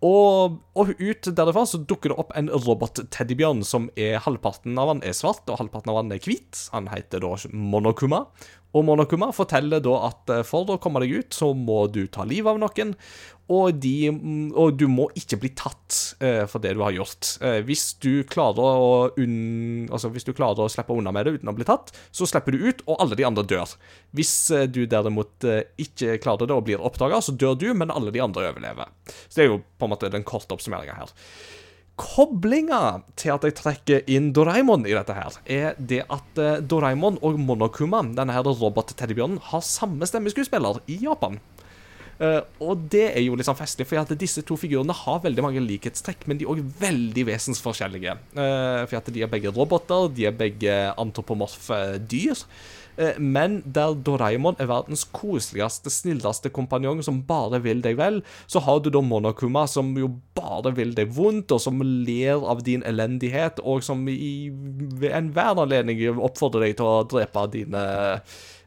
[0.00, 5.02] Og, og ut derifra så dukker det opp en robot-teddybjørn som er halvparten av han
[5.04, 6.56] er svart, og halvparten av han er hvit.
[6.72, 8.24] Han heter da Monokuma.
[8.76, 12.26] Og Monokuma forteller da at eh, for å komme deg ut, så må du ta
[12.28, 12.94] livet av noen.
[13.50, 17.32] Og, de, mm, og du må ikke bli tatt eh, for det du har gjort.
[17.42, 21.56] Eh, hvis, du unn, altså, hvis du klarer å slippe unna med det uten å
[21.56, 23.74] bli tatt, så slipper du ut, og alle de andre dør.
[24.14, 27.90] Hvis eh, du derimot eh, ikke klarer det og blir oppdaga, så dør du, men
[27.90, 28.92] alle de andre overlever.
[29.26, 31.16] Så det er jo på en måte den korte oppsummeringa her.
[32.00, 37.20] Koblinga til at jeg trekker inn Doraemon i dette her, er det at eh, Doraemon
[37.26, 41.36] og Monokuma, denne her robot-teddybjørnen, har samme stemmeskuespiller i Japan.
[42.20, 45.62] Eh, og det er jo sånn festlig, for at disse to figurene har veldig mange
[45.64, 48.16] likhetstrekk, men de er òg veldig vesensforskjellige.
[48.36, 51.80] Uh, for at de er begge roboter, de er begge antropomorfe
[52.10, 52.44] dyr.
[53.00, 58.60] Eh, Men der Doraemon er verdens koseligste, snilleste kompanjong som bare vil deg vel, så
[58.66, 62.84] har du da Monokuma som jo bare vil deg vondt, og som ler av din
[62.84, 64.50] elendighet, og som i
[65.08, 67.84] enhver anledning oppfordrer deg til å drepe dine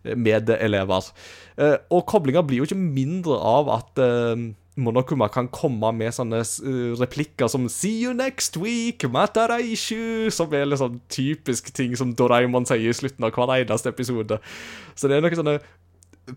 [0.03, 1.11] medelever.
[1.57, 6.39] Eh, Og koblinga blir jo ikke mindre av at eh, Monokuma kan komme med sånne
[6.41, 12.65] eh, replikker som 'See you next week, Mataraishu', som er sånn typisk ting som Doraemon
[12.65, 14.39] sier i slutten av hver eneste episode.
[14.95, 15.59] Så det er noe sånne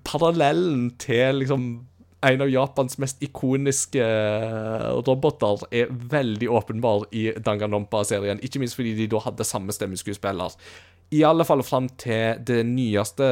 [0.04, 1.86] Parallellen til liksom
[2.26, 8.40] en av Japans mest ikoniske eh, roboter er veldig åpenbar i Danganronpa-serien.
[8.42, 10.56] Ikke minst fordi de da hadde samme stemmeskuespiller.
[11.14, 13.28] I alle fall fram til det nyeste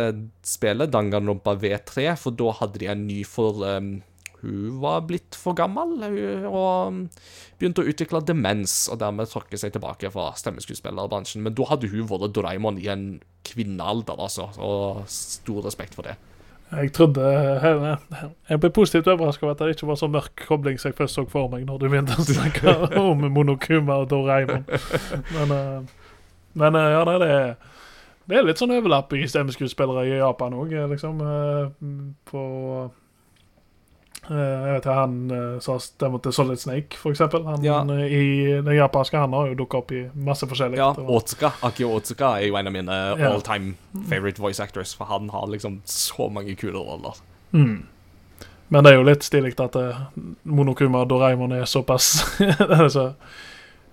[0.47, 3.97] spillet, Danganronpa V3, for da hadde de en ny for um,
[4.45, 5.97] Hun var blitt for gammel
[6.51, 6.99] og
[7.59, 11.43] begynte å utvikle demens, og dermed tråkke seg tilbake fra stemmeskuespillerbransjen.
[11.45, 13.07] Men da hadde hun vært Doraemon i en
[13.49, 16.19] kvinnealder, altså, og stor respekt for det.
[16.75, 17.23] Jeg trodde
[18.49, 21.19] Jeg ble positivt overrasket over at det ikke var så mørk kobling som jeg først
[21.21, 24.65] så for meg når du begynte å snakke om Monokuma og Doraemon.
[25.37, 26.11] Men, eh,
[26.59, 27.55] men eh, ja, nei, det er
[28.25, 31.19] det er litt sånn overlapp i stemmeskuespillere i Japan òg, liksom.
[31.21, 32.45] eh, På
[32.79, 32.93] eh,
[34.29, 37.45] Jeg vet ikke, han eh, sa stemmer til Solid Snake, eksempel.
[37.45, 37.81] Han, Ja.
[37.85, 40.77] eh, I den japanske han har jo dukka opp i masse forskjellig.
[40.81, 43.33] Ja, Otsuka, Akio Otsuka er jo en av mine Ja.
[43.33, 43.75] all time
[44.09, 47.15] favorite voice actors, for han har liksom så mange kule roller.
[47.53, 47.83] Mm.
[48.71, 49.99] Men det er jo litt stilig at eh,
[50.45, 52.25] Monokuma og Doraemon er såpass
[52.59, 53.13] altså,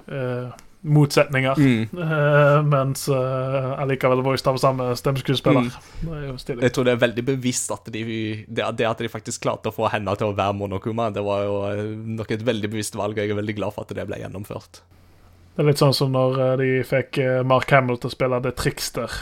[0.07, 0.47] eh,
[0.81, 1.55] motsetninger.
[1.57, 1.89] Mm.
[1.93, 5.69] Uh, mens uh, allikevel voiced av samme stemmeskuespiller.
[6.01, 6.37] Mm.
[6.61, 8.05] Jeg tror det er veldig bevisst at de,
[8.47, 11.43] det, det at de faktisk klarte å få henne til å være Monokuma, det var
[11.45, 11.83] jo eh,
[12.17, 14.81] nok et veldig bevisst valg, og jeg er veldig glad for at det ble gjennomført.
[15.51, 19.17] Det er litt sånn som når de fikk Mark Hamill til å spille The Trickster,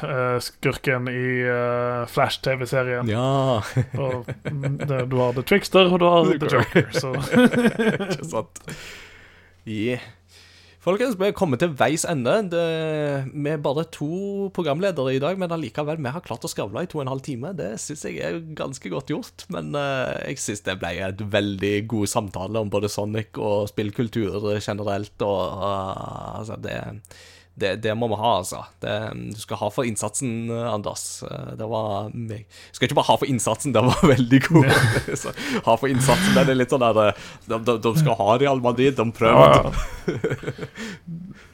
[0.45, 1.23] skurken i
[2.13, 3.09] Flash-TV-serien.
[3.09, 3.63] Ja,
[4.05, 6.93] Og mm, det, du har The Trickster, og du har The Joker.
[6.93, 7.15] Så
[8.13, 8.63] ikke sant.
[9.65, 10.05] Yeah.
[10.79, 12.37] Folkens, vi er kommet til veis ende.
[12.53, 12.59] Det,
[13.33, 16.87] vi er bare to programledere i dag, men allikevel, vi har klart å skravle i
[16.87, 17.51] to og en halv time.
[17.57, 19.43] Det syns jeg er ganske godt gjort.
[19.51, 24.53] Men uh, jeg syns det ble et veldig god samtale om både Sonic og spillkultur
[24.55, 26.77] generelt, og uh, altså, det
[27.59, 28.61] det, det må vi ha, altså.
[28.83, 28.93] Det,
[29.35, 31.03] du skal ha for innsatsen, Anders.
[31.27, 32.45] Eh, Det var meg.
[32.71, 34.71] Du skal ikke bare ha for innsatsen, det var veldig god.
[35.23, 38.39] Så, ha for innsatsen, den er litt sånn der eh, De, de, de skal ha
[38.41, 39.69] Real Madrid, de prøver.
[39.69, 40.17] Ja,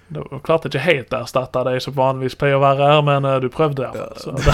[0.07, 3.25] Det var klart ikke helt å erstatte de som vanligvis pleier å være her, men
[3.25, 3.87] eh, du prøvde.
[3.89, 4.05] Ja.
[4.21, 4.53] Så det,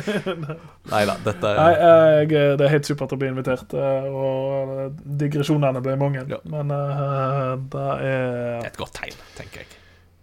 [0.90, 4.88] Nei da, dette nei, jeg, det er helt supert å bli invitert, eh, og eh,
[5.20, 6.24] digresjonene ble mange.
[6.32, 6.40] Ja.
[6.48, 9.76] Men uh, det er et godt tegn, tenker jeg.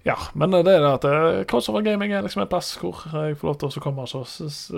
[0.08, 3.36] Ja, men det er det at eh, crossover gaming er liksom en plass hvor jeg
[3.42, 4.30] får lov til å komme og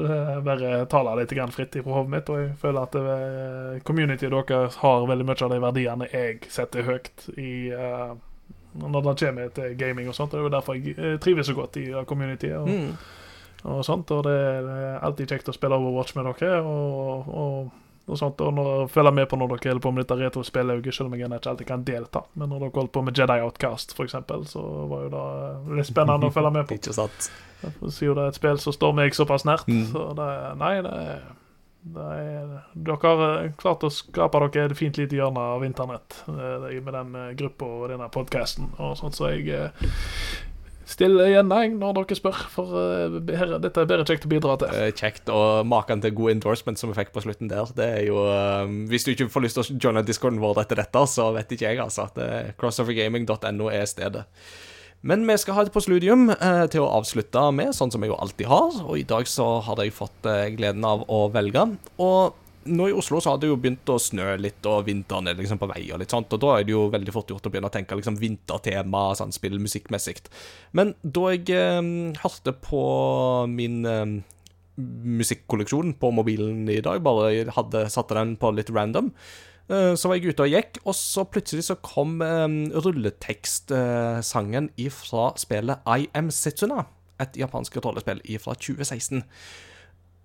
[0.01, 2.31] eh, bare tale litt grann fritt fra hodet mitt.
[2.33, 6.87] Og jeg føler at uh, communityet deres har veldig mye av de verdiene jeg setter
[6.87, 8.15] høyt i uh,
[8.79, 10.31] når det kommer til gaming og sånt.
[10.31, 12.57] Det er jo derfor jeg eh, trives så godt i communityet.
[12.57, 12.95] Og, Mm.
[13.63, 16.61] og sånt, og det er alltid kjekt å spille Overwatch med dere.
[16.61, 17.71] Og, og,
[18.09, 21.09] og sånt, og når, følger med på når dere holder på med dette retrospillauget, selv
[21.09, 22.23] om jeg ikke alltid kan delta.
[22.33, 26.29] Men når dere holdt på med Jedi Outcast, eksempel, så var jo det litt spennende
[26.29, 26.77] å følge med på.
[26.79, 27.29] Ikke sant?
[27.59, 29.67] Siden det er et spill som står meg såpass nært.
[29.67, 29.85] Mm.
[29.91, 30.29] Så det,
[30.61, 31.19] nei, det, er
[31.95, 36.67] er, Dere har eh, klart å skape dere et fint lite hjørne av internett eh,
[36.83, 39.69] med den eh, gruppa og denne podkasten, så jeg
[40.89, 44.31] eh, stiller igjen nei, når dere spør, for uh, her, dette er bare kjekt å
[44.31, 44.73] bidra til.
[44.73, 45.29] Eh, Kjekt.
[45.33, 48.65] Og maken til god endorsement som vi fikk på slutten der, det er jo uh,
[48.89, 51.69] Hvis du ikke får lyst til å joine discorden vår etter dette, så vet ikke
[51.69, 52.09] jeg, altså.
[52.19, 54.25] Er Crossovergaming.no er stedet.
[54.99, 58.17] Men vi skal ha et postludium eh, til å avslutte med, sånn som vi jo
[58.19, 58.81] alltid har.
[58.83, 61.63] Og i dag så hadde jeg fått eh, gleden av å velge.
[62.03, 62.35] Og
[62.67, 65.61] nå i Oslo så har det jo begynt å snø litt, og vinteren er liksom
[65.61, 67.69] på vei, og litt sånt, og da er det jo veldig fort gjort å begynne
[67.71, 70.17] å tenke liksom vintertema, sånn spill musikkmessig.
[70.75, 71.91] Men da jeg eh,
[72.23, 72.83] hørte på
[73.51, 74.17] min eh,
[74.79, 79.13] musikkolleksjon på mobilen i dag, bare hadde satte den på litt random,
[79.71, 85.31] eh, så var jeg ute og gikk, og så plutselig så kom eh, rulletekstsangen ifra
[85.39, 86.85] spillet I Am Setsuna,
[87.19, 89.23] et japansk rollespill fra 2016.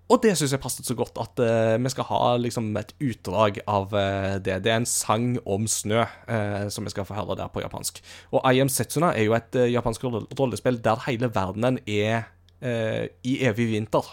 [0.05, 3.57] Og det syns jeg passet så godt at uh, vi skal ha liksom et utdrag
[3.65, 4.59] av uh, det.
[4.61, 8.03] Det er en sang om snø uh, som vi skal få høre der på japansk.
[8.29, 12.31] Og I Am Setsuna er jo et japansk rollespill der hele verdenen er
[12.65, 14.07] i evig vinter.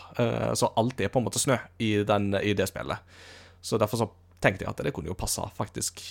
[0.59, 3.01] Så alt er på en måte snø i, den, i det spillet.
[3.65, 4.09] Så derfor så
[4.45, 6.03] tenkte jeg at det kunne jo passe, faktisk.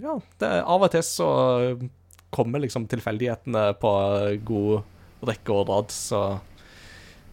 [0.00, 1.26] Ja, det, av og til så
[2.32, 3.92] kommer liksom tilfeldighetene på
[4.48, 6.22] god rekke og rad, så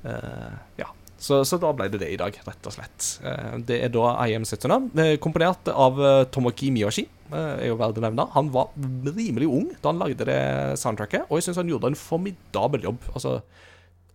[0.01, 0.89] ja.
[1.21, 3.07] Så, så da ble det det i dag, rett og slett.
[3.21, 7.07] Eh, Det er da I Am Setsuna, eh, komponert av eh, Tomoki Miyoshi.
[7.31, 8.25] er jo verdt å nevne.
[8.33, 8.71] Han var
[9.15, 10.39] rimelig ung da han lagde det
[10.81, 13.05] soundtracket, og jeg syns han gjorde en formidabel jobb.
[13.13, 13.37] Altså,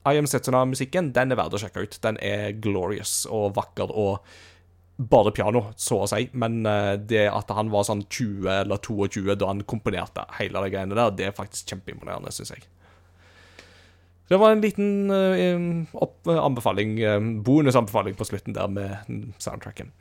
[0.05, 1.97] I Am Setsuna-musikken den er verdt å sjekke ut.
[2.03, 4.27] Den er glorious og vakker og
[4.99, 6.27] bare piano, så å si.
[6.33, 6.63] Men
[7.09, 11.11] det at han var sånn 20 eller 22 da han komponerte hele de greiene der,
[11.17, 12.65] det er faktisk kjempeimponerende, syns jeg.
[14.29, 18.97] Det var en liten uh, opp, anbefaling, uh, bonusanbefaling på slutten der med
[19.39, 19.93] soundtracken.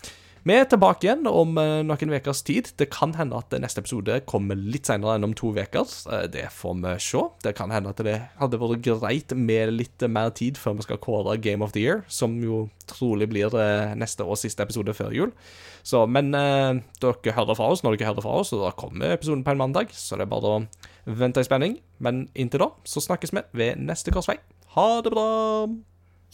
[0.46, 2.68] Vi er tilbake igjen om eh, noen ukers tid.
[2.78, 5.90] Det kan hende at neste episode kommer litt senere enn om to uker.
[6.14, 7.24] Eh, det får vi se.
[7.42, 11.02] Det kan hende at det hadde vært greit med litt mer tid før vi skal
[11.02, 15.18] kåre Game of the Year, som jo trolig blir eh, neste og siste episode før
[15.18, 15.34] jul.
[15.82, 19.18] Så, men eh, dere hører fra oss når dere hører fra oss, og da kommer
[19.18, 19.98] episoden på en mandag.
[19.98, 20.62] Så det er bare å
[21.10, 21.80] vente i spenning.
[21.98, 24.38] Men inntil da så snakkes vi ved neste korsvei.
[24.78, 25.28] Ha det bra!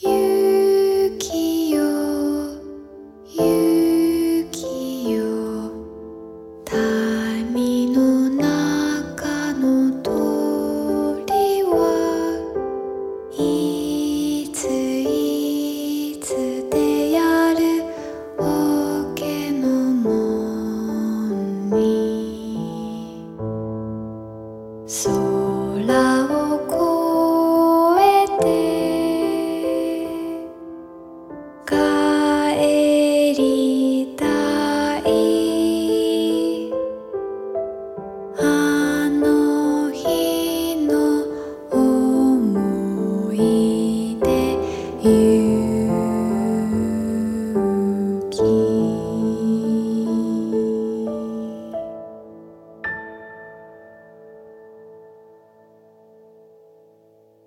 [0.02, 1.86] 雪よ